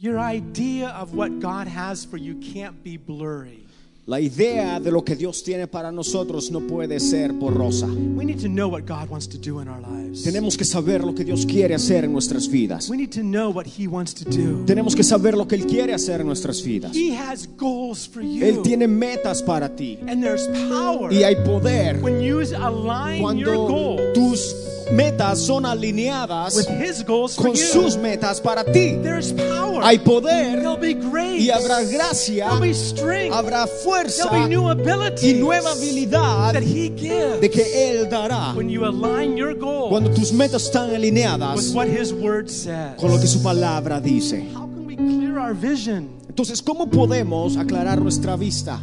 Your 0.00 0.18
idea 0.18 0.90
of 0.90 1.14
what 1.14 1.40
God 1.40 1.66
has 1.66 2.04
for 2.04 2.18
you 2.18 2.36
can't 2.36 2.84
be 2.84 2.96
blurry. 2.96 3.67
La 4.08 4.18
idea 4.18 4.80
de 4.80 4.90
lo 4.90 5.04
que 5.04 5.14
Dios 5.14 5.44
tiene 5.44 5.66
para 5.66 5.92
nosotros 5.92 6.50
no 6.50 6.66
puede 6.66 6.98
ser 6.98 7.30
borrosa. 7.30 7.86
We 8.16 8.24
need 8.24 8.40
to 8.40 8.48
know 8.48 8.66
what 8.66 8.86
God 8.86 9.10
wants 9.10 9.28
to 9.28 9.36
do 9.36 9.60
in 9.60 9.68
our 9.68 9.82
lives. 9.82 10.22
Tenemos 10.22 10.56
que 10.56 10.64
saber 10.64 11.04
lo 11.04 11.14
que 11.14 11.24
Dios 11.24 11.44
quiere 11.44 11.74
hacer 11.74 12.04
en 12.04 12.12
nuestras 12.14 12.48
vidas. 12.48 12.88
We 12.88 12.96
need 12.96 13.10
to 13.10 13.20
know 13.20 13.50
what 13.50 13.66
He 13.66 13.86
wants 13.86 14.14
to 14.14 14.24
do. 14.24 14.64
Tenemos 14.64 14.96
que 14.96 15.02
saber 15.02 15.36
lo 15.36 15.46
que 15.46 15.56
Él 15.56 15.66
quiere 15.66 15.92
hacer 15.92 16.22
en 16.22 16.26
nuestras 16.26 16.62
vidas. 16.62 16.96
He 16.96 17.14
has 17.14 17.46
goals 17.58 18.08
for 18.08 18.22
you. 18.22 18.46
Él 18.46 18.62
tiene 18.62 18.88
metas 18.88 19.42
para 19.42 19.68
ti. 19.76 19.98
and 20.08 20.22
there's 20.22 20.48
power 20.70 21.12
Y 21.12 21.22
hay 21.22 21.34
poder 21.44 22.00
when 22.00 22.18
you 22.22 22.40
align 22.40 23.36
your 23.36 23.54
cuando 23.56 23.68
goals 23.68 24.12
tus 24.14 24.77
metas 24.92 25.38
son 25.40 25.64
alineadas 25.66 26.54
with 26.56 26.68
His 26.68 27.04
goals 27.04 27.34
for 27.36 27.44
con 27.46 27.52
you. 27.54 27.62
sus 27.66 27.96
metas 27.96 28.40
para 28.40 28.64
ti. 28.64 28.98
Power. 29.36 29.82
Hay 29.84 29.98
poder 29.98 30.58
There'll 30.60 30.76
be 30.78 30.94
grace. 30.94 31.40
y 31.42 31.50
habrá 31.50 31.82
gracia, 31.84 32.46
There'll 32.46 32.60
be 32.60 32.74
strength. 32.74 33.34
habrá 33.34 33.66
fuerza 33.66 34.28
There'll 34.28 34.48
be 34.48 34.54
new 34.54 34.68
abilities 34.68 35.22
y 35.36 35.40
nueva 35.40 35.70
habilidad 35.72 36.52
that 36.52 36.62
He 36.62 36.88
gives 36.90 37.40
de 37.40 37.50
que 37.50 37.62
Él 38.00 38.08
dará 38.08 38.54
when 38.54 38.68
you 38.68 38.84
align 38.84 39.36
your 39.36 39.54
goals 39.54 39.90
cuando 39.90 40.10
tus 40.12 40.32
metas 40.32 40.64
están 40.64 40.88
with 40.88 40.96
alineadas 40.96 41.72
what 41.74 41.86
His 41.88 42.12
Word 42.12 42.48
says. 42.48 42.96
con 42.98 43.10
lo 43.10 43.18
que 43.20 43.26
su 43.26 43.42
palabra 43.42 44.00
dice. 44.00 44.42
How 44.54 44.66
can 44.66 44.86
we 44.86 44.96
clear 44.96 45.38
our 45.38 45.54
vision? 45.54 46.08
Entonces, 46.28 46.62
¿cómo 46.62 46.88
podemos 46.88 47.56
aclarar 47.56 48.00
nuestra 48.00 48.36
vista? 48.36 48.80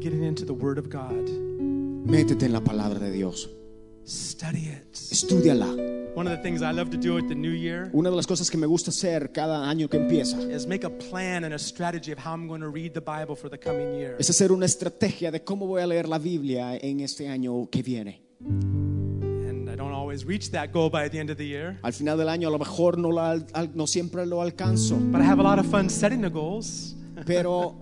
Getting 0.00 0.24
into 0.24 0.44
the 0.44 0.52
Word 0.52 0.78
of 0.78 0.88
God. 0.88 1.28
Métete 2.06 2.46
en 2.46 2.52
la 2.52 2.60
palabra 2.60 2.98
de 2.98 3.10
Dios. 3.12 3.50
Study 4.04 4.66
it. 4.68 4.92
Estúdiala. 4.92 5.66
One 6.16 6.26
of 6.26 6.36
the 6.36 6.42
things 6.42 6.62
I 6.62 6.72
love 6.72 6.90
to 6.90 6.96
do 6.96 7.16
at 7.18 7.28
the 7.28 7.36
new 7.36 7.52
year 7.52 7.88
Una 7.94 8.10
de 8.10 8.16
las 8.16 8.26
cosas 8.26 8.50
que 8.50 8.58
me 8.58 8.66
gusta 8.66 8.90
hacer 8.90 9.30
cada 9.30 9.68
año 9.70 9.88
que 9.88 9.96
empieza 9.96 10.36
is 10.52 10.66
make 10.66 10.84
a 10.84 10.90
plan 10.90 11.44
and 11.44 11.54
a 11.54 11.58
strategy 11.58 12.10
of 12.10 12.18
how 12.18 12.32
I'm 12.34 12.48
going 12.48 12.60
to 12.62 12.68
read 12.68 12.92
the 12.94 13.00
Bible 13.00 13.36
for 13.36 13.48
the 13.48 13.58
coming 13.58 13.94
year. 13.94 14.16
es 14.18 14.28
hacer 14.28 14.50
una 14.50 14.66
estrategia 14.66 15.30
de 15.30 15.44
cómo 15.44 15.66
voy 15.68 15.82
a 15.82 15.86
leer 15.86 16.08
la 16.08 16.18
Biblia 16.18 16.76
en 16.76 17.00
este 17.00 17.28
año 17.28 17.68
que 17.70 17.82
viene. 17.84 18.22
And 18.40 19.68
I 19.70 19.76
don't 19.76 19.92
always 19.94 20.24
reach 20.24 20.50
that 20.50 20.72
goal 20.72 20.90
by 20.90 21.08
the 21.08 21.20
end 21.20 21.30
of 21.30 21.36
the 21.36 21.46
year, 21.46 21.78
Al 21.82 21.92
final 21.92 22.18
del 22.18 22.28
año 22.28 22.48
a 22.48 22.50
lo 22.50 22.58
mejor 22.58 22.98
no, 22.98 23.12
la 23.12 23.30
al- 23.30 23.46
al- 23.52 23.70
no 23.76 23.86
siempre 23.86 24.26
lo 24.26 24.42
alcanzo, 24.42 24.96
but 25.12 25.20
I 25.20 25.24
have 25.24 25.38
a 25.38 25.44
lot 25.44 25.60
of 25.60 25.66
fun 25.66 25.88
setting 25.88 26.22
the 26.22 26.30
goals. 26.30 26.96
pero 27.24 27.78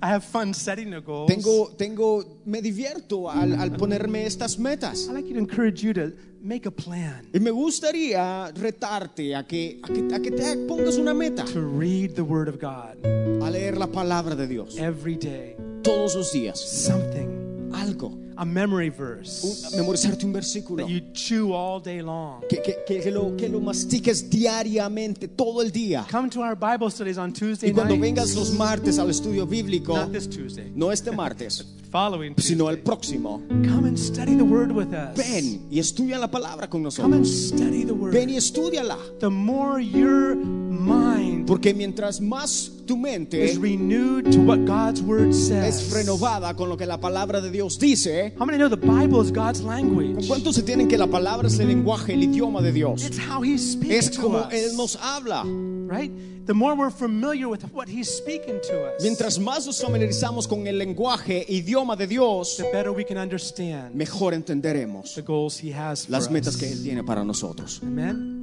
I 0.00 0.08
have 0.08 0.24
fun 0.24 0.54
setting 0.54 0.90
the 0.90 1.00
goals. 1.00 1.28
tengo, 1.28 1.68
tengo, 1.76 2.40
me 2.44 2.60
divierto 2.60 3.30
al, 3.30 3.54
al 3.54 3.70
ponerme 3.72 4.26
estas 4.26 4.58
metas. 4.58 5.08
I'd 5.08 5.14
like 5.14 5.28
to 5.32 5.38
encourage 5.38 5.82
you 5.82 5.92
to 5.94 6.12
make 6.42 6.66
a 6.66 6.70
plan 6.72 7.28
Y 7.32 7.38
me 7.38 7.50
gustaría 7.50 8.50
retarte 8.52 9.34
a 9.36 9.46
que, 9.46 9.80
a 9.82 9.88
que, 9.88 10.14
a 10.14 10.20
que 10.20 10.30
te 10.32 10.56
pongas 10.66 10.96
una 10.96 11.14
meta, 11.14 11.44
to 11.44 11.60
read 11.60 12.14
the 12.14 12.22
Word 12.22 12.48
of 12.48 12.58
God 12.60 12.96
a 13.42 13.50
leer 13.50 13.76
la 13.76 13.86
palabra 13.86 14.34
de 14.34 14.46
Dios 14.46 14.76
every 14.78 15.16
day. 15.16 15.56
todos 15.82 16.14
los 16.14 16.32
días. 16.32 16.58
Something, 16.58 17.41
Algo, 17.82 18.18
a 18.36 18.44
memory 18.44 18.88
verse 18.90 19.44
un- 19.72 19.76
memorizarte 19.78 20.24
un 20.24 20.32
versículo. 20.32 20.84
that 20.84 20.88
you 20.90 21.00
chew 21.12 21.52
all 21.52 21.80
day 21.82 22.00
long. 22.02 22.40
Que, 22.48 22.62
que- 22.62 22.76
que- 22.86 23.00
que 23.00 23.10
lo, 23.10 23.36
que 23.36 23.48
lo 23.48 23.60
mastiques 23.60 24.28
diariamente, 24.30 25.28
todo 25.28 25.60
el 25.62 25.70
día. 25.70 26.06
Come 26.10 26.28
to 26.30 26.40
our 26.40 26.54
Bible 26.56 26.90
studies 26.90 27.18
on 27.18 27.32
Tuesday 27.32 27.70
Y 27.70 27.72
cuando 27.72 27.96
vengas 27.98 28.34
los 28.34 28.52
martes 28.52 28.98
al 28.98 29.10
estudio 29.10 29.46
bíblico, 29.46 29.94
Not 29.96 30.12
this 30.12 30.28
Tuesday, 30.28 30.70
no 30.74 30.90
este 30.90 31.10
martes, 31.12 31.64
following 31.90 32.34
sino 32.38 32.70
el 32.70 32.78
próximo, 32.78 33.42
Come 33.48 33.88
and 33.88 33.98
study 33.98 34.34
the 34.36 34.42
Word 34.44 34.72
with 34.72 34.94
us. 34.94 35.14
ven 35.16 35.66
y 35.70 35.78
estudia 35.78 36.18
la 36.18 36.30
palabra 36.30 36.68
con 36.70 36.82
Come 36.82 37.16
and 37.16 37.24
nosotros. 37.24 37.48
study 37.48 37.84
the 37.84 37.92
Word. 37.92 38.14
Ven 38.14 38.30
y 38.30 38.36
estudiala. 38.36 38.96
The 39.20 39.28
more 39.28 39.78
your 39.82 40.34
mind 40.36 41.11
Porque 41.46 41.74
mientras 41.74 42.20
más 42.20 42.70
tu 42.86 42.96
mente 42.96 43.44
is 43.44 43.58
renewed 43.58 44.30
to 44.32 44.40
what 44.42 44.58
God's 44.66 45.00
Word 45.02 45.30
es 45.30 45.46
says. 45.48 45.92
renovada 45.92 46.54
con 46.54 46.68
lo 46.68 46.76
que 46.76 46.86
la 46.86 46.98
palabra 46.98 47.40
de 47.40 47.50
Dios 47.50 47.78
dice, 47.78 48.34
How 48.38 48.46
many 48.46 48.58
know 48.58 48.68
the 48.68 48.76
Bible 48.76 49.20
is 49.22 49.32
God's 49.32 49.60
language? 49.62 50.26
¿cuántos 50.28 50.54
se 50.56 50.62
tienen 50.62 50.88
que 50.88 50.96
la 50.98 51.06
palabra 51.06 51.48
es 51.48 51.58
el 51.58 51.68
lenguaje, 51.68 52.14
el 52.14 52.22
idioma 52.24 52.60
de 52.62 52.72
Dios? 52.72 53.04
It's 53.04 53.18
how 53.18 53.42
He 53.42 53.58
speaks 53.58 53.94
Es 54.06 54.10
to 54.12 54.22
como 54.22 54.38
us. 54.38 54.52
Él 54.52 54.76
nos 54.76 54.96
habla. 54.96 55.42
right? 55.88 56.10
The 56.44 56.54
more 56.54 56.74
we're 56.74 56.90
familiar 56.90 57.48
with 57.48 57.62
what 57.72 57.86
He's 57.88 58.08
speaking 58.10 58.60
to 58.68 58.86
us, 58.96 59.02
Mientras 59.02 59.38
más 59.38 59.64
nos 59.66 59.80
familiarizamos 59.80 60.48
con 60.48 60.66
el 60.66 60.76
lenguaje, 60.78 61.44
idioma 61.48 61.94
de 61.96 62.06
Dios, 62.08 62.56
the 62.56 62.64
better 62.72 62.90
we 62.90 63.04
can 63.04 63.16
understand 63.16 63.94
mejor 63.94 64.32
entenderemos 64.34 65.14
the 65.14 65.22
goals 65.22 65.62
He 65.62 65.72
has 65.72 66.04
for 66.06 66.12
las 66.12 66.28
metas 66.30 66.54
us. 66.54 66.60
que 66.60 66.66
Él 66.72 66.82
tiene 66.82 67.04
para 67.04 67.22
nosotros. 67.24 67.80
Amen. 67.84 68.41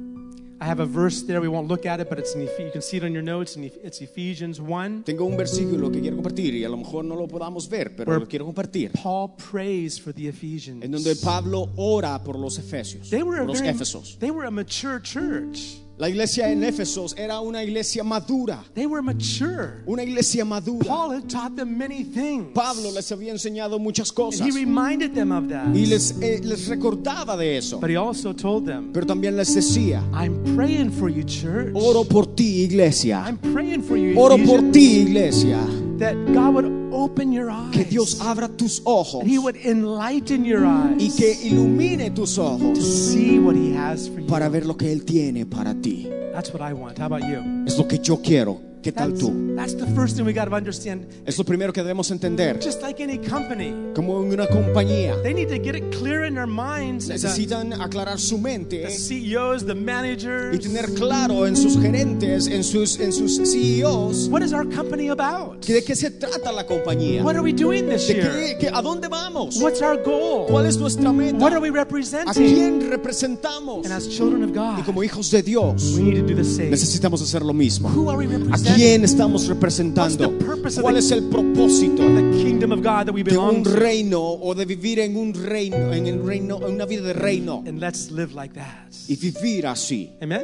I 0.62 0.66
have 0.66 0.78
a 0.80 0.84
verse 0.86 1.22
there. 1.22 1.40
We 1.40 1.48
won't 1.48 1.68
look 1.68 1.86
at 1.86 2.00
it, 2.00 2.10
but 2.10 2.18
it's 2.18 2.34
in 2.34 2.42
you 2.42 2.70
can 2.70 2.82
see 2.82 2.98
it 2.98 3.04
on 3.04 3.12
your 3.14 3.22
notes. 3.22 3.56
And 3.56 3.64
it's 3.64 4.02
Ephesians 4.02 4.60
1. 4.60 5.04
Tengo 5.04 5.24
un 5.24 5.36
versículo 5.36 5.90
que 5.90 6.00
quiero 6.02 6.16
compartir 6.16 6.54
y 6.54 6.64
a 6.64 6.68
lo 6.68 6.76
mejor 6.76 7.02
no 7.04 7.14
lo 7.14 7.26
podamos 7.26 7.66
ver, 7.68 7.96
pero 7.96 8.10
Where- 8.10 8.20
lo 8.20 8.26
quiero 8.28 8.44
compartir. 8.44 8.90
Paul 8.92 9.30
prays 9.36 9.98
for 9.98 10.12
the 10.12 10.28
Ephesians. 10.28 10.84
En 10.84 10.90
donde 10.90 11.16
Pablo 11.16 11.70
ora 11.76 12.22
por 12.22 12.36
los 12.38 12.58
efesios, 12.58 13.08
They 13.08 13.22
were, 13.22 13.40
a 13.40 13.44
los 13.44 13.60
very, 13.62 13.72
éfesos. 13.74 14.18
they 14.18 14.30
were 14.30 14.46
a 14.46 14.50
mature 14.50 15.00
church. 15.00 15.78
La 16.00 16.08
iglesia 16.08 16.50
en 16.50 16.64
Éfesos 16.64 17.14
era 17.18 17.40
una 17.40 17.62
iglesia 17.62 18.02
madura, 18.02 18.64
They 18.74 18.86
were 18.86 19.02
mature. 19.02 19.82
una 19.86 20.02
iglesia 20.02 20.46
madura. 20.46 20.86
Paul 20.88 21.10
had 21.12 21.28
taught 21.28 21.56
them 21.56 21.76
many 21.76 22.04
things. 22.04 22.54
Pablo 22.54 22.90
les 22.90 23.12
había 23.12 23.32
enseñado 23.32 23.78
muchas 23.78 24.08
And 24.08 24.16
cosas 24.16 24.46
he 24.46 24.50
reminded 24.50 25.12
them 25.14 25.30
of 25.30 25.48
that. 25.50 25.66
y 25.74 25.84
les, 25.84 26.12
eh, 26.22 26.40
les 26.42 26.68
recordaba 26.68 27.36
de 27.36 27.58
eso, 27.58 27.78
But 27.80 27.90
he 27.90 27.96
also 27.96 28.32
told 28.32 28.64
them, 28.66 28.94
pero 28.94 29.04
también 29.04 29.36
les 29.36 29.54
decía, 29.54 30.02
I'm 30.14 30.42
praying 30.56 30.90
for 30.90 31.10
you, 31.10 31.22
church. 31.22 31.72
oro 31.74 32.04
por 32.04 32.34
ti 32.34 32.62
iglesia, 32.64 33.22
I'm 33.22 33.36
praying 33.52 33.82
for 33.82 33.98
you, 33.98 34.18
oro 34.18 34.38
por 34.38 34.62
ti 34.72 35.02
iglesia, 35.02 35.58
that 35.98 36.14
God 36.32 36.54
would 36.54 36.79
open 36.92 37.32
your 37.32 37.50
eyes. 37.50 37.70
que 37.72 37.84
Dios 37.84 38.20
abra 38.20 38.48
tus 38.48 38.80
ojos 38.84 39.22
and 39.22 39.30
he 39.30 39.38
would 39.38 39.56
enlighten 39.56 40.44
your 40.44 40.64
eyes 40.64 40.96
y 41.02 41.10
que 41.16 41.32
ilumine 41.44 42.10
tus 42.14 42.34
to 42.36 42.42
ojos 42.42 42.78
see 42.78 43.38
what 43.38 43.56
he 43.56 43.72
has 43.74 44.08
for 44.08 44.20
you. 44.20 44.26
para 44.26 44.48
ver 44.48 44.66
lo 44.66 44.76
que 44.76 44.92
Él 44.92 45.04
tiene 45.04 45.46
para 45.46 45.74
ti. 45.74 46.08
That's 46.32 46.52
what 46.52 46.60
I 46.62 46.72
want. 46.72 46.98
How 46.98 47.06
about 47.06 47.22
you? 47.22 47.42
Es 47.66 47.76
lo 47.76 47.86
que 47.88 47.98
yo 47.98 48.18
quiero. 48.22 48.69
¿Qué 48.82 48.92
tal 48.92 49.10
That's, 49.10 49.20
tú? 49.20 49.54
that's 49.56 49.74
the 49.76 49.86
first 49.94 50.16
thing 50.16 50.24
we 50.24 50.32
got 50.32 50.46
to 50.48 50.54
understand. 50.54 51.04
Es 51.26 51.36
lo 51.36 51.44
primero 51.44 51.70
que 51.70 51.82
debemos 51.82 52.10
entender. 52.10 52.58
Just 52.62 52.80
like 52.80 53.02
any 53.02 53.18
company, 53.18 53.74
Como 53.94 54.22
en 54.22 54.32
una 54.32 54.46
compañía, 54.46 55.20
they 55.22 55.34
need 55.34 55.48
to 55.48 55.58
get 55.62 55.74
it 55.76 55.84
clear 55.94 56.24
in 56.24 56.34
their 56.34 56.46
minds. 56.46 57.06
The, 57.06 57.14
necesitan 57.14 57.74
aclarar 57.74 58.18
su 58.18 58.38
mente 58.38 58.78
the 58.86 58.90
CEOs, 58.90 59.66
the 59.66 59.72
y 59.72 59.74
managers. 59.74 60.60
tener 60.60 60.86
claro 60.94 61.46
en 61.46 61.56
sus 61.56 61.76
gerentes, 61.78 62.46
en 62.46 62.64
sus, 62.64 62.98
en 62.98 63.12
sus 63.12 63.36
CEOs, 63.36 64.28
What 64.30 64.40
is 64.42 64.54
our 64.54 64.64
company 64.66 65.08
about? 65.10 65.60
de 65.66 65.84
qué 65.84 65.94
se 65.94 66.10
trata 66.12 66.50
la 66.50 66.64
compañía. 66.64 67.22
What 67.22 67.34
are 67.34 67.42
we 67.42 67.52
doing 67.52 67.86
this 67.86 68.08
De 68.08 68.56
qué, 68.58 68.70
¿A 68.72 68.80
dónde 68.80 69.08
vamos? 69.08 69.60
What's 69.60 69.82
our 69.82 70.02
goal? 70.02 70.46
¿Cuál 70.48 70.64
es 70.64 70.78
nuestra 70.78 71.12
meta? 71.12 71.36
What 71.36 71.52
are 71.52 71.60
we 71.60 71.68
¿A 71.68 71.72
representing? 71.84 72.32
quién 72.54 72.90
representamos? 72.90 73.84
And 73.84 73.92
as 73.92 74.08
children 74.08 74.42
of 74.42 74.50
Y 74.50 74.54
God, 74.54 74.84
como 74.86 75.02
hijos 75.04 75.30
de 75.30 75.42
Dios, 75.42 75.94
we 75.96 76.02
need 76.02 76.14
to 76.20 76.26
do 76.26 76.34
the 76.34 76.44
same. 76.44 76.70
necesitamos 76.70 77.20
hacer 77.20 77.42
lo 77.42 77.52
mismo. 77.52 77.90
Who 77.90 78.08
are 78.08 78.16
we 78.16 78.24
¿A 78.24 78.38
representing? 78.38 78.69
Quién 78.76 79.04
estamos 79.04 79.46
representando? 79.48 80.32
¿Cuál 80.80 80.96
es 80.96 81.10
el 81.10 81.24
propósito 81.24 82.02
de 82.08 83.38
un 83.38 83.64
reino 83.64 84.20
o 84.22 84.54
de 84.54 84.64
vivir 84.64 85.00
en 85.00 85.16
un 85.16 85.34
reino, 85.34 85.92
en 85.92 86.06
el 86.06 86.24
reino, 86.24 86.66
en 86.66 86.74
una 86.74 86.86
vida 86.86 87.02
de 87.02 87.12
reino 87.12 87.62
And 87.66 87.80
let's 87.80 88.10
live 88.10 88.34
like 88.34 88.54
that. 88.54 88.88
y 89.08 89.16
vivir 89.16 89.66
así? 89.66 90.12
Amen? 90.20 90.42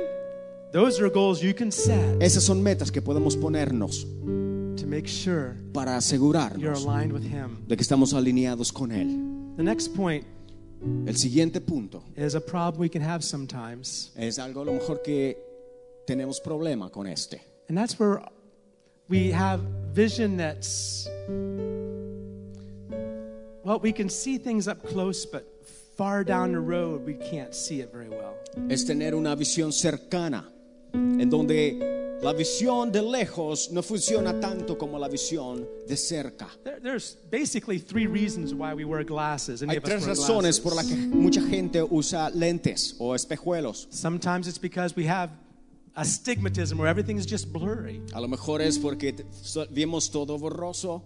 Those 0.73 1.01
are 1.01 1.11
goals 1.11 1.41
you 1.41 1.55
can 1.55 1.71
set 1.71 2.21
Esas 2.21 2.43
son 2.45 2.63
metas 2.63 2.91
que 2.91 3.01
podemos 3.01 3.37
ponernos 3.37 4.07
to 4.77 4.87
make 4.87 5.07
sure 5.07 5.55
para 5.73 5.93
you're 5.93 5.99
asegurarnos 5.99 6.85
aligned 6.87 7.13
with 7.13 7.23
Him. 7.25 7.65
de 7.67 7.77
que 7.77 7.83
estamos 7.83 8.13
alineados 8.13 8.73
con 8.73 8.93
Él. 8.93 9.09
The 9.57 9.63
next 9.63 9.95
point 9.95 10.25
El 11.07 11.17
siguiente 11.17 11.61
punto 11.61 12.03
is 12.17 12.35
a 12.35 12.41
problem 12.41 12.81
we 12.81 12.91
can 12.91 13.03
have 13.03 13.23
sometimes. 13.23 14.13
es 14.17 14.39
algo 14.39 14.61
a 14.61 14.65
lo 14.65 14.73
mejor 14.75 15.01
que 15.03 15.37
tenemos 16.07 16.41
problema 16.41 16.91
con 16.91 17.07
este. 17.07 17.41
And 17.69 17.77
that's 17.77 17.99
where 17.99 18.23
we 19.09 19.31
have 19.33 19.61
vision 19.93 20.37
that's, 20.37 21.09
well, 23.65 23.81
we 23.81 23.93
can 23.93 24.09
see 24.09 24.39
things 24.39 24.69
up 24.69 24.85
close, 24.87 25.27
but 25.27 25.45
far 25.97 26.23
down 26.23 26.53
the 26.53 26.61
road, 26.61 27.05
we 27.05 27.15
can't 27.15 27.55
see 27.55 27.81
it 27.81 27.93
very 27.93 28.09
well. 28.09 28.35
Es 28.71 28.85
tener 28.85 29.15
una 29.15 29.35
visión 29.37 29.73
cercana 29.73 30.45
en 30.95 31.29
donde 31.29 32.21
la 32.23 32.33
visión 32.33 32.91
de 32.93 33.03
lejos 33.03 33.71
no 33.71 33.83
funciona 33.83 34.41
tanto 34.41 34.77
como 34.77 34.99
la 34.99 35.09
visión 35.09 35.67
de 35.87 35.97
cerca. 35.97 36.49
There, 36.65 36.79
there's 36.81 37.17
basically 37.31 37.79
three 37.79 38.07
reasons 38.07 38.55
why 38.55 38.73
we 38.75 38.85
wear 38.85 39.05
glasses. 39.05 39.63
Any 39.63 39.75
Hay 39.75 39.81
tres 39.81 40.07
razones 40.07 40.59
glasses. 40.59 40.61
por 40.61 40.75
las 40.75 40.87
que 40.87 40.97
mucha 40.97 41.41
gente 41.43 41.83
usa 41.83 42.31
lentes 42.33 42.95
o 42.99 43.15
espejuelos. 43.15 43.87
Sometimes 43.91 44.47
it's 44.49 44.59
because 44.59 44.95
we 44.97 45.05
have 45.07 45.31
astigmatism 45.97 46.79
where 46.79 46.89
everything's 46.89 47.27
just 47.27 47.53
blurry 47.53 48.01
A 48.15 48.21
lo 48.21 48.29
mejor 48.29 48.61
es 48.61 48.79
porque 48.79 49.15
vemos 49.71 50.11
todo 50.11 50.39
borroso 50.39 51.03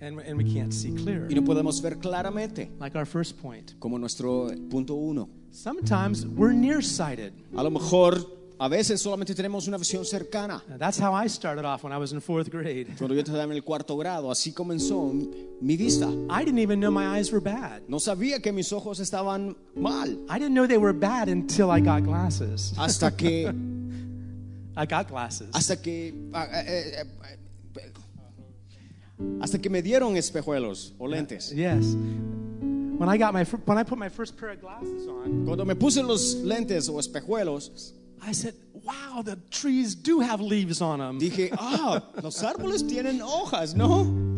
and, 0.00 0.18
and 0.20 0.36
we 0.36 0.44
can't 0.44 0.72
see 0.72 0.90
clear. 0.92 1.28
y 1.30 1.34
no 1.34 1.42
podemos 1.42 1.80
ver 1.80 1.98
claramente, 1.98 2.70
Like 2.80 2.96
our 2.98 3.06
first 3.06 3.36
point. 3.40 3.74
como 3.78 3.98
nuestro 3.98 4.48
punto 4.70 4.94
uno. 4.94 5.28
Sometimes 5.52 6.26
we're 6.26 6.54
nearsighted. 6.54 7.32
A 7.56 7.62
lo 7.62 7.70
mejor 7.70 8.16
a 8.58 8.68
veces 8.68 9.00
solamente 9.02 9.34
tenemos 9.34 9.68
una 9.68 9.76
visión 9.76 10.04
cercana. 10.04 10.62
Now, 10.68 10.78
That's 10.78 10.98
how 10.98 11.12
I 11.14 11.28
started 11.28 11.64
off 11.64 11.84
when 11.84 11.92
I 11.92 11.98
was 11.98 12.12
in 12.12 12.20
fourth 12.20 12.48
grade. 12.50 12.86
Cuando 12.96 13.14
yo 13.14 13.20
estaba 13.22 13.44
en 13.44 13.52
el 13.52 13.62
cuarto 13.62 13.96
grado, 13.96 14.30
así 14.30 14.52
comenzó 14.52 15.12
mi 15.60 15.76
vista. 15.76 16.08
I 16.30 16.44
didn't 16.44 16.58
even 16.60 16.80
know 16.80 16.90
my 16.90 17.06
eyes 17.18 17.30
were 17.32 17.40
bad. 17.42 17.82
No 17.88 17.98
sabía 17.98 18.40
que 18.40 18.50
mis 18.52 18.72
ojos 18.72 18.98
estaban 18.98 19.56
mal 19.76 20.16
I 20.28 20.38
didn't 20.38 20.54
know 20.54 20.66
they 20.66 20.78
were 20.78 20.92
bad 20.94 21.28
until 21.28 21.70
I 21.70 21.80
got 21.80 22.02
glasses. 22.04 22.72
hasta 22.76 23.10
que 23.16 23.52
I 24.76 24.86
got 24.86 25.08
glasses. 25.08 25.50
hasta 25.54 25.76
que 25.76 26.14
ah, 26.32 26.46
eh, 26.52 26.64
eh, 26.66 27.04
eh, 27.76 27.92
hasta 29.40 29.58
que 29.58 29.68
me 29.70 29.82
dieron 29.82 30.16
espejuelos 30.16 30.92
o 30.98 31.06
lentes. 31.06 31.52
Yes. 31.52 31.94
When 31.94 33.08
I 33.08 33.16
got 33.18 33.32
my 33.32 33.44
when 33.66 33.78
I 33.78 33.82
put 33.84 33.98
my 33.98 34.08
first 34.08 34.36
pair 34.38 34.50
of 34.50 34.60
glasses 34.60 35.06
on, 35.08 35.44
Cuando 35.44 35.64
me 35.64 35.74
puse 35.74 36.02
los 36.02 36.34
lentes 36.36 36.88
o 36.88 36.98
espejuelos, 36.98 37.92
I 38.24 38.32
said, 38.32 38.54
"Wow, 38.84 39.22
the 39.24 39.36
trees 39.50 39.94
do 39.96 40.20
have 40.20 40.40
leaves 40.40 40.80
on 40.80 41.00
them." 41.00 41.18
dije, 41.18 41.50
ah, 41.58 42.00
los 42.22 42.42
árboles 42.42 42.86
tienen 42.86 43.20
hojas, 43.20 43.74
¿no? 43.74 44.31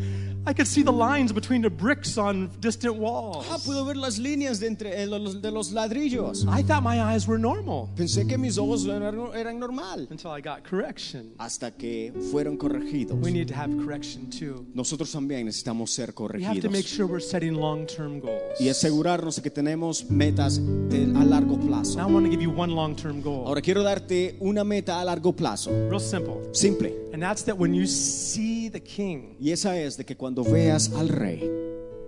I 0.46 0.52
could 0.52 0.66
see 0.66 0.83
the 0.83 0.92
lines 0.92 1.33
between 1.33 1.62
the 1.62 1.70
bricks 1.70 2.18
on 2.18 2.50
distant 2.61 2.96
walls. 2.96 3.46
Ah, 3.50 3.57
puedo 3.64 3.85
ver 3.85 3.96
las 3.96 4.18
líneas 4.18 4.61
de 4.61 4.66
entre 4.66 5.02
eh, 5.02 5.07
los, 5.07 5.40
de 5.40 5.50
los 5.50 5.72
ladrillos. 5.72 6.44
I 6.46 6.62
thought 6.62 6.83
my 6.83 7.00
eyes 7.00 7.26
were 7.26 7.38
normal 7.38 7.88
Pensé 7.96 8.26
que 8.26 8.37
mis 8.37 8.59
ojos 8.59 8.85
eran, 8.87 9.59
normal 9.59 10.07
until 10.11 10.30
I 10.30 10.42
got 10.42 10.62
correction. 10.62 11.33
hasta 11.38 11.70
que 11.70 12.12
fueron 12.30 12.59
corregidos. 12.59 13.16
We 13.22 13.30
need 13.30 13.48
to 13.48 13.54
have 13.54 13.70
correction 13.85 14.28
too. 14.28 14.66
Nosotros 14.74 15.11
también 15.12 15.46
necesitamos 15.46 15.90
ser 15.90 16.12
We 16.18 16.44
have 16.44 16.61
to 16.61 16.68
make 16.68 16.85
corregidos 16.85 16.87
sure 16.88 17.07
we're 17.07 17.20
setting 17.20 17.54
long-term 17.54 18.20
goals. 18.20 18.61
y 18.61 18.68
asegurarnos 18.68 19.37
de 19.37 19.42
que 19.42 19.50
tenemos 19.50 20.11
metas 20.11 20.61
de- 20.90 21.04
a 21.16 21.24
largo 21.24 21.59
plazo. 21.59 21.96
Now 21.98 22.09
I 22.09 22.12
want 22.12 22.26
to 22.26 22.30
give 22.30 22.42
you 22.42 22.50
one 22.50 22.74
long-term 22.74 23.22
goal. 23.22 23.46
Ahora 23.46 23.62
quiero 23.62 23.83
darte 23.83 24.37
una 24.40 24.62
meta 24.62 25.00
a 25.00 25.04
largo 25.04 25.33
plazo, 25.33 25.70
Real 25.88 26.00
simple. 26.00 26.35
simple, 26.52 26.92
And 27.14 27.22
that's 27.22 27.44
that 27.44 27.57
when 27.57 27.72
you 27.74 27.87
see 27.87 28.68
the 28.68 28.81
king, 28.81 29.37
y 29.38 29.53
esa 29.53 29.79
es 29.81 29.96
de 29.96 30.03
que 30.05 30.16
cuando 30.16 30.42
veas 30.42 30.90
al 30.96 31.07
rey, 31.09 31.48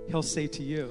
he'll 0.09 0.21
say 0.21 0.49
to 0.49 0.64
you, 0.64 0.88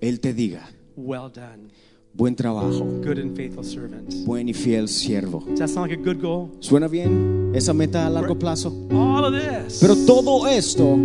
él 0.00 0.18
te 0.18 0.32
diga, 0.32 0.62
Well 0.96 1.28
done, 1.28 1.70
buen 2.14 2.34
trabajo, 2.34 2.86
good 3.04 3.18
and 3.18 3.36
faithful 3.36 3.62
servant. 3.62 4.24
buen 4.24 4.48
y 4.48 4.54
fiel 4.54 4.88
siervo. 4.88 5.44
Does 5.46 5.58
that 5.58 5.68
sound 5.68 5.90
like 5.90 6.00
a 6.00 6.02
good 6.02 6.22
goal? 6.22 6.50
¿Suena 6.60 6.88
bien 6.88 7.52
esa 7.54 7.74
meta 7.74 8.06
a 8.06 8.08
largo 8.08 8.34
plazo? 8.34 8.72
All 8.92 9.26
of 9.26 9.34
this 9.34 9.78
Pero 9.78 9.94
todo 10.06 10.46
esto 10.46 10.96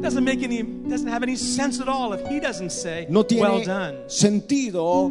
doesn't 0.00 0.22
make 0.22 0.44
any 0.44 0.62
doesn't 0.62 1.08
have 1.08 1.24
any 1.24 1.34
sense 1.34 1.80
at 1.82 1.88
all 1.88 2.12
if 2.12 2.24
he 2.28 2.38
doesn't 2.38 2.70
say, 2.70 3.08
no 3.10 3.24
tiene 3.24 3.42
Well 3.42 3.64
done. 3.64 3.96
sentido 4.06 5.10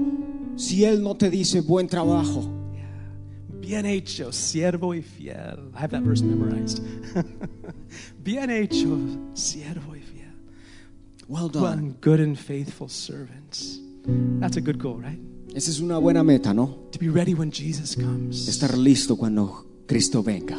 si 0.56 0.86
él 0.86 1.04
no 1.04 1.16
te 1.16 1.30
dice 1.30 1.60
buen 1.60 1.89
trabajo. 1.89 2.62
Bien 3.63 3.86
hecho, 3.86 4.34
siervo 4.34 4.93
y 4.93 5.02
fiel. 5.02 5.71
I 5.73 5.80
have 5.80 5.91
that 5.91 6.04
verse 6.04 6.21
memorized. 6.21 6.82
Bien 8.21 8.49
hecho, 8.49 8.97
siervo 9.34 9.95
y 9.95 10.02
fiel. 10.02 10.34
Well 11.30 11.47
done. 11.47 11.63
One 11.63 11.95
good 12.02 12.19
and 12.19 12.38
faithful 12.38 12.89
servant. 12.89 13.80
That's 14.41 14.58
a 14.58 14.62
good 14.62 14.80
goal, 14.80 14.97
right? 14.97 15.17
Esa 15.56 15.71
es 15.71 15.80
una 15.80 15.97
buena 15.97 16.26
meta, 16.26 16.54
¿no? 16.54 16.89
To 16.91 16.99
be 16.99 17.08
ready 17.08 17.34
when 17.34 17.52
Jesus 17.52 17.95
comes. 17.95 18.49
Estar 18.49 18.78
listo 18.78 19.15
cuando 19.15 19.65
Cristo 19.88 20.21
venga. 20.21 20.58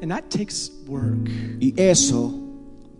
And 0.00 0.08
that 0.12 0.30
takes 0.30 0.70
work. 0.86 1.28
Y 1.58 1.74
eso, 1.76 2.32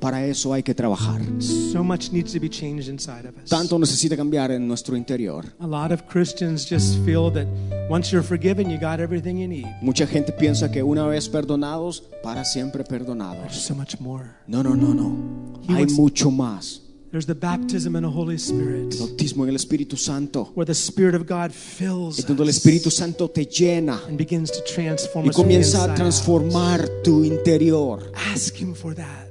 para 0.01 0.25
eso 0.27 0.53
hay 0.53 0.63
que 0.63 0.75
trabajar. 0.75 1.21
So 1.41 1.83
much 1.83 2.11
needs 2.13 2.33
to 2.33 2.41
be 2.41 2.49
changed 2.49 2.89
inside 2.89 3.27
of 3.29 3.37
us. 3.43 3.49
Tanto 3.51 3.79
necesita 3.79 4.17
cambiar 4.17 4.51
en 4.51 4.67
nuestro 4.69 4.97
interior. 4.97 5.45
A 5.61 5.67
lot 5.67 5.93
of 5.93 6.03
Christians 6.07 6.69
just 6.69 6.99
feel 7.05 7.31
that 7.33 7.47
once 7.91 8.11
you're 8.13 8.27
forgiven, 8.27 8.71
you 8.71 8.79
got 8.79 9.01
everything 9.01 9.37
you 9.39 9.49
need. 9.49 9.67
Mucha 9.83 10.07
gente 10.07 10.33
piensa 10.33 10.71
que 10.71 10.83
una 10.83 11.07
vez 11.07 11.29
perdonados, 11.29 12.03
para 12.23 12.45
siempre 12.45 12.85
perdonados. 12.85 13.39
There's 13.49 13.63
so 13.67 13.75
much 13.75 13.99
more. 14.01 14.25
No, 14.47 14.63
no, 14.63 14.75
no, 14.77 14.95
no. 14.95 15.61
He 15.69 15.73
Hay 15.75 15.85
wants- 15.85 15.97
mucho 15.97 16.31
más. 16.31 16.83
There's 17.17 17.25
the 17.25 17.35
baptism 17.35 17.97
in 17.97 18.03
the 18.03 18.11
Holy 18.11 18.37
Spirit, 18.37 18.95
Bautismo 18.99 19.45
en 19.45 19.49
el 19.49 19.57
Espíritu 19.57 19.97
Santo. 19.97 20.51
where 20.55 20.67
the 20.67 20.75
Spirit 20.75 21.15
of 21.15 21.27
God 21.27 21.51
fills 21.51 22.23
donde 22.27 22.43
el 22.43 22.51
Espíritu 22.51 22.91
Santo 22.91 23.29
te 23.31 23.47
llena 23.47 23.99
and 24.07 24.19
begins 24.19 24.51
to 24.53 24.59
transform 24.63 25.25
y 25.25 25.31
comienza 25.31 25.85
a 25.85 25.95
transformar 25.95 26.87
tu 27.03 27.25
interior. 27.25 28.13
Ask 28.35 28.57
Him 28.61 28.75
for 28.75 28.95
that. 28.97 29.31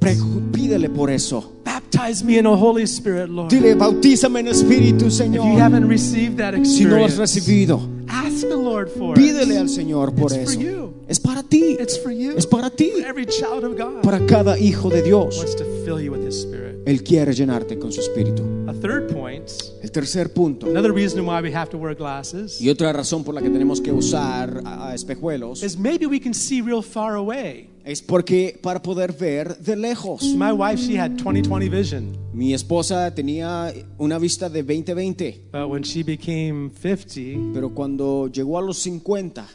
Pídele 0.51 0.89
por 0.89 1.11
eso. 1.11 1.57
Baptize 1.63 2.23
me 2.25 2.39
in 2.39 2.45
the 2.45 2.55
Holy 2.57 2.87
Spirit, 2.87 3.29
Lord. 3.29 3.51
Dile, 3.51 3.75
bautízame 3.75 4.39
en 4.39 4.47
Espíritu, 4.47 5.05
If 5.05 5.11
you 5.11 5.11
Señor. 5.11 5.59
haven't 5.59 5.87
received 5.87 6.37
that 6.37 6.55
Si 6.65 6.85
no 6.85 6.97
lo 6.97 7.05
has 7.05 7.11
experience, 7.11 7.17
recibido, 7.19 7.87
ask 8.07 8.41
the 8.47 8.55
Lord 8.57 8.89
for 8.97 9.13
pídele 9.13 9.53
it. 9.53 9.59
al 9.59 9.69
Señor 9.69 10.15
por 10.15 10.31
It's 10.31 10.43
for 10.43 10.53
eso. 10.53 10.59
you. 10.59 10.94
Es 11.07 11.19
para 11.19 11.43
ti. 11.43 11.77
It's 11.79 11.99
for 12.01 12.11
you. 12.11 12.33
Es 12.35 12.47
para 12.47 12.69
ti. 12.69 12.91
For 12.91 13.05
every 13.07 13.25
child 13.27 13.63
of 13.63 13.77
God 13.77 14.01
Para 14.01 14.25
cada 14.25 14.57
hijo 14.57 14.89
de 14.89 15.03
Dios. 15.03 15.37
wants 15.37 15.55
to 15.55 15.63
fill 15.85 15.99
you 16.03 16.11
with 16.11 16.25
His 16.27 16.35
Spirit. 16.35 16.79
Él 16.87 17.03
quiere 17.03 17.33
llenarte 17.33 17.77
con 17.77 17.91
su 17.91 18.01
Espíritu. 18.01 18.43
A 18.67 18.73
third 18.73 19.13
point, 19.13 19.47
El 19.83 19.91
tercer 19.91 20.33
punto. 20.33 20.65
another 20.67 20.91
reason 20.91 21.21
why 21.27 21.41
we 21.41 21.53
have 21.53 21.69
to 21.69 21.77
wear 21.77 21.95
glasses, 21.95 22.59
Y 22.59 22.69
otra 22.69 22.91
razón 22.91 23.23
por 23.23 23.35
la 23.35 23.41
que 23.41 23.49
tenemos 23.49 23.81
que 23.81 23.91
usar 23.91 24.61
a- 24.65 24.89
a 24.89 24.95
espejuelos 24.95 25.61
is 25.63 25.77
maybe 25.77 26.07
we 26.07 26.19
can 26.19 26.33
see 26.33 26.61
real 26.61 26.81
far 26.83 27.15
away. 27.15 27.69
es 27.83 28.01
porque 28.01 28.57
para 28.61 28.81
poder 28.81 29.13
ver 29.13 29.57
de 29.59 29.75
lejos. 29.75 30.23
My 30.35 30.51
wife, 30.51 30.77
she 30.81 30.97
had 30.99 31.11
20/20 31.17 31.69
vision, 31.69 32.17
Mi 32.33 32.53
esposa 32.55 33.13
tenía 33.13 33.71
una 33.99 34.17
vista 34.17 34.49
de 34.49 34.63
20-20, 34.63 35.39
but 35.51 35.69
when 35.69 35.83
she 35.83 36.01
became 36.03 36.71
50, 36.71 37.51
pero 37.53 37.69
cuando 37.73 38.27
llegó 38.27 38.57
a 38.57 38.61
los 38.63 38.79
50, 38.79 39.47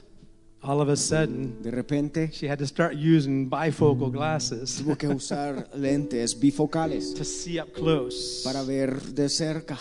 all 0.63 0.81
of 0.81 0.89
a 0.91 0.97
sudden, 0.97 1.63
de 1.63 1.71
repente 1.71 2.31
she 2.33 2.47
had 2.49 2.59
to 2.59 2.67
start 2.67 2.95
using 2.95 3.49
bifocal 3.49 4.11
glasses 4.11 4.77
tuvo 4.83 4.97
que 4.97 5.09
usar 5.09 5.69
lentes 5.75 6.39
bifocales 6.39 7.15
to 7.15 7.25
see 7.25 7.59
up 7.59 7.73
close. 7.73 8.43
para 8.45 8.63
ver 8.63 9.01
de 9.15 9.29
cerca. 9.29 9.79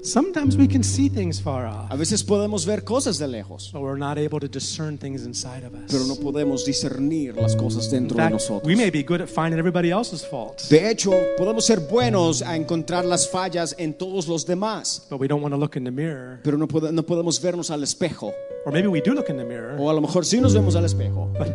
Sometimes 0.00 0.56
we 0.56 0.68
can 0.68 0.82
see 0.84 1.08
things 1.10 1.40
far 1.40 1.66
off, 1.66 1.90
A 1.90 1.96
veces 1.96 2.22
podemos 2.22 2.64
ver 2.64 2.82
cosas 2.84 3.18
de 3.18 3.26
lejos, 3.26 3.70
but 3.72 3.82
we're 3.82 3.98
not 3.98 4.16
able 4.16 4.38
to 4.40 4.48
discern 4.48 4.96
things 4.96 5.26
inside 5.26 5.64
of 5.66 5.74
us. 5.74 5.90
pero 5.90 6.04
no 6.06 6.14
podemos 6.14 6.64
discernir 6.64 7.34
las 7.36 7.54
cosas 7.56 7.90
dentro 7.90 8.16
de 8.16 8.22
fact, 8.22 8.32
nosotros. 8.32 8.62
we 8.66 8.76
may 8.76 8.90
be 8.90 9.02
good 9.02 9.20
at 9.20 9.28
finding 9.28 9.58
everybody 9.58 9.90
else's 9.90 10.24
faults, 10.24 10.68
De 10.70 10.88
hecho, 10.88 11.10
podemos 11.36 11.66
ser 11.66 11.80
buenos 11.80 12.40
a 12.42 12.56
encontrar 12.56 13.04
las 13.04 13.28
fallas 13.28 13.74
en 13.76 13.92
todos 13.92 14.28
los 14.28 14.46
demás, 14.46 15.04
but 15.10 15.20
we 15.20 15.26
don't 15.26 15.42
want 15.42 15.52
to 15.52 15.58
look 15.58 15.76
in 15.76 15.84
the 15.84 15.90
mirror. 15.90 16.40
pero 16.44 16.56
no, 16.56 16.66
pode- 16.68 16.92
no 16.92 17.02
podemos 17.02 17.42
vernos 17.42 17.70
al 17.70 17.82
espejo. 17.82 18.32
Or 18.66 18.72
maybe 18.72 18.88
we 18.88 19.00
do 19.00 19.14
look 19.14 19.28
in 19.30 19.36
the 19.36 19.44
mirror, 19.44 19.76
O 19.78 19.88
a 19.90 19.92
lo 19.94 20.00
mejor 20.00 20.24
sí 20.24 20.40
nos 20.40 20.54
vemos 20.54 20.74
al 20.76 20.84
espejo. 20.84 21.32
but 21.38 21.48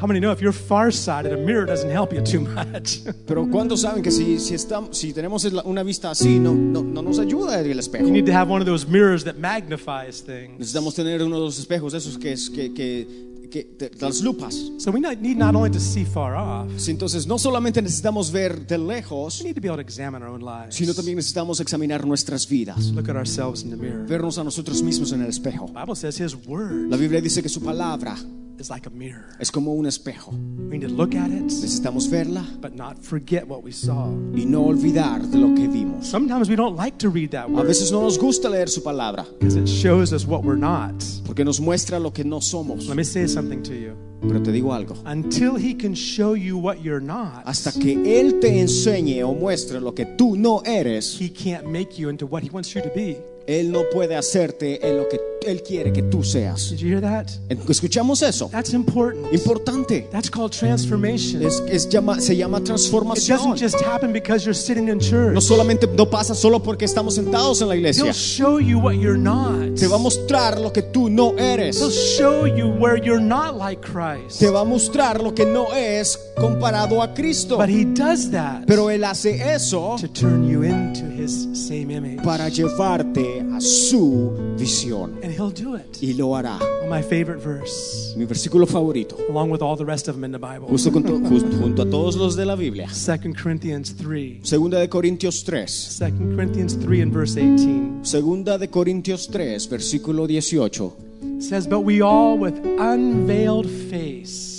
how 0.00 0.06
many 0.06 0.18
know 0.18 0.32
if 0.32 0.40
you're 0.40 0.52
farsighted, 0.52 1.30
a 1.32 1.36
mirror 1.36 1.66
doesn't 1.66 1.90
help 1.90 2.12
you 2.12 2.22
too 2.22 2.40
much? 2.40 3.00
Pero 3.26 3.46
¿cuántos 3.46 3.82
saben 3.82 4.02
que 4.02 4.10
si, 4.10 4.38
si, 4.38 4.54
estamos, 4.54 4.96
si 4.96 5.12
tenemos 5.12 5.44
una 5.44 5.82
vista 5.82 6.10
así, 6.10 6.38
no, 6.38 6.54
no, 6.54 6.82
no 6.82 7.02
nos 7.02 7.18
ayuda 7.18 7.60
el 7.60 7.78
espejo? 7.78 8.06
you 8.06 8.10
need 8.10 8.24
to 8.24 8.32
have 8.32 8.48
one 8.48 8.62
of 8.62 8.66
those 8.66 8.86
mirrors 8.86 9.24
that 9.24 9.36
magnifies 9.36 10.22
things. 10.22 10.58
Necesitamos 10.58 10.94
tener 10.94 11.22
uno 11.22 11.36
de 11.36 11.42
los 11.44 11.58
espejos 11.58 11.92
esos 11.92 12.16
que, 12.16 12.34
que, 12.54 12.72
que, 12.72 13.06
que 13.50 13.64
de- 13.78 13.90
las 14.00 14.22
lupas. 14.22 14.54
So 14.78 14.90
we 14.90 15.00
need 15.00 15.36
not 15.36 15.54
only 15.54 15.70
to 15.70 15.80
see 15.80 16.04
far 16.04 16.34
off, 16.34 16.70
Entonces, 16.88 17.26
no 17.26 17.38
solamente 17.38 17.82
necesitamos 17.82 18.30
ver 18.30 18.66
de 18.66 18.78
lejos, 18.78 19.40
we 19.40 19.48
need 19.48 19.54
to 19.56 19.60
be 19.60 19.68
able 19.68 19.76
to 19.76 19.82
examine 19.82 20.24
our 20.24 20.30
own 20.32 20.40
lives. 20.42 20.76
sino 20.76 20.94
también 20.94 21.16
necesitamos 21.16 21.60
examinar 21.60 22.06
nuestras 22.06 22.48
vidas, 22.48 22.86
Look 22.92 23.08
at 23.10 23.16
ourselves 23.16 23.62
in 23.62 23.70
the 23.70 23.76
mirror. 23.76 24.06
vernos 24.06 24.38
a 24.38 24.44
nosotros 24.44 24.82
mismos 24.82 25.12
en 25.12 25.22
el 25.22 25.28
espejo. 25.28 25.66
The 25.66 25.72
Bible 25.80 25.96
says 25.96 26.20
His 26.20 26.34
word 26.46 26.88
La 26.90 26.96
Biblia 26.96 27.20
dice 27.20 27.42
que 27.42 27.48
su 27.48 27.60
palabra 27.60 28.16
is 28.60 28.70
like 28.70 28.86
a 28.86 28.90
mirror. 28.90 29.24
es 29.40 29.50
como 29.50 29.72
un 29.74 29.86
espejo. 29.86 30.30
We 30.70 30.78
need 30.78 30.88
to 30.88 30.94
look 30.94 31.14
at 31.14 31.30
it, 31.30 31.42
Necesitamos 31.44 32.08
verla 32.08 32.44
but 32.60 32.74
not 32.74 33.02
forget 33.02 33.46
what 33.48 33.62
we 33.62 33.72
saw. 33.72 34.08
y 34.34 34.44
no 34.46 34.64
olvidar 34.66 35.22
de 35.30 35.38
lo 35.38 35.54
que 35.54 35.66
vimos. 35.68 36.06
Sometimes 36.06 36.48
we 36.48 36.56
don't 36.56 36.76
like 36.76 36.98
to 36.98 37.08
read 37.10 37.30
that 37.30 37.46
A 37.46 37.48
word 37.48 37.66
veces 37.66 37.90
no 37.90 38.02
nos 38.02 38.18
gusta 38.18 38.48
leer 38.48 38.68
su 38.68 38.82
palabra 38.82 39.24
because 39.38 39.56
it 39.56 39.66
shows 39.68 40.12
us 40.12 40.26
what 40.26 40.44
we're 40.44 40.56
not. 40.58 40.94
porque 41.26 41.44
nos 41.44 41.58
muestra 41.60 41.98
lo 41.98 42.12
que 42.12 42.24
no 42.24 42.40
somos. 42.40 42.86
Let 42.86 42.96
me 42.96 43.04
say 43.04 43.26
something 43.26 43.62
to 43.62 43.74
you. 43.74 43.96
Pero 44.20 44.42
te 44.42 44.52
digo 44.52 44.74
algo. 44.74 44.96
Until 45.06 45.56
He 45.56 45.74
can 45.74 45.94
show 45.94 46.34
you 46.34 46.58
what 46.58 46.82
you're 46.82 47.00
not, 47.00 47.42
Hasta 47.46 47.72
que 47.72 48.20
Él 48.20 48.38
te 48.38 48.60
enseñe 48.60 49.24
o 49.24 49.32
muestre 49.32 49.80
lo 49.80 49.94
que 49.94 50.04
tú 50.04 50.36
no 50.36 50.60
eres, 50.66 51.18
He 51.18 51.30
can't 51.30 51.64
make 51.66 51.96
you 51.98 52.10
into 52.10 52.26
what 52.26 52.42
He 52.42 52.50
wants 52.50 52.74
you 52.74 52.82
to 52.82 52.90
be. 52.94 53.16
Él 53.46 53.72
no 53.72 53.84
puede 53.90 54.16
hacerte 54.16 54.86
en 54.86 54.98
lo 54.98 55.08
que 55.08 55.18
Él 55.46 55.62
quiere 55.62 55.92
que 55.92 56.02
tú 56.02 56.22
seas. 56.22 56.70
Did 56.70 56.78
you 56.78 56.88
hear 56.88 57.00
that? 57.00 57.26
¿Escuchamos 57.68 58.22
eso? 58.22 58.48
That's 58.52 58.72
important. 58.74 59.32
Importante. 59.32 60.06
That's 60.12 60.30
called 60.30 60.52
transformation. 60.52 61.42
Es, 61.42 61.62
es 61.68 61.88
llama- 61.88 62.20
se 62.20 62.36
llama 62.36 62.58
It 62.58 62.64
transformación. 62.64 63.38
doesn't 63.38 63.58
just 63.58 63.80
happen 63.84 64.12
because 64.12 64.44
you're 64.44 64.54
sitting 64.54 64.88
in 64.88 64.98
church. 65.00 65.32
No 65.34 65.40
solamente 65.40 65.86
no 65.86 66.08
pasa 66.10 66.34
solo 66.34 66.62
porque 66.62 66.84
estamos 66.84 67.14
sentados 67.14 67.60
en 67.62 67.68
la 67.68 67.76
iglesia. 67.76 68.04
He'll 68.04 68.12
show 68.12 68.58
you 68.60 68.78
what 68.78 68.94
you're 68.94 69.18
not. 69.18 69.76
Te 69.78 69.86
va 69.86 69.96
a 69.96 69.98
mostrar 69.98 70.60
lo 70.60 70.72
que 70.72 70.82
tú 70.82 71.08
no 71.08 71.36
eres. 71.38 71.78
He'll 71.80 71.90
show 71.90 72.46
you 72.46 72.68
where 72.78 73.00
you're 73.02 73.22
not 73.22 73.56
like 73.56 73.80
Christ. 73.80 74.38
Te 74.40 74.48
va 74.50 74.60
a 74.60 74.64
mostrar 74.64 75.22
lo 75.22 75.34
que 75.34 75.46
no 75.46 75.72
es 75.74 76.18
comparado 76.36 77.02
a 77.02 77.14
Cristo. 77.14 77.56
But 77.56 77.68
he 77.68 77.84
does 77.84 78.30
that 78.30 78.64
Pero 78.66 78.90
Él 78.90 79.04
hace 79.04 79.54
eso 79.54 79.96
to 80.00 80.08
turn 80.08 80.48
you 80.48 80.62
into 80.62 81.06
his 81.06 81.48
same 81.54 81.90
image. 81.90 82.22
para 82.22 82.48
llevarte 82.48 83.44
a 83.54 83.60
su 83.60 84.32
visión. 84.58 85.18
And 85.22 85.29
he'll 85.30 85.50
do 85.50 85.74
it. 85.76 85.98
Y 86.02 86.12
lo 86.16 86.30
hará. 86.34 86.58
My 86.88 87.02
favorite 87.02 87.40
verse, 87.40 88.14
Mi 88.16 88.24
versículo 88.26 88.66
favorito. 88.66 89.16
along 89.28 89.50
with 89.50 89.62
all 89.62 89.76
the 89.76 89.84
rest 89.84 90.08
of 90.08 90.14
them 90.16 90.24
in 90.24 90.32
the 90.32 90.38
Bible. 90.38 90.66
Justo 90.68 90.90
con 90.90 91.02
to- 91.04 91.20
jus- 91.20 91.44
junto 91.60 91.82
a 91.82 91.86
todos 91.90 92.16
los 92.16 92.34
de 92.36 92.44
la 92.44 92.56
Biblia. 92.56 92.88
2 92.88 93.34
Corinthians 93.34 93.94
3. 93.96 94.40
Segunda 94.42 94.78
de 94.80 94.88
Corintios 94.88 95.44
3. 95.44 95.70
2 95.98 96.34
Corinthians 96.36 96.76
3 96.78 97.00
and 97.02 97.12
verse 97.12 97.36
18 97.36 98.00
Segunda 98.04 98.58
de 98.58 98.68
Corintios 98.68 99.28
3, 99.28 99.68
versículo 99.68 100.26
18. 100.26 100.92
says, 101.40 101.66
But 101.66 101.80
we 101.84 102.02
all 102.02 102.36
with 102.38 102.54
unveiled 102.78 103.66
face, 103.90 104.49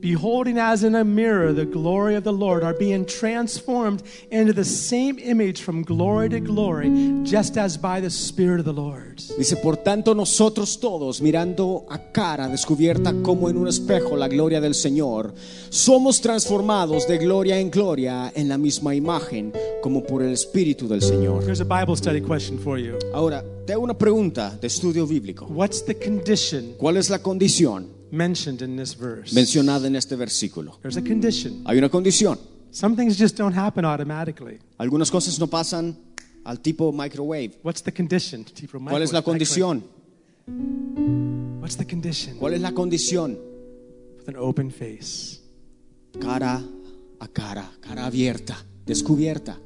beholding 0.00 0.58
as 0.58 0.84
in 0.84 0.94
a 0.94 1.04
mirror 1.04 1.52
the 1.52 1.64
glory 1.64 2.14
of 2.14 2.24
the 2.24 2.32
Lord, 2.32 2.62
are 2.62 2.74
being 2.74 3.04
transformed 3.04 4.02
into 4.30 4.52
the 4.52 4.64
same 4.64 5.18
image 5.18 5.62
from 5.62 5.82
glory 5.82 6.28
to 6.30 6.40
glory, 6.40 6.90
just 7.24 7.56
as 7.56 7.76
by 7.76 8.00
the 8.00 8.10
Spirit 8.10 8.60
of 8.60 8.64
the 8.64 8.72
Lord. 8.72 9.16
Dice, 9.36 9.56
por 9.56 9.76
tanto 9.76 10.14
nosotros 10.14 10.78
todos, 10.78 11.20
mirando 11.20 11.86
a 11.88 11.98
cara 12.12 12.48
descubierta 12.48 13.14
como 13.22 13.48
en 13.48 13.56
un 13.56 13.68
espejo 13.68 14.16
la 14.16 14.28
gloria 14.28 14.60
del 14.60 14.74
Señor, 14.74 15.34
somos 15.70 16.20
transformados 16.20 17.06
de 17.06 17.18
gloria 17.18 17.58
en 17.58 17.70
gloria 17.70 18.32
en 18.34 18.48
la 18.48 18.58
misma 18.58 18.94
imagen 18.94 19.52
como 19.82 20.02
por 20.04 20.22
el 20.22 20.32
Espíritu 20.32 20.88
del 20.88 21.02
Señor. 21.02 21.42
Here's 21.42 21.60
a 21.60 21.64
Bible 21.64 21.96
study 21.96 22.20
question 22.20 22.58
for 22.58 22.78
you. 22.78 22.96
Ahora, 23.12 23.44
te 23.66 23.72
hago 23.72 23.82
una 23.82 23.96
pregunta 23.96 24.56
de 24.60 24.66
estudio 24.66 25.06
bíblico. 25.06 25.46
What's 25.46 25.84
the 25.84 25.94
condition 25.94 26.74
¿Cuál 26.78 26.96
es 26.96 27.10
la 27.10 27.20
condición 27.20 27.97
mentioned 28.10 28.62
in 28.62 28.76
this 28.76 28.94
verse? 28.96 29.34
mencionada 29.34 29.86
en 29.86 29.96
este 29.96 30.16
versículo? 30.16 30.78
There's 30.82 30.96
a 30.96 31.02
condition. 31.02 31.62
Hay 31.66 31.78
una 31.78 31.88
condición. 31.88 32.38
Some 32.70 32.96
things 32.96 33.16
just 33.18 33.36
don't 33.36 33.56
happen 33.56 33.84
automatically. 33.84 34.58
Algunas 34.78 35.10
cosas 35.10 35.38
no 35.38 35.46
pasan 35.46 35.96
al 36.44 36.60
tipo 36.60 36.92
microwave. 36.92 37.58
What's 37.62 37.82
the 37.82 37.92
condition? 37.92 38.44
Tipo 38.44 38.78
¿Cuál 38.78 39.02
es 39.02 39.12
la 39.12 39.20
microwave, 39.20 39.24
condición? 39.24 39.84
microwave. 40.46 41.60
What's 41.60 41.76
the 41.76 41.86
condition? 41.86 42.36
¿Cuál 42.38 42.54
es 42.54 42.60
la 42.60 42.72
condición? 42.72 43.38
With 44.18 44.28
an 44.28 44.36
open 44.36 44.70
face. 44.70 45.40
Cara 46.20 46.62
a 47.20 47.28
cara, 47.28 47.70
cara 47.80 48.06
abierta, 48.06 48.56
descubierta. 48.86 49.58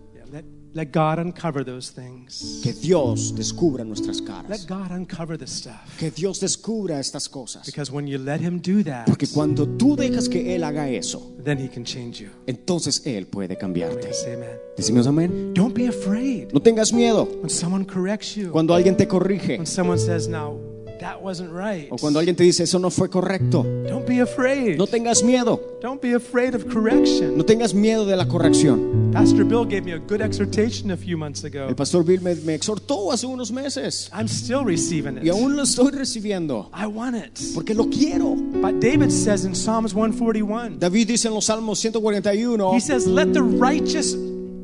Let, 0.74 0.76
let 0.76 0.92
God 0.92 1.18
uncover 1.18 1.64
those 1.64 1.90
things. 1.92 2.60
Que 2.62 2.72
Dios 2.72 3.34
descubra 3.34 3.84
nuestras 3.84 4.20
Let 4.20 4.26
caras. 4.28 4.66
God 4.66 4.90
uncover 4.90 5.36
the 5.38 5.46
stuff. 5.46 5.98
Que 5.98 6.10
Dios 6.10 6.40
descubra 6.40 6.98
estas 7.00 7.28
cosas. 7.28 7.64
Because 7.66 7.90
when 7.92 8.06
you 8.06 8.18
let 8.18 8.40
Him 8.40 8.58
do 8.60 8.82
that, 8.84 9.06
Porque 9.06 9.26
cuando 9.26 9.66
tú 9.66 9.96
dejas 9.96 10.28
que 10.28 10.54
Él 10.54 10.64
haga 10.64 10.88
eso, 10.88 11.34
then 11.44 11.58
He 11.58 11.68
can 11.68 11.84
change 11.84 12.20
you. 12.20 12.30
entonces 12.46 13.02
Él 13.06 13.26
puede 13.26 13.56
cambiarte. 13.56 14.10
Amen. 14.26 14.58
Decimos 14.76 15.06
amén. 15.06 15.52
Don't 15.54 15.74
be 15.74 15.86
afraid 15.88 16.48
No 16.52 16.60
tengas 16.60 16.92
miedo 16.92 17.24
when 17.40 17.50
someone 17.50 17.84
corrects 17.84 18.34
you. 18.36 18.50
cuando 18.50 18.74
alguien 18.74 18.96
te 18.96 19.06
corrige 19.06 19.58
When 19.58 19.66
someone 19.66 19.98
says, 19.98 20.28
now, 20.28 20.58
that 21.02 21.20
wasn't 21.22 21.50
right. 21.52 21.88
o 21.90 21.96
cuando 21.96 22.18
alguien 22.18 22.34
te 22.34 22.44
dice 22.44 22.62
eso 22.64 22.78
no 22.78 22.90
fue 22.90 23.10
correcto. 23.10 23.62
Don't 23.88 24.06
be 24.06 24.20
afraid. 24.20 24.76
No 24.78 24.86
tengas 24.86 25.22
miedo. 25.22 25.60
Don't 25.82 26.00
be 26.00 26.14
afraid 26.14 26.54
of 26.54 26.64
correction. 26.72 27.36
No 27.36 27.44
tengas 27.44 27.74
miedo 27.74 28.06
de 28.06 28.16
la 28.16 28.26
corrección. 28.26 29.10
Pastor 29.12 29.44
Bill 29.44 29.64
gave 29.66 29.82
me 29.82 29.92
a 29.92 29.98
good 29.98 30.20
exhortation 30.20 30.90
a 30.90 30.96
few 30.96 31.18
months 31.18 31.44
ago. 31.44 31.66
El 31.68 31.74
pastor 31.74 32.02
Bill 32.04 32.20
me, 32.22 32.34
me 32.36 32.54
exhortó 32.54 33.12
hace 33.12 33.26
unos 33.26 33.52
meses 33.52 34.10
I'm 34.12 34.28
still 34.28 34.64
receiving 34.64 35.18
y 35.22 35.26
it. 35.28 35.32
aún 35.32 35.56
lo 35.56 35.62
estoy 35.64 35.90
recibiendo 35.90 36.70
I 36.72 36.86
want 36.86 37.16
it. 37.16 37.38
porque 37.54 37.74
lo 37.74 37.88
quiero. 37.90 38.34
But 38.34 38.80
David 38.80 39.10
says 39.10 39.44
in 39.44 39.54
Psalms 39.54 39.92
141, 39.94 40.78
David 40.78 41.08
dice 41.08 41.26
en 41.28 41.34
los 41.34 41.46
Salmos 41.46 41.78
141, 41.80 42.74
he 42.74 42.80
says, 42.80 43.06
Let 43.06 43.32
the 43.32 43.42
righteous 43.42 44.16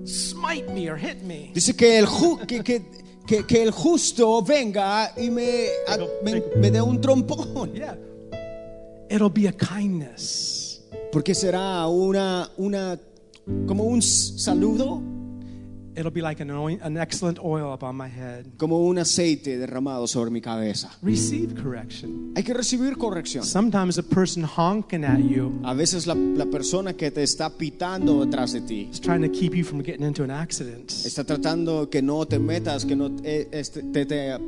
smite 0.05 0.69
me 0.73 0.89
or 0.89 0.97
hit 0.97 1.23
me. 1.23 1.51
dice 1.55 1.75
que 1.77 1.99
el, 1.99 2.07
que, 2.47 2.63
que, 2.63 2.83
que, 3.29 3.45
que 3.47 3.63
el 3.63 3.71
justo 3.71 4.43
venga 4.43 5.13
y 5.17 5.29
me, 5.31 5.67
a- 5.87 5.99
me, 6.25 6.43
me 6.57 6.71
dé 6.71 6.81
un 6.81 6.99
trompón. 7.01 7.73
Yeah. 7.75 7.97
It'll 9.11 9.31
be 9.31 9.47
a 9.49 9.53
kindness. 9.53 10.83
Porque 11.13 11.35
será 11.35 11.87
una, 11.89 12.51
una, 12.57 12.99
como 13.67 13.85
un 13.85 14.01
saludo, 14.03 15.03
It'll 15.99 16.13
be 16.13 16.21
like 16.23 16.41
an, 16.41 16.51
oil, 16.53 16.79
an 16.81 16.97
excellent 16.97 17.39
oil 17.41 17.73
upon 17.73 17.97
my 17.97 18.09
head. 18.09 18.47
como 18.57 18.79
un 18.87 18.99
aceite 18.99 19.59
derramado 19.59 20.07
sobre 20.07 20.31
mi 20.31 20.41
cabeza. 20.41 20.91
Receive 21.03 21.55
correction. 21.61 22.33
Hay 22.37 22.45
que 22.45 22.55
recibir 22.55 22.97
corrección. 22.97 23.45
Sometimes 23.45 23.99
a 23.99 24.03
person 24.05 24.45
honking 24.45 25.05
at 25.05 25.19
you 25.19 25.61
A 25.65 25.75
veces 25.75 26.07
la, 26.07 26.15
la 26.15 26.47
persona 26.47 26.93
que 26.93 27.11
te 27.11 27.23
está 27.25 27.51
pitando 27.51 28.25
detrás 28.25 28.53
de 28.53 28.61
ti 28.61 28.89
is 28.93 29.01
trying 29.01 29.23
to 29.23 29.29
keep 29.31 29.55
you 29.55 29.65
from 29.65 29.83
getting 29.83 30.07
into 30.07 30.23
an 30.23 30.31
accident. 30.31 30.89
está 30.91 31.25
tratando 31.25 31.91
que 31.91 32.01
no 32.01 32.25
te 32.27 32.39
metas, 32.39 32.85
que 32.85 32.95
no, 32.95 33.11
eh, 33.25 33.49
este, 33.51 33.83
te, 33.83 34.07
te- 34.07 34.39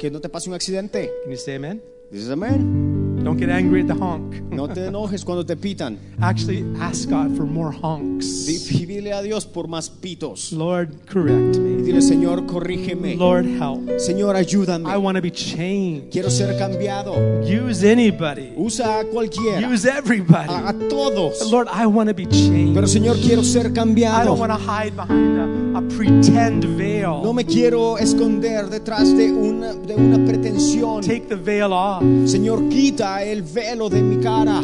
que 0.00 0.10
no 0.10 0.20
te 0.20 0.28
pase 0.28 0.48
un 0.48 0.54
accidente. 0.56 1.10
Can 1.22 1.30
you 1.32 1.38
say 1.38 1.54
amen? 1.54 1.80
Dices 2.10 2.30
amén. 2.30 3.05
Don't 3.26 3.38
get 3.40 3.48
angry 3.50 3.80
at 3.80 3.88
the 3.88 3.94
honk. 3.94 4.40
No 4.52 4.68
te 4.68 4.86
enojes 4.86 5.24
cuando 5.24 5.44
te 5.44 5.56
pitan. 5.56 5.98
Actually, 6.20 6.64
ask 6.80 7.08
God 7.10 7.36
for 7.36 7.44
more 7.44 7.72
honks. 7.72 8.46
Dile 8.46 9.12
a 9.12 9.20
Dios 9.20 9.44
por 9.44 9.66
más 9.66 9.90
pitos. 9.90 10.52
Lord, 10.52 10.90
correct 11.06 11.58
me. 11.58 11.82
dile, 11.82 12.00
Señor, 12.00 12.46
corrígeme. 12.46 13.16
Lord, 13.16 13.44
help. 13.44 13.98
Señor, 13.98 14.36
I 14.36 14.40
ayúdame. 14.44 14.96
want 15.02 15.16
to 15.16 15.22
be 15.22 15.32
changed. 15.32 16.12
Quiero 16.12 16.30
ser 16.30 16.56
cambiado. 16.56 17.14
Use 17.42 17.82
anybody. 17.82 18.52
Usa 18.56 19.00
a 19.00 19.04
cualquiera, 19.04 19.60
Use 19.60 19.84
everybody. 19.86 20.48
a, 20.48 20.68
a 20.68 20.72
todos. 20.88 21.50
Lord, 21.50 21.66
I 21.68 21.86
want 21.86 22.08
to 22.08 22.14
be 22.14 22.26
changed. 22.26 22.74
Pero 22.74 22.86
Señor, 22.86 23.16
quiero 23.20 23.42
ser 23.42 23.66
I 23.66 23.72
cambiado. 23.74 24.24
don't 24.24 24.38
want 24.38 24.52
to 24.52 24.58
hide 24.58 24.94
behind 24.96 25.74
a, 25.74 25.78
a 25.78 25.82
pretend 25.82 26.64
veil. 26.78 27.22
No 27.24 27.32
me 27.32 27.44
quiero 27.44 27.98
esconder 27.98 28.70
detrás 28.70 29.14
de 29.16 29.32
una, 29.32 29.74
de 29.74 29.94
una 29.96 30.24
pretensión. 30.24 31.02
Take 31.02 31.26
the 31.28 31.34
veil 31.36 31.72
off 31.72 32.02
Señor, 32.24 32.68
quita 32.68 33.15
el 33.24 33.42
velo 33.42 33.88
de 33.88 34.02
mi 34.02 34.22
cara 34.22 34.62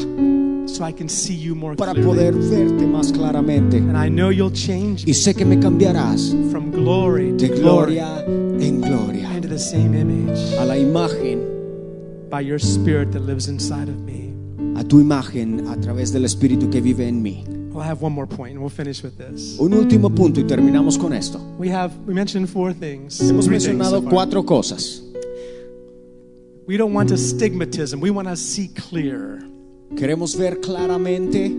so 0.66 0.84
I 0.86 0.92
can 0.92 1.08
see 1.08 1.36
you 1.36 1.54
more 1.54 1.74
para 1.76 1.92
clearly. 1.92 2.08
poder 2.14 2.34
verte 2.34 2.86
más 2.86 3.12
claramente. 3.12 3.78
And 3.78 3.96
I 3.96 4.08
know 4.08 4.30
you'll 4.30 4.52
change 4.52 5.04
Y 5.06 5.14
sé 5.14 5.34
que 5.34 5.44
me 5.44 5.58
cambiarás 5.58 6.34
from 6.50 6.70
glory 6.70 7.32
to 7.36 7.36
de 7.36 7.48
glory. 7.48 7.94
gloria 7.96 8.24
en 8.60 8.80
gloria 8.80 9.34
into 9.36 9.48
the 9.48 9.58
same 9.58 9.94
image 9.98 10.38
a 10.58 10.64
la 10.64 10.76
imagen, 10.76 11.40
by 12.30 12.40
your 12.40 12.58
spirit 12.60 13.10
that 13.12 13.22
lives 13.22 13.48
inside 13.48 13.88
of 13.88 13.96
me. 14.06 14.32
a 14.76 14.84
tu 14.84 15.00
imagen 15.00 15.66
a 15.68 15.76
través 15.80 16.12
del 16.12 16.24
Espíritu 16.24 16.70
que 16.70 16.80
vive 16.80 17.06
en 17.08 17.22
mí. 17.22 17.44
Well, 17.72 17.82
I 17.82 17.86
have 17.88 18.02
one 18.02 18.14
more 18.14 18.26
point 18.26 18.52
and 18.52 18.60
we'll 18.60 18.70
finish 18.70 19.02
with 19.02 19.16
this. 19.18 19.56
Un 19.58 19.72
último 19.74 20.10
punto 20.14 20.40
y 20.40 20.44
terminamos 20.44 20.96
con 20.98 21.12
esto. 21.12 21.38
We 21.58 21.70
have 21.70 21.92
we 22.06 22.14
mentioned 22.14 22.48
four 22.48 22.72
things. 22.72 23.20
Hemos 23.20 23.48
mencionado 23.48 24.00
so 24.02 24.08
cuatro 24.08 24.44
cosas. 24.44 25.02
We 26.66 26.76
don't 26.76 26.92
want 26.94 27.10
astigmatism. 27.10 28.00
We 28.00 28.10
want 28.10 28.28
to 28.28 28.36
see 28.36 28.68
clear. 28.68 29.38
Queremos 29.96 30.36
ver 30.36 30.60
claramente, 30.60 31.50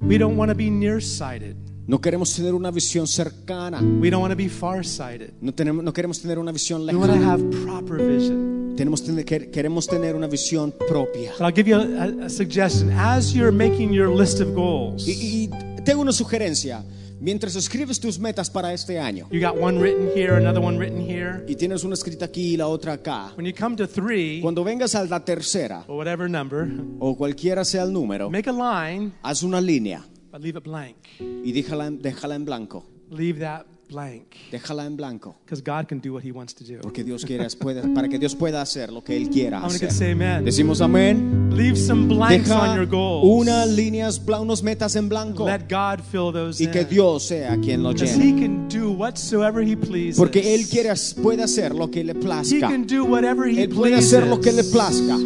We 0.00 0.18
don't 0.18 0.36
want 0.36 0.50
to 0.50 0.54
be 0.56 0.70
nearsighted. 0.70 1.56
no 1.86 2.00
queremos 2.00 2.34
tener 2.34 2.54
una 2.54 2.70
visión 2.70 3.06
cercana, 3.06 3.80
We 4.00 4.08
don't 4.10 4.20
want 4.22 4.32
to 4.32 4.36
be 4.36 4.48
farsighted. 4.48 5.34
no, 5.40 5.52
tenemos, 5.52 5.84
no 5.84 5.92
queremos 5.92 6.20
tener 6.20 6.38
una 6.38 6.52
visión 6.52 6.84
lejana. 6.86 7.00
We 7.00 7.08
want 7.08 7.20
to 7.20 7.28
have 7.28 7.64
proper 7.64 7.98
vision. 7.98 8.74
tenemos 8.76 9.02
tener- 9.04 9.24
quer- 9.24 9.50
queremos 9.50 9.86
tener 9.86 10.16
una 10.16 10.26
visión 10.26 10.72
propia. 10.88 11.32
But 11.38 11.46
I'll 11.46 11.54
give 11.54 11.68
you 11.68 11.76
a, 11.76 12.24
a 12.26 12.28
suggestion. 12.30 12.90
As 12.92 13.32
you're 13.34 13.52
making 13.52 13.92
your 13.92 14.08
list 14.08 14.40
of 14.40 14.54
goals, 14.54 15.06
Y, 15.06 15.12
y 15.48 15.82
tengo 15.84 16.00
una 16.02 16.12
sugerencia, 16.12 16.82
mientras 17.22 17.54
escribes 17.56 18.00
tus 18.00 18.18
metas 18.18 18.50
para 18.50 18.72
este 18.74 18.98
año 18.98 19.28
you 19.30 19.40
got 19.40 19.56
one 19.56 19.78
written 19.80 20.08
here, 20.14 20.36
another 20.36 20.60
one 20.60 20.76
written 20.76 21.00
here. 21.00 21.44
y 21.46 21.54
tienes 21.54 21.84
una 21.84 21.94
escrita 21.94 22.24
aquí 22.26 22.54
y 22.54 22.56
la 22.56 22.66
otra 22.68 22.94
acá, 22.94 23.32
When 23.36 23.46
you 23.46 23.54
come 23.58 23.76
to 23.76 23.86
three, 23.86 24.40
cuando 24.42 24.64
vengas 24.64 24.94
a 24.94 25.04
la 25.04 25.24
tercera 25.24 25.84
or 25.86 25.96
whatever 25.96 26.28
number, 26.28 26.68
o 26.98 27.16
cualquiera 27.16 27.64
sea 27.64 27.82
el 27.84 27.92
número, 27.92 28.28
make 28.28 28.50
a 28.50 28.52
line, 28.52 29.12
haz 29.22 29.42
una 29.42 29.60
línea 29.60 30.04
but 30.30 30.42
leave 30.42 30.58
it 30.58 30.64
blank. 30.64 30.96
y 31.20 31.52
déjala, 31.52 31.90
déjala 31.90 32.34
en 32.34 32.44
blanco, 32.44 32.84
Leave 33.10 33.38
that 33.40 33.66
blank. 33.92 34.24
déjala 34.50 34.86
en 34.86 34.96
blanco. 34.96 35.36
Because 35.44 35.62
God 35.62 35.86
can 35.88 36.00
do 36.00 36.12
what 36.14 36.22
He 36.24 36.32
wants 36.32 36.54
to 36.54 36.64
do. 36.64 36.80
Porque 36.80 37.04
Dios 37.04 37.24
quiere, 37.24 37.46
puede- 37.60 37.82
para 37.94 38.08
que 38.08 38.18
Dios 38.18 38.34
pueda 38.34 38.60
hacer 38.62 38.90
lo 38.92 39.02
que 39.04 39.16
Él 39.16 39.28
quiera 39.30 39.64
hacer. 39.64 39.90
say 39.92 40.12
amen. 40.12 40.44
Decimos 40.44 40.80
amén. 40.80 41.50
Leave 41.54 41.76
some 41.76 42.08
blanks 42.08 42.50
on 42.50 42.60
Deja 42.60 42.74
your 42.76 42.86
goals. 42.86 43.24
unas 43.24 43.68
líneas, 43.68 44.20
unos 44.40 44.62
metas 44.62 44.96
en 44.96 45.08
blanco 45.08 45.44
Let 45.46 45.68
God 45.68 46.00
fill 46.02 46.32
those 46.32 46.62
y 46.62 46.66
que. 46.68 46.84
Dios 46.84 47.24
sea 47.24 47.56
quien 47.58 47.82
lo 47.82 47.90
Because 47.92 48.16
llene. 48.16 48.24
He 48.38 48.40
can 48.40 48.68
do 48.68 48.90
whatsoever 48.92 49.62
He 49.62 49.76
pleases. 49.76 50.16
Porque 50.16 50.54
Él 50.54 50.66
quiere, 50.68 50.90
puede 51.22 51.42
hacer 51.42 51.74
lo 51.74 51.90
que 51.90 52.02
le 52.02 52.12
He 52.12 52.14
plazca. 52.14 52.68
can 52.68 52.86
do 52.86 53.04
whatever 53.04 53.46
He 53.46 53.62
Él 53.64 53.68
puede 53.68 53.92
pleases. 53.96 54.14
hacer 54.14 54.26
lo 54.26 54.40
que 54.40 54.52
le 54.52 54.64
plazca. 54.64 55.16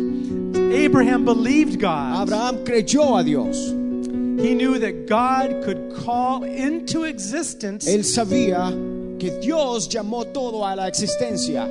Abraham 0.85 1.25
believed 1.25 1.81
God. 1.81 2.21
Abraham 2.23 2.65
creyó 2.65 3.17
a 3.17 3.23
Dios. 3.23 3.73
He 4.39 4.55
knew 4.55 4.79
that 4.79 5.07
God 5.09 5.65
could 5.65 5.95
call 6.05 6.45
into 6.45 7.05
existence 7.05 7.87
Él 7.87 8.05
sabía 8.05 8.71
que 9.19 9.31
Dios 9.41 9.89
llamó 9.89 10.25
todo 10.33 10.65
a 10.65 10.75
la 10.77 10.87
existencia. 10.87 11.67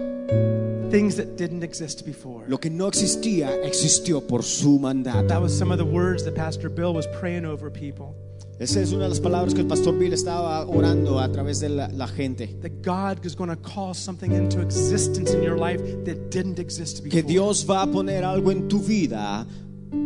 things 0.89 1.15
that 1.17 1.35
didn't 1.35 1.63
exist 1.63 2.05
before. 2.05 2.45
Lo 2.47 2.57
que 2.57 2.69
no 2.69 2.87
existía 2.87 3.49
existió 3.63 4.25
por 4.25 4.43
su 4.43 4.79
mandato. 4.79 5.27
That 5.27 5.41
was 5.41 5.57
some 5.57 5.71
of 5.71 5.77
the 5.77 5.85
words 5.85 6.23
that 6.23 6.35
Pastor 6.35 6.69
Bill 6.69 6.93
was 6.93 7.07
praying 7.19 7.45
over 7.45 7.69
people. 7.69 8.15
Esa 8.57 8.79
es 8.79 8.93
una 8.93 9.03
de 9.03 9.09
las 9.09 9.19
palabras 9.19 9.53
que 9.53 9.59
el 9.61 9.67
pastor 9.67 9.93
Bill 9.99 10.13
estaba 10.13 10.65
orando 10.65 11.19
a 11.19 11.29
través 11.29 11.59
de 11.59 11.67
la, 11.67 11.89
la 11.89 12.07
gente. 12.07 12.47
That 12.61 12.81
God 12.81 13.25
is 13.25 13.35
going 13.35 13.49
to 13.49 13.57
call 13.57 13.93
something 13.93 14.31
into 14.31 14.61
existence 14.61 15.33
in 15.33 15.43
your 15.43 15.57
life 15.57 15.81
that 16.05 16.29
didn't 16.29 16.59
exist 16.59 17.03
before. 17.03 17.21
Que 17.21 17.27
Dios 17.27 17.65
va 17.65 17.81
a 17.81 17.87
poner 17.87 18.23
algo 18.23 18.51
en 18.51 18.69
tu 18.69 18.79
vida 18.79 19.45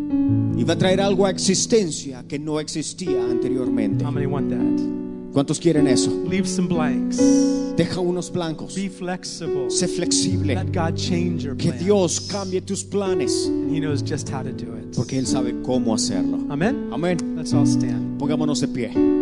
y 0.09 0.63
va 0.63 0.73
a 0.73 0.77
traer 0.77 1.01
algo 1.01 1.25
a 1.25 1.29
existencia 1.29 2.23
que 2.27 2.39
no 2.39 2.59
existía 2.59 3.23
anteriormente. 3.23 4.03
How 4.03 4.11
many 4.11 4.25
want 4.25 4.49
that? 4.49 5.33
¿Cuántos 5.33 5.59
quieren 5.59 5.87
eso? 5.87 6.11
Leave 6.27 6.47
some 6.47 6.67
blanks. 6.67 7.17
Deja 7.77 7.99
unos 7.99 8.31
blancos. 8.31 8.75
Be 8.75 8.89
flexible. 8.89 9.69
Sé 9.69 9.87
flexible. 9.87 10.55
Let 10.55 10.73
God 10.73 10.95
change 10.95 11.43
your 11.43 11.55
Que 11.55 11.69
plans. 11.69 11.85
Dios 11.85 12.19
cambie 12.21 12.61
tus 12.61 12.83
planes. 12.83 13.45
And 13.47 13.73
He 13.73 13.79
knows 13.79 14.01
just 14.01 14.29
how 14.29 14.41
to 14.41 14.51
do 14.51 14.75
it. 14.75 14.95
Porque 14.95 15.17
Él 15.17 15.27
sabe 15.27 15.53
cómo 15.61 15.93
hacerlo. 15.93 16.39
Amen? 16.49 16.89
Amén. 16.91 17.17
Let's 17.37 17.53
all 17.53 17.67
stand. 17.67 18.17
Pongámonos 18.17 18.59
de 18.59 18.67
pie. 18.67 19.18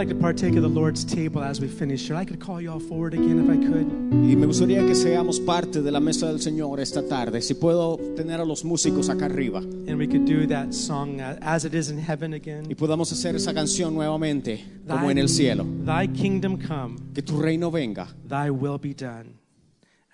Like 0.00 0.08
to 0.08 0.14
partake 0.14 0.56
of 0.56 0.62
the 0.62 0.68
Lord's 0.68 1.04
table 1.04 1.42
as 1.42 1.60
we 1.60 1.68
finish 1.68 2.06
here. 2.06 2.16
I 2.16 2.24
could 2.24 2.40
call 2.40 2.58
you 2.58 2.72
all 2.72 2.80
forward 2.80 3.12
again 3.12 3.38
if 3.38 3.50
I 3.50 3.58
could. 3.58 3.86
Y 4.10 4.34
me 4.34 4.46
gustaría 4.46 4.86
que 4.86 4.94
seamos 4.94 5.38
parte 5.40 5.82
de 5.82 5.90
la 5.90 6.00
mesa 6.00 6.26
del 6.26 6.40
Señor 6.40 6.80
esta 6.80 7.06
tarde. 7.06 7.42
Si 7.42 7.52
puedo 7.52 7.98
tener 8.16 8.40
a 8.40 8.46
los 8.46 8.64
músicos 8.64 9.10
acá 9.10 9.26
arriba 9.26 9.58
And 9.60 9.98
we 9.98 10.06
could 10.06 10.24
do 10.24 10.46
that 10.46 10.72
song 10.72 11.20
uh, 11.20 11.36
as 11.42 11.66
it 11.66 11.74
is 11.74 11.90
in 11.90 11.98
heaven 11.98 12.32
again. 12.32 12.64
y 12.70 12.74
podamos 12.74 13.12
hacer 13.12 13.36
esa 13.36 13.52
canción 13.52 13.92
nuevamente 13.92 14.64
como 14.88 15.10
en 15.10 15.18
el 15.18 15.28
cielo. 15.28 15.66
Thy 15.84 16.08
kingdom 16.08 16.56
come, 16.56 16.96
Que 17.12 17.20
tu 17.20 17.38
reino 17.38 17.70
venga, 17.70 18.08
thy 18.26 18.48
will 18.48 18.78
be 18.78 18.94
done. 18.94 19.34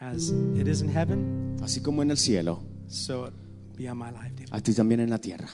As 0.01 0.30
it 0.59 0.66
is 0.66 0.82
in 0.82 0.89
heaven, 0.89 1.59
así 1.62 1.80
como 1.80 2.03
en 2.03 2.11
el 2.11 2.16
cielo, 2.16 2.61
so 2.89 3.30
be 3.76 3.89
on 3.89 3.99
my 3.99 4.11
life. 4.11 4.34
David. 4.34 4.49
a 4.51 4.61
ti 4.61 4.74
también 4.74 4.99
en 4.99 5.11
la 5.11 5.18
tierra. 5.18 5.49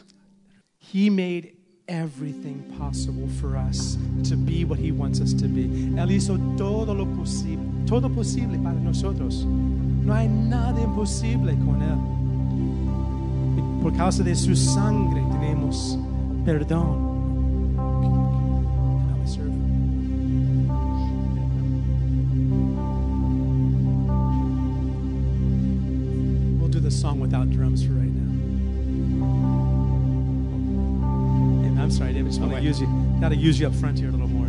He 0.79 1.11
made 1.11 1.62
everything 1.89 2.63
possible 2.79 3.29
for 3.41 3.57
us 3.57 3.97
to 4.25 4.37
be 4.37 4.65
what 4.65 4.79
He 4.79 4.93
wants 4.93 5.21
us 5.21 5.33
to 5.35 5.49
be. 5.49 5.67
Él 5.97 6.11
hizo 6.11 6.39
todo 6.57 6.95
lo 6.95 7.07
posible, 7.07 7.65
todo 7.87 8.09
posible 8.09 8.59
para 8.63 8.79
nosotros. 8.79 9.45
No 9.45 10.15
hay 10.15 10.29
nada 10.29 10.81
imposible 10.81 11.55
con 11.65 11.83
Él. 11.83 11.99
Por 13.83 13.93
causa 13.97 14.23
de 14.23 14.35
su 14.35 14.55
sangre 14.55 15.23
tenemos 15.33 15.99
perdón. 16.45 17.11
We'll 26.59 26.69
do 26.69 26.81
the 26.81 26.91
song 26.91 27.21
without 27.21 27.51
drums 27.51 27.83
for 27.85 27.93
right 27.93 28.11
now. 28.11 28.32
I'm 32.43 32.51
sorry, 32.51 32.61
David. 32.63 32.63
Just 32.63 32.63
want 32.63 32.63
to 32.63 32.67
use 32.67 32.81
you. 32.81 33.21
Got 33.21 33.29
to 33.31 33.37
use 33.37 33.61
you 33.61 33.67
up 33.67 33.75
front 33.75 33.99
here 33.99 34.09
a 34.09 34.13
little 34.13 34.29
more. 34.29 34.47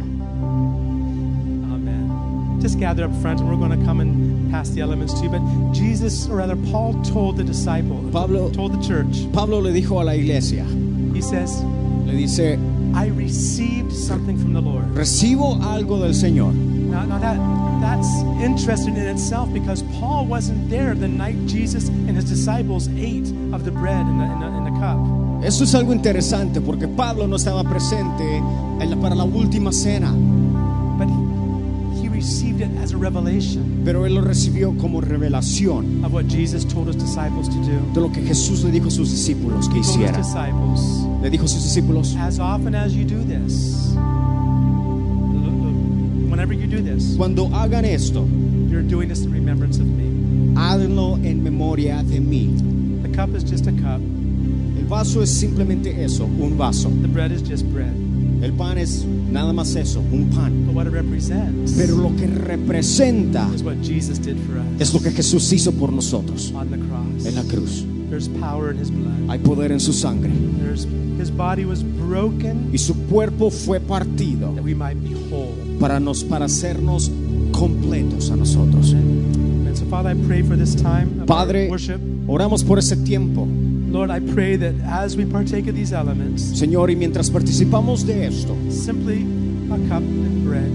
Amen. 1.73 2.59
Just 2.61 2.79
gather 2.79 3.05
up 3.05 3.15
front, 3.21 3.39
and 3.39 3.49
we're 3.49 3.55
going 3.67 3.77
to 3.77 3.85
come 3.85 3.99
and 3.99 4.51
pass 4.51 4.69
the 4.69 4.81
elements 4.81 5.13
to 5.15 5.23
you. 5.23 5.29
But 5.29 5.41
Jesus, 5.73 6.27
or 6.29 6.37
rather, 6.37 6.55
Paul 6.71 7.01
told 7.03 7.37
the 7.37 7.43
disciple, 7.43 8.03
Pablo- 8.11 8.49
told 8.51 8.73
the 8.73 8.81
church. 8.87 9.31
Pablo 9.33 9.59
le 9.59 9.71
dijo 9.71 10.01
a 10.01 10.03
la 10.03 10.11
iglesia, 10.13 10.63
He 11.13 11.21
says, 11.21 11.61
le 12.05 12.13
dice, 12.13 12.57
"I 12.95 13.07
received 13.07 13.91
something 13.91 14.37
from 14.37 14.53
the 14.53 14.61
Lord." 14.61 14.85
recibo 14.95 15.59
algo 15.61 15.99
del 15.99 16.13
Señor. 16.13 16.53
Now, 16.53 17.05
now 17.05 17.17
that 17.19 17.37
that's 17.81 18.07
interesting 18.41 18.95
in 18.95 19.07
itself 19.07 19.51
because 19.51 19.83
Paul 19.99 20.25
wasn't 20.25 20.69
there 20.69 20.93
the 20.95 21.07
night 21.07 21.35
Jesus 21.47 21.87
and 21.89 22.11
his 22.15 22.25
disciples 22.25 22.87
ate 22.95 23.27
of 23.51 23.65
the 23.65 23.71
bread 23.71 24.05
and 24.05 24.19
the, 24.19 24.25
and 24.25 24.41
the, 24.41 24.47
and 24.47 24.65
the 24.67 24.79
cup. 24.79 24.99
Eso 25.45 25.63
es 25.65 25.75
algo 25.75 25.93
interesante 25.93 26.61
porque 26.61 26.87
Pablo 26.87 27.27
no 27.27 27.35
estaba 27.35 27.63
presente 27.63 28.23
la- 28.87 28.95
para 28.97 29.13
la 29.15 29.23
última 29.25 29.71
cena, 29.71 30.11
But 30.97 31.07
he, 31.09 32.05
he 32.05 32.09
received 32.09 32.61
it 32.61 32.69
as 32.81 32.93
a 32.93 32.97
revelation 32.97 33.81
pero 33.83 34.05
él 34.05 34.15
lo 34.15 34.21
recibió 34.21 34.73
como 34.77 35.01
revelación 35.01 36.03
of 36.05 36.13
what 36.13 36.25
Jesus 36.29 36.63
told 36.65 36.87
his 36.87 36.95
disciples 36.97 37.49
to 37.49 37.55
do. 37.55 37.81
de 37.93 37.99
lo 38.01 38.09
que 38.11 38.21
Jesús 38.21 38.63
le 38.63 38.71
dijo 38.71 38.87
a 38.87 38.91
sus 38.91 39.11
discípulos 39.11 39.67
que 39.67 39.79
He 39.79 39.81
told 39.81 39.85
his 39.85 39.95
hicieran. 39.95 40.21
disciples, 40.21 41.05
Le 41.21 41.29
dijo 41.29 41.43
a 41.45 41.47
sus 41.49 41.63
discípulos, 41.63 42.15
as 42.15 42.39
often 42.39 42.73
as 42.75 42.93
you 42.93 43.03
do 43.03 43.21
this, 43.25 43.93
whenever 46.29 46.53
you 46.53 46.67
do 46.67 46.81
this, 46.81 47.15
cuando 47.17 47.47
hagan 47.53 47.83
esto, 47.85 48.25
you're 48.69 48.81
doing 48.83 49.09
this 49.09 49.23
in 49.23 49.31
remembrance 49.31 49.79
of 49.79 49.85
me. 49.87 50.03
háganlo 50.55 51.17
en 51.23 51.43
memoria 51.43 52.01
de 52.03 52.19
mí. 52.21 52.49
The 53.03 53.09
cup 53.09 53.35
is 53.35 53.43
just 53.43 53.67
a 53.67 53.71
cup. 53.73 53.99
Vaso 54.93 55.23
es 55.23 55.31
simplemente 55.31 56.03
eso, 56.03 56.25
un 56.25 56.55
vaso. 56.55 56.87
The 57.01 57.07
bread 57.07 57.31
is 57.31 57.41
just 57.41 57.65
bread. 57.73 57.91
El 58.43 58.53
pan 58.53 58.77
es 58.77 59.03
nada 59.31 59.51
más 59.51 59.75
eso, 59.75 60.01
un 60.11 60.29
pan. 60.29 60.67
But 60.67 60.75
what 60.75 60.85
it 60.85 60.93
represents 60.93 61.71
Pero 61.73 61.97
lo 61.97 62.15
que 62.15 62.27
representa 62.27 63.49
is 63.55 63.63
what 63.63 63.77
Jesus 63.81 64.19
did 64.19 64.37
for 64.45 64.59
us 64.59 64.65
es 64.79 64.93
lo 64.93 64.99
que 65.01 65.09
Jesús 65.09 65.51
hizo 65.51 65.71
por 65.71 65.91
nosotros 65.91 66.53
on 66.55 66.69
the 66.69 66.77
cross. 66.77 67.25
en 67.25 67.33
la 67.33 67.41
cruz. 67.43 67.83
There's 68.11 68.27
power 68.39 68.69
in 68.71 68.77
his 68.77 68.91
blood. 68.91 69.29
Hay 69.31 69.39
poder 69.39 69.71
en 69.71 69.79
su 69.79 69.93
sangre. 69.93 70.29
There's 70.61 70.85
his 71.19 71.31
body 71.31 71.65
was 71.65 71.81
broken 71.83 72.69
Y 72.71 72.77
su 72.77 72.93
cuerpo 73.09 73.49
fue 73.49 73.79
partido 73.79 74.53
that 74.53 74.63
we 74.63 74.75
might 74.75 75.01
be 75.01 75.15
whole. 75.31 75.55
para, 75.79 75.99
nos, 75.99 76.23
para 76.23 76.45
hacernos 76.45 77.09
completos 77.51 78.29
a 78.29 78.35
nosotros. 78.35 78.93
And 78.93 79.75
so, 79.75 79.85
Father, 79.85 80.11
I 80.11 80.27
pray 80.27 80.43
for 80.43 80.55
this 80.55 80.75
time 80.75 81.19
of 81.21 81.25
Padre, 81.25 81.67
worship. 81.67 81.99
oramos 82.27 82.63
por 82.63 82.77
ese 82.77 82.95
tiempo. 82.97 83.47
Lord, 83.93 84.09
I 84.09 84.19
pray 84.19 84.55
that 84.57 84.73
as 84.87 85.15
we 85.15 85.23
partake 85.23 85.67
of 85.69 85.75
these 85.75 85.93
elements, 85.93 86.41
Señor, 86.41 86.89
y 86.89 86.95
mientras 86.95 87.29
participamos 87.29 88.07
de 88.07 88.25
esto, 88.25 88.57
simply 88.71 89.21
a 89.69 89.77
cup 89.87 90.01
and 90.01 90.43
bread, 90.43 90.71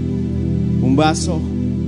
un 0.85 0.95
vaso 0.95 1.41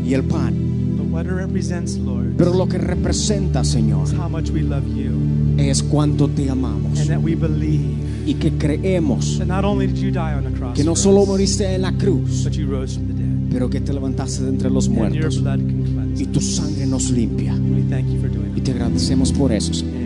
y 0.04 0.12
el 0.12 0.24
pan, 0.24 0.96
but 0.96 1.06
what 1.06 1.26
it 1.26 1.32
represents, 1.32 1.96
Lord, 1.96 2.34
pero 2.36 2.52
lo 2.52 2.66
que 2.66 2.78
representa, 2.78 3.62
Señor, 3.62 4.08
is 4.08 4.12
how 4.12 4.28
much 4.28 4.50
we 4.50 4.62
love 4.62 4.84
you 4.96 5.12
es 5.56 5.84
cuánto 5.84 6.26
te 6.26 6.50
amamos 6.50 6.98
and 6.98 7.10
that 7.10 7.20
we 7.22 7.36
believe 7.36 8.26
y 8.26 8.34
que 8.34 8.50
creemos 8.58 9.38
that 9.38 9.46
not 9.46 9.64
only 9.64 9.86
did 9.86 9.98
you 9.98 10.10
die 10.10 10.34
on 10.34 10.42
the 10.42 10.58
cross, 10.58 10.74
que 10.76 10.82
no 10.82 10.96
solo 10.96 11.24
moriste 11.26 11.72
en 11.72 11.82
la 11.82 11.92
cruz, 11.92 12.42
but 12.42 12.54
you 12.54 12.66
rose 12.66 12.96
from 12.96 13.06
the 13.06 13.14
dead, 13.14 13.52
pero 13.52 13.70
que 13.70 13.80
te 13.80 13.92
levantaste 13.92 14.42
de 14.42 14.48
entre 14.48 14.68
los 14.68 14.88
and 14.88 14.96
your 14.96 15.08
muertos 15.10 15.40
blood 15.40 15.58
can 15.58 15.84
cleanse. 15.84 16.22
y 16.24 16.26
tu 16.26 16.40
sangre 16.40 16.86
nos 16.86 17.08
limpia. 17.12 17.54
We 17.54 17.82
thank 17.88 18.08
you 18.08 18.20
for 18.20 18.28
doing 18.28 18.52
Y 18.56 18.62
te 18.62 18.72
agradecemos 18.72 19.32
por 19.32 19.52
eso, 19.52 19.72
Señor. 19.72 19.99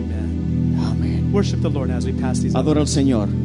Worship 1.35 1.61
the 1.61 1.69
Lord 1.69 1.89
as 1.89 2.05
we 2.05 2.13
pass 2.13 2.39
these. 2.39 2.55
Adora 2.55 2.79
al 2.79 2.87
Señor. 2.87 3.44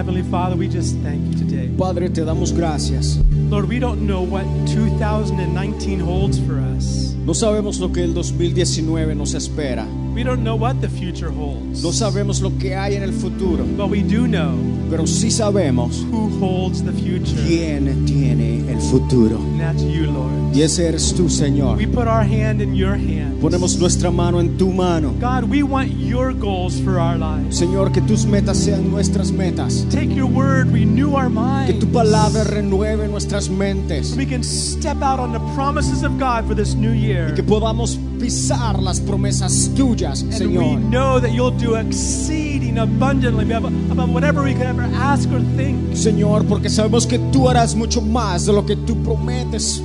Heavenly 0.00 0.22
Father, 0.22 0.56
we 0.56 0.66
just 0.66 0.96
thank 1.02 1.20
you 1.26 1.34
today. 1.34 1.68
Padre, 1.76 2.08
te 2.08 2.22
damos 2.24 2.54
gracias. 2.54 3.18
Lord, 3.50 3.68
we 3.68 3.78
don't 3.78 4.06
know 4.06 4.22
what 4.22 4.46
2019 4.66 6.00
holds 6.00 6.38
for 6.38 6.58
us. 6.58 7.12
No 7.26 7.34
sabemos 7.34 7.78
lo 7.80 7.92
que 7.92 8.02
el 8.04 8.14
2019 8.14 9.14
nos 9.14 9.34
espera. 9.34 9.86
We 10.14 10.24
don't 10.24 10.42
know 10.42 10.56
what 10.56 10.80
the 10.80 10.88
future 10.88 11.28
holds. 11.28 11.82
No 11.82 11.92
sabemos 11.92 12.40
lo 12.40 12.50
que 12.58 12.74
hay 12.74 12.94
en 12.94 13.02
el 13.02 13.12
futuro. 13.12 13.62
But 13.76 13.90
we 13.90 14.00
do 14.00 14.26
know 14.26 14.56
Pero 14.88 15.06
sí 15.06 15.30
sabemos 15.30 16.02
who 16.10 16.30
holds 16.40 16.82
the 16.82 16.92
future. 16.92 17.36
quién 17.46 18.06
tiene 18.06 18.70
el 18.72 18.80
futuro. 18.80 19.36
And 19.36 19.60
that's 19.60 19.82
you, 19.82 20.06
Lord. 20.06 20.56
Y 20.56 20.62
ese 20.62 20.88
eres 20.88 21.12
tú, 21.14 21.28
Señor. 21.28 21.76
We 21.76 21.86
put 21.86 22.08
our 22.08 22.24
hand 22.24 22.62
in 22.62 22.74
your 22.74 22.94
hand. 22.94 23.19
Ponemos 23.40 23.78
nuestra 23.78 24.10
mano 24.10 24.38
en 24.38 24.58
tu 24.58 24.70
mano. 24.70 25.14
God, 25.18 25.44
we 25.50 25.62
want 25.62 25.90
your 25.98 26.34
goals 26.34 26.78
for 26.80 26.98
our 27.00 27.16
lives. 27.16 27.56
Señor, 27.58 27.90
que 27.90 28.02
tus 28.02 28.26
metas 28.26 28.58
sean 28.58 28.90
nuestras 28.90 29.32
metas. 29.32 29.86
Take 29.90 30.14
your 30.14 30.26
word, 30.26 30.70
renew 30.70 31.14
our 31.14 31.28
Que 31.28 31.34
minds. 31.34 31.78
tu 31.80 31.86
palabra 31.90 32.44
renueve 32.44 33.08
nuestras 33.08 33.48
mentes. 33.48 34.14
We 34.14 34.26
can 34.26 34.42
step 34.44 35.00
out 35.02 35.18
on 35.18 35.32
the 35.32 35.40
promises 35.54 36.02
of 36.02 36.18
God 36.18 36.46
for 36.46 36.54
this 36.54 36.74
new 36.74 36.92
year. 36.92 37.30
Y 37.30 37.34
que 37.36 37.42
podamos 37.42 37.98
pisar 38.20 38.78
las 38.82 39.00
promesas 39.00 39.70
tuyas, 39.74 40.22
And 40.38 40.54
we 40.58 40.76
know 40.76 41.18
that 41.18 41.30
you'll 41.32 41.50
do 41.56 41.76
exceeding 41.76 42.76
abundantly 42.78 43.50
above 43.50 44.10
whatever 44.12 44.42
we 44.42 44.52
could 44.52 44.66
ever 44.66 44.82
ask 44.94 45.30
or 45.32 45.40
think. 45.56 45.96
Señor, 45.96 46.44
porque 46.46 46.68
sabemos 46.68 47.06
que 47.06 47.18
tú 47.32 47.48
harás 47.48 47.74
mucho 47.74 48.02
más 48.02 48.44
de 48.44 48.52
lo 48.52 48.66
que 48.66 48.76
tú 48.76 49.02
prometes 49.02 49.82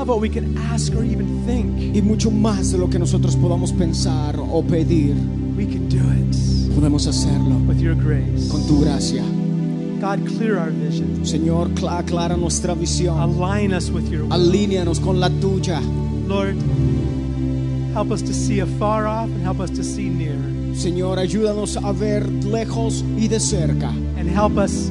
Above 0.00 0.08
what 0.08 0.20
we 0.22 0.30
can 0.30 0.56
ask 0.72 0.94
or 0.94 1.04
even 1.04 1.44
think. 1.46 1.94
y 1.94 2.00
mucho 2.00 2.30
más 2.30 2.72
de 2.72 2.78
lo 2.78 2.88
que 2.88 2.98
nosotros 2.98 3.36
podamos 3.36 3.70
pensar 3.72 4.34
o 4.38 4.62
pedir. 4.62 5.14
We 5.56 5.66
can 5.66 5.88
do 5.90 5.98
it 5.98 6.34
Podemos 6.74 7.06
hacerlo 7.06 7.56
with 7.68 7.78
your 7.80 7.94
grace. 7.94 8.48
con 8.50 8.66
tu 8.66 8.80
gracia. 8.80 9.22
God, 10.00 10.24
clear 10.38 10.56
our 10.58 10.70
vision. 10.70 11.26
Señor, 11.26 11.68
cla- 11.74 11.98
aclara 11.98 12.36
nuestra 12.38 12.74
visión. 12.74 13.18
Align 13.20 13.74
us 13.74 13.90
with 13.90 14.08
your 14.10 14.22
will. 14.22 14.32
Alíneanos 14.32 15.00
con 15.00 15.20
la 15.20 15.28
tuya. 15.28 15.80
Lord, 16.26 16.56
help 17.92 18.10
us 18.10 18.22
to 18.22 18.32
see 18.32 18.60
afar 18.60 19.06
off 19.06 19.28
and 19.28 19.42
help 19.42 19.60
us 19.60 19.70
to 19.72 19.82
see 19.84 20.08
near. 20.08 20.38
Señor, 20.74 21.18
ayúdanos 21.18 21.76
a 21.76 21.92
ver 21.92 22.26
lejos 22.44 23.04
y 23.18 23.28
de 23.28 23.38
cerca. 23.40 23.90
And 24.16 24.26
help 24.30 24.56
us 24.56 24.90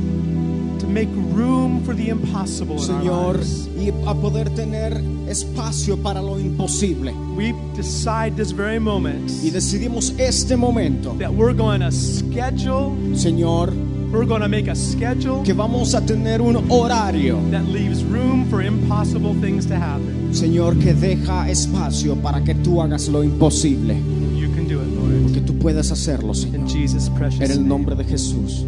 make 0.90 1.10
room 1.34 1.84
for 1.86 1.96
the 1.96 2.10
impossible 2.10 2.78
Señor, 2.80 3.40
y 3.78 3.90
a 4.08 4.14
poder 4.14 4.50
tener 4.50 5.02
espacio 5.28 5.98
para 6.02 6.22
lo 6.22 6.40
imposible. 6.40 7.14
We 7.38 7.54
decide 7.76 8.36
this 8.36 8.52
very 8.52 8.80
moment 8.80 9.30
Y 9.44 9.52
decidimos 9.52 10.14
este 10.18 10.58
momento, 10.58 11.16
that 11.20 11.32
we're 11.32 11.54
going 11.54 11.80
to 11.82 11.92
schedule, 11.92 12.96
Señor, 13.14 13.72
we're 14.12 14.26
going 14.26 14.42
to 14.42 14.50
make 14.50 14.68
a 14.68 14.76
schedule 14.76 15.44
que 15.44 15.54
vamos 15.54 15.94
a 15.94 16.02
tener 16.02 16.42
un 16.42 16.56
horario, 16.70 17.38
that 17.52 17.64
leaves 17.68 18.04
room 18.04 18.50
for 18.50 18.62
impossible 18.62 19.34
things 19.40 19.66
to 19.68 19.76
happen. 19.76 20.34
Señor, 20.34 20.78
que 20.80 20.94
deja 20.94 21.50
espacio 21.50 22.16
para 22.16 22.44
que 22.44 22.56
tú 22.56 22.82
hagas 22.82 23.08
lo 23.08 23.24
imposible. 23.24 23.96
You 24.36 24.50
can 24.56 24.68
do 24.68 24.82
it, 24.82 24.88
Lord. 24.88 25.34
Que 25.34 25.42
tú 25.42 25.58
puedas 25.60 25.92
hacerlo, 25.92 26.34
Señor. 26.34 26.62
In 26.62 26.68
Jesus' 26.68 27.10
precious 27.10 27.42
En 27.42 27.52
el 27.52 27.58
name. 27.60 27.70
nombre 27.70 27.96
de 27.96 28.04
Jesús. 28.04 28.66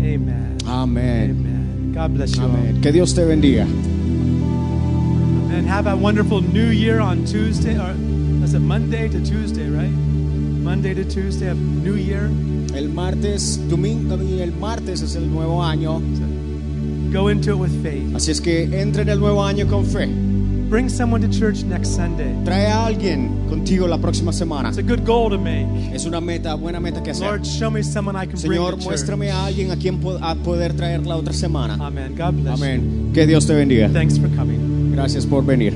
Amen. 0.00 0.56
Amén. 0.66 1.30
Amen. 1.30 1.49
God 1.92 2.14
bless 2.14 2.36
you. 2.36 2.42
Amén. 2.44 2.80
Que 2.82 2.92
Dios 2.92 3.14
te 3.14 3.22
bendiga. 3.22 3.64
And 5.52 5.66
have 5.66 5.86
a 5.86 5.96
wonderful 5.96 6.40
new 6.40 6.70
year 6.70 7.00
on 7.00 7.24
Tuesday, 7.24 7.76
or 7.76 7.94
is 8.44 8.54
it 8.54 8.60
Monday 8.60 9.08
to 9.08 9.20
Tuesday, 9.24 9.68
right? 9.68 9.90
Monday 9.90 10.94
to 10.94 11.04
Tuesday, 11.04 11.48
a 11.48 11.54
new 11.54 11.94
year. 11.94 12.30
El 12.74 12.88
martes, 12.88 13.58
domingo 13.68 14.16
y 14.16 14.40
el 14.40 14.52
martes 14.52 15.02
es 15.02 15.16
el 15.16 15.26
nuevo 15.26 15.60
año. 15.60 16.00
Go 17.12 17.28
into 17.28 17.50
it 17.50 17.56
with 17.56 17.82
faith. 17.82 18.14
Así 18.14 18.30
es 18.30 18.40
que 18.40 18.62
entre 18.80 19.02
en 19.02 19.08
el 19.08 19.18
nuevo 19.18 19.42
año 19.42 19.66
con 19.66 19.84
fe. 19.84 20.29
Bring 20.70 20.88
someone 20.88 21.20
to 21.22 21.28
church 21.28 21.64
next 21.64 21.96
Sunday. 21.96 22.32
Trae 22.44 22.68
a 22.68 22.86
alguien 22.86 23.28
contigo 23.48 23.88
la 23.88 23.98
próxima 23.98 24.32
semana. 24.32 24.68
It's 24.68 24.78
a 24.78 24.82
good 24.82 25.04
goal 25.04 25.28
to 25.30 25.36
make. 25.38 25.66
Es 25.92 26.06
una 26.06 26.20
meta, 26.20 26.54
buena 26.54 26.78
meta 26.78 27.02
que 27.02 27.10
hacer. 27.10 27.26
Lord, 27.26 27.44
show 27.44 27.72
me 27.72 27.82
someone 27.82 28.14
I 28.16 28.26
can 28.28 28.36
Señor, 28.36 28.48
bring 28.48 28.60
to 28.70 28.76
church. 28.76 28.84
muéstrame 28.86 29.30
a 29.32 29.46
alguien 29.46 29.72
a 29.72 29.76
quien 29.76 29.98
po- 30.00 30.18
a 30.22 30.36
poder 30.36 30.72
traer 30.74 31.04
la 31.04 31.16
otra 31.16 31.32
semana. 31.32 31.76
Amen. 31.80 32.14
God 32.16 32.34
bless 32.42 32.58
you. 32.60 32.64
Amén. 32.64 33.10
Que 33.12 33.26
Dios 33.26 33.46
te 33.48 33.54
bendiga. 33.54 33.88
Thanks 33.92 34.16
for 34.16 34.28
coming. 34.36 34.92
Gracias 34.92 35.26
por 35.26 35.44
venir. 35.44 35.74